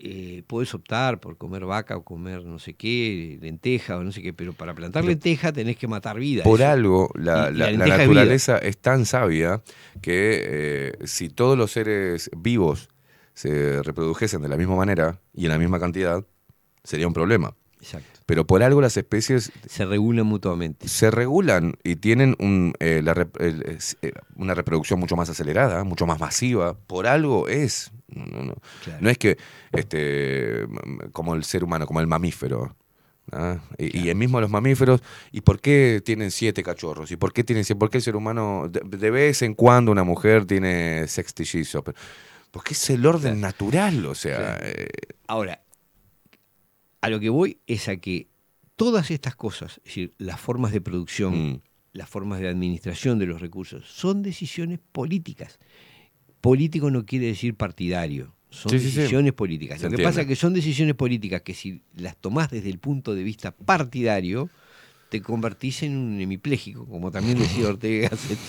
[0.03, 4.23] Eh, puedes optar por comer vaca o comer no sé qué, lenteja o no sé
[4.23, 6.43] qué, pero para plantar lenteja tenés que matar vida.
[6.43, 6.69] Por eso.
[6.69, 9.61] algo, la, es naturaleza es, tan sabia
[10.01, 12.89] que eh, si todos los seres vivos
[13.35, 16.25] se reprodujesen de la misma manera y en la misma cantidad,
[16.83, 17.53] sería un problema.
[17.79, 18.10] Exacto.
[18.31, 20.87] Pero por algo las especies Se regulan mutuamente.
[20.87, 26.05] se regulan y tienen un, eh, la el- eh, una reproducción mucho más acelerada, mucho
[26.05, 26.77] más masiva.
[26.87, 27.91] Por algo es.
[28.07, 28.55] No, no, no.
[28.85, 28.99] Claro.
[29.01, 29.37] No es que
[29.73, 30.65] este,
[31.11, 32.73] como el ser humano, como el mamífero.
[33.33, 33.57] ¿ah?
[33.77, 35.01] Y, y el mismo los mamíferos,
[35.33, 37.11] ¿y por qué tienen siete cachorros?
[37.11, 40.05] ¿Y por qué tienen ¿Por qué el ser humano, de, de vez en cuando una
[40.05, 41.83] mujer tiene sextillizos?
[41.83, 41.97] Pero-
[42.49, 44.57] Porque es el orden natural, o sea.
[44.61, 44.87] eh,
[45.27, 45.59] Ahora,
[47.01, 48.27] a lo que voy es a que
[48.75, 51.61] todas estas cosas, es decir, las formas de producción, mm,
[51.93, 55.59] las formas de administración de los recursos, son decisiones políticas.
[56.39, 58.97] Político no quiere decir partidario, son Sí, sí, sí.
[58.97, 59.79] decisiones políticas.
[59.79, 62.79] Se Lo que pasa es que son decisiones políticas que si las tomás desde el
[62.79, 64.49] punto de vista partidario,
[65.11, 68.07] te convertís en un hemipléjico, como también decía Ortega.
[68.11, 68.39] Gasset.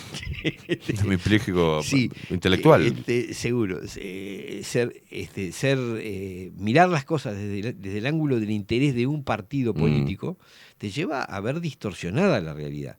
[1.02, 2.86] hemipléjico Sí, intelectual.
[2.86, 3.80] este, seguro.
[4.62, 9.09] ser, este, ser, eh, mirar las cosas desde, el- desde el ángulo del interés de
[9.09, 9.76] un partido Mm.
[9.78, 10.39] político
[10.78, 12.97] te lleva a ver distorsionada la realidad.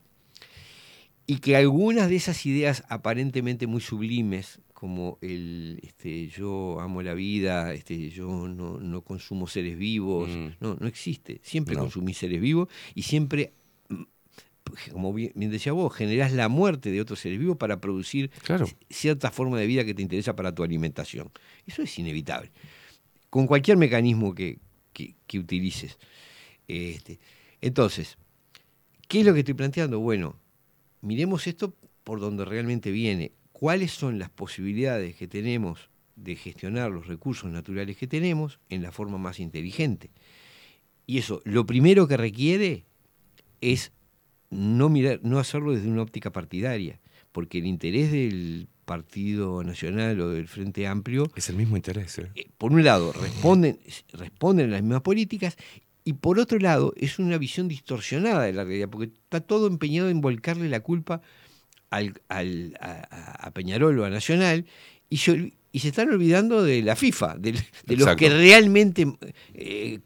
[1.26, 7.14] Y que algunas de esas ideas aparentemente muy sublimes, como el este, yo amo la
[7.14, 10.47] vida, este, yo no, no consumo seres vivos, Mm.
[10.60, 11.39] no, no existe.
[11.41, 11.84] Siempre No.
[11.84, 13.53] consumís seres vivos y siempre
[13.88, 14.03] mm,
[14.91, 18.68] como bien, bien decía vos, generás la muerte de otros seres vivos para producir Claro.
[18.89, 21.31] cierta forma de vida que te interesa para tu alimentación.
[21.65, 22.51] Eso es inevitable.
[23.30, 24.60] Con cualquier mecanismo que,
[24.91, 25.97] que- que utilices.
[26.68, 27.19] Este,
[27.61, 28.18] entonces,
[29.07, 30.01] ¿qué es lo que estoy planteando?
[30.01, 30.35] Bueno,
[30.99, 31.73] miremos esto
[32.03, 33.31] por donde realmente viene.
[33.64, 38.91] ¿Cuáles son las posibilidades que tenemos de gestionar los recursos naturales que tenemos en la
[38.91, 40.11] forma más inteligente?
[41.07, 42.84] Y eso, lo primero que requiere
[43.61, 43.94] es
[44.49, 46.99] no mirar, no hacerlo desde una óptica partidaria,
[47.31, 52.19] porque el interés del Partido Nacional o del Frente Amplio, Es el mismo interés.
[52.19, 52.31] ¿eh?
[52.35, 53.80] eh, por un lado, responden,
[54.11, 55.56] responden a las mismas políticas,
[56.03, 60.10] y por otro lado, es una visión distorsionada de la realidad, porque está todo empeñado
[60.10, 61.22] en volcarle la culpa
[61.95, 64.65] al, al- a, a- Peñarol o a Nacional,
[65.10, 67.53] y se, ol- y se están olvidando de la FIFA, de,
[67.95, 69.07] los que realmente
[69.53, 69.99] eh,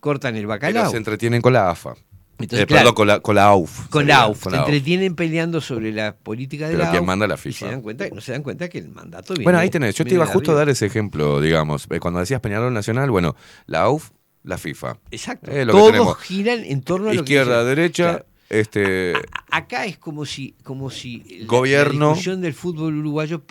[0.00, 0.90] cortan el Pero bacalao.
[0.90, 1.94] se entretienen con la AFA.
[2.38, 2.80] Entonces, Eh, claro.
[2.82, 3.88] Perdón, con la, con la AUF.
[3.88, 4.68] Con la AUF, con se la AUF.
[4.68, 7.66] entretienen peleando sobre la política de Pero la ¿quién AUF, manda la y se FIFA?
[7.70, 9.94] dan cuenta, no se dan cuenta que el mandato viene Bueno, ahí tenés.
[9.94, 11.86] Yo te iba justo a dar ese ejemplo, digamos.
[11.90, 13.36] Eh, Cuando decías Peñarol Nacional, bueno,
[13.66, 14.10] la AUF,
[14.42, 14.98] la FIFA.
[15.12, 15.52] Exacto.
[15.52, 17.76] Eh, que Todos giran en torno a lo que Izquierda, dicen.
[17.76, 18.26] derecha, Claro.
[18.52, 19.14] Este.
[19.50, 22.06] Acá es como si, como si Gobierno.
[22.06, 23.42] la discusión del fútbol uruguayo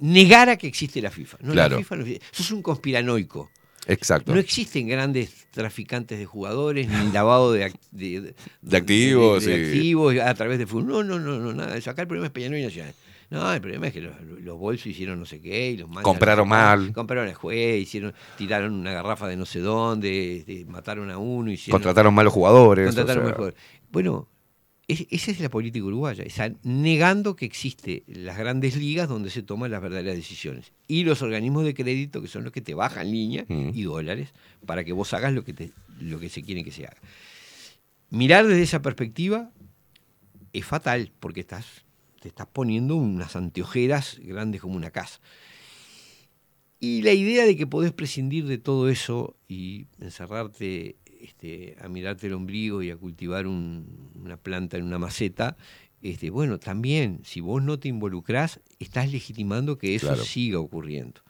[0.00, 1.38] negara que existe la FIFA.
[1.42, 1.76] No, Claro.
[1.76, 2.26] la FIFA no existe.
[2.32, 3.50] Sos un conspiranoico.
[3.88, 4.32] Exacto.
[4.34, 10.34] No existen grandes traficantes de jugadores ni lavado de, de, De activos, de- activos a
[10.34, 10.86] través de fútbol.
[10.88, 11.90] No, no, no, no, nada eso.
[11.90, 12.94] Acá el problema es Peñarol y Nacional.
[13.30, 16.48] No, el problema es que los, los bolsos hicieron no sé qué y los Compraron
[16.48, 16.92] mal.
[16.92, 21.50] Compraron al juez, hicieron, tiraron una garrafa de no sé dónde, este, mataron a uno,
[21.50, 22.86] hicieron, Contrataron malos jugadores.
[22.86, 23.54] contrataron o sea, mal jugador.
[23.90, 24.28] Bueno,
[24.88, 29.42] es- esa es la política uruguaya, esa, negando que existe las grandes ligas donde se
[29.42, 30.72] toman las verdaderas decisiones.
[30.86, 33.70] Y los organismos de crédito, que son los que te bajan línea Mm.
[33.74, 34.32] y dólares
[34.64, 36.98] para que vos hagas lo que, te, lo que se quiere que se haga.
[38.10, 39.50] Mirar desde esa perspectiva
[40.52, 41.66] es fatal, porque estás,
[42.20, 45.20] te estás poniendo unas anteojeras grandes como una casa.
[46.78, 50.96] Y la idea de que podés prescindir de todo eso y encerrarte
[51.26, 55.56] este, a mirarte el ombligo y a cultivar un- una planta en una maceta,
[56.02, 60.22] este, bueno, también, si vos no te involucrás, estás legitimando que eso Claro.
[60.24, 61.20] siga ocurriendo.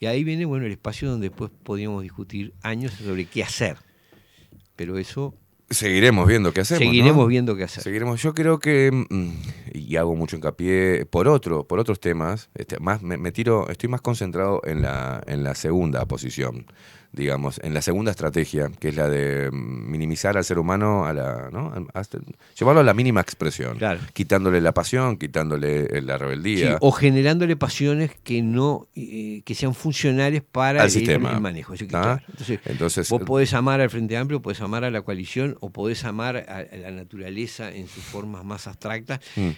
[0.00, 3.76] Y ahí viene, bueno, el espacio donde después podríamos discutir años sobre qué hacer.
[4.76, 5.34] Pero eso
[5.70, 6.78] Seguiremos viendo qué hacemos.
[6.82, 7.26] seguiremos ¿no?
[7.26, 7.82] viendo qué hacer.
[7.82, 8.22] Seguiremos.
[8.22, 9.32] Yo creo que, mm,
[9.74, 13.90] y hago mucho hincapié por otro, por otros temas, este, más me, me tiro, estoy
[13.90, 16.64] más concentrado en la, en la segunda posición,
[17.12, 21.12] digamos, en la segunda estrategia, que es la de mm, minimizar al ser humano a
[21.12, 21.72] la, ¿no?
[21.94, 22.18] Hasta-
[22.58, 24.00] llevarlo a la mínima expresión, Claro.
[24.12, 26.76] quitándole la pasión, quitándole eh, la Sí, rebeldía.
[26.80, 31.32] o generándole pasiones que no eh, que sean funcionales para el, sistema.
[31.32, 31.72] el manejo.
[31.72, 32.02] Así que, ¿Ah?
[32.02, 35.70] claro, entonces, Entonces, vos podés amar al Frente Amplio, podés amar a la coalición o
[35.70, 39.20] podés amar a, a la naturaleza en sus formas más abstractas.
[39.36, 39.48] mm,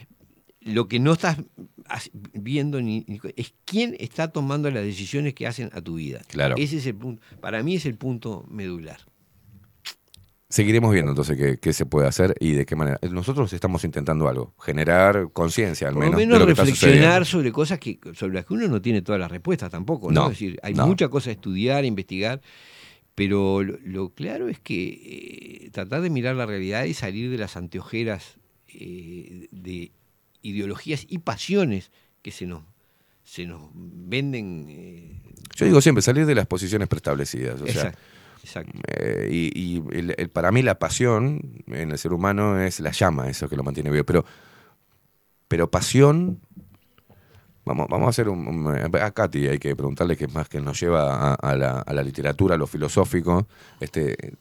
[0.62, 1.39] Lo que no estás
[2.35, 6.20] viendo ni, ni- es quién está tomando las decisiones que hacen a tu vida.
[6.28, 6.55] Claro.
[6.59, 7.23] Ese es el punto.
[7.41, 8.99] Para mí es el punto medular.
[10.49, 12.99] Seguiremos viendo entonces qué, qué se puede hacer y de qué manera.
[13.09, 17.24] Nosotros estamos intentando algo, generar conciencia al Por menos, lo menos de lo está reflexionar
[17.24, 20.11] sobre cosas que sobre las que uno no tiene todas las respuestas tampoco.
[20.11, 20.23] ¿no?
[20.23, 20.89] No, es decir, hay no.
[20.89, 22.41] mucha cosa a estudiar, a investigar,
[23.15, 27.39] pero lo, lo claro es que eh, tratar de mirar la realidad y salir de
[27.39, 29.93] las anteojeras eh, de
[30.43, 31.91] ideologías y pasiones
[32.23, 32.62] que se nos,
[33.25, 34.67] se nos venden...
[34.69, 35.21] eh,
[35.57, 37.61] Yo digo siempre, salir de las posiciones preestablecidas.
[37.61, 37.99] O sea, Exacto,
[38.43, 38.79] exacto.
[38.89, 42.91] eh, y y el- el- para mí la pasión en el ser humano es la
[42.93, 44.05] llama, eso que lo mantiene vivo.
[44.05, 44.25] Pero,
[45.49, 46.41] pero pasión,
[47.65, 50.61] vamos, vamos a hacer un, un- A Katy hay que preguntarle qué es más que
[50.61, 53.47] nos lleva a, a la, a la literatura, a lo filosófico,
[53.81, 54.35] este,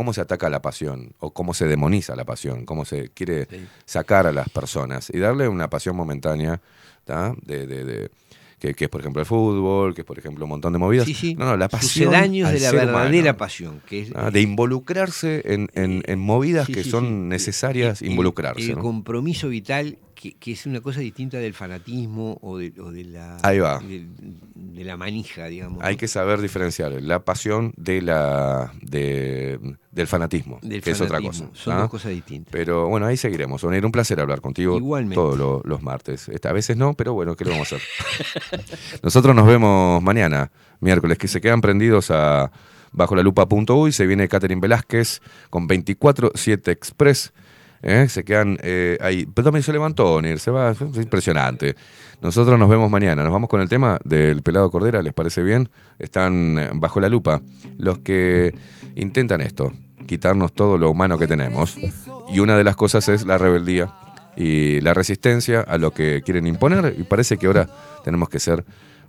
[0.00, 3.46] cómo se ataca la pasión o cómo se demoniza la pasión, cómo se quiere
[3.84, 6.62] sacar a las personas y darle una pasión momentánea,
[7.04, 7.34] ¿tá?
[7.42, 8.10] de, de- de-
[8.58, 11.04] que, que es por ejemplo el fútbol, que es por ejemplo un montón de movidas.
[11.06, 11.34] Sí, sí.
[11.34, 12.14] No, no, la pasión.
[12.14, 13.36] Al de la verdadera humano.
[13.36, 18.70] pasión, que es de involucrarse en, en- en movidas Sí, que son necesarias el- involucrarse.
[18.70, 18.82] El ¿no?
[18.82, 23.38] compromiso vital, que, que es una cosa distinta del fanatismo o de, o de la
[23.42, 23.78] Ahí va.
[23.78, 24.06] De,
[24.54, 25.82] de la manija, digamos.
[25.82, 25.98] Hay ¿no?
[25.98, 29.58] que saber diferenciar la pasión de la de,
[29.90, 31.48] del fanatismo, Del que es otra cosa.
[31.54, 31.80] Son ¿ah?
[31.80, 32.52] dos cosas distintas.
[32.52, 33.64] Pero bueno, ahí seguiremos.
[33.64, 35.14] Onir, un placer hablar contigo Igualmente.
[35.14, 36.30] todos lo- los martes.
[36.44, 37.88] A veces no, pero bueno, ¿qué le vamos a hacer?
[39.02, 42.52] Nosotros nos vemos mañana, miércoles, que se quedan prendidos a
[42.92, 43.92] bajo la lupa.uy.
[43.92, 47.32] Se viene Catherine Velázquez con 24-7 Express.
[47.82, 48.08] ¿Eh?
[48.08, 49.26] Se quedan eh, ahí.
[49.26, 50.70] Pero también se levantó, Onir, se va.
[50.70, 51.76] Es impresionante.
[52.20, 53.22] Nosotros nos vemos mañana.
[53.22, 55.02] Nos vamos con el tema del pelado Cordera.
[55.02, 55.68] ¿Les parece bien?
[55.98, 57.40] Están eh, bajo la lupa
[57.78, 58.54] los que
[58.94, 59.72] intentan esto,
[60.06, 61.76] quitarnos todo lo humano que tenemos.
[62.28, 63.92] Y una de las cosas es la rebeldía
[64.36, 66.94] y la resistencia a lo que quieren imponer.
[66.98, 67.68] Y parece que ahora
[68.04, 68.64] tenemos que ser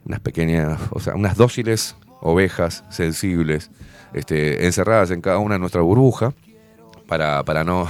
[0.06, 3.72] unas pequeñas, o sea, unas dóciles ovejas sensibles,
[4.14, 6.34] este, encerradas en cada una de nuestra burbuja
[7.07, 7.88] para, para no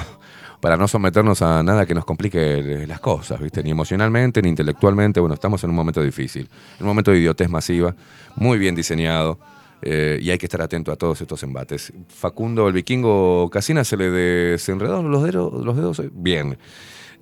[0.61, 3.63] para no someternos a nada que nos complique las cosas, ¿viste?
[3.63, 5.19] Ni emocionalmente, ni intelectualmente.
[5.19, 6.47] Bueno, estamos en un momento difícil,
[6.79, 7.95] un momento de idiotez masiva,
[8.35, 9.39] muy bien diseñado,
[9.81, 11.91] eh, y hay que estar atento a todos estos embates.
[12.07, 16.57] Facundo, el vikingo Casina, se le desenredaron los dedos, los dedos bien.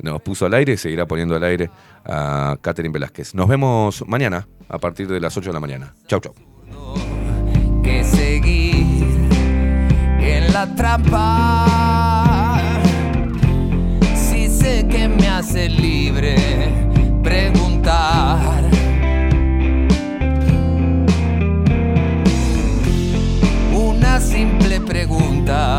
[0.02, 1.70] Nos puso al aire y seguirá poniendo al aire
[2.06, 3.34] a Catherine Velázquez.
[3.36, 5.94] Nos vemos mañana a partir de las 8 de la mañana.
[6.07, 6.34] Chau, chau.
[7.84, 9.07] que seguir
[10.20, 12.19] en la trampa.
[14.70, 16.36] Que me hace libre
[17.24, 18.70] preguntar.
[23.74, 25.79] Una simple pregunta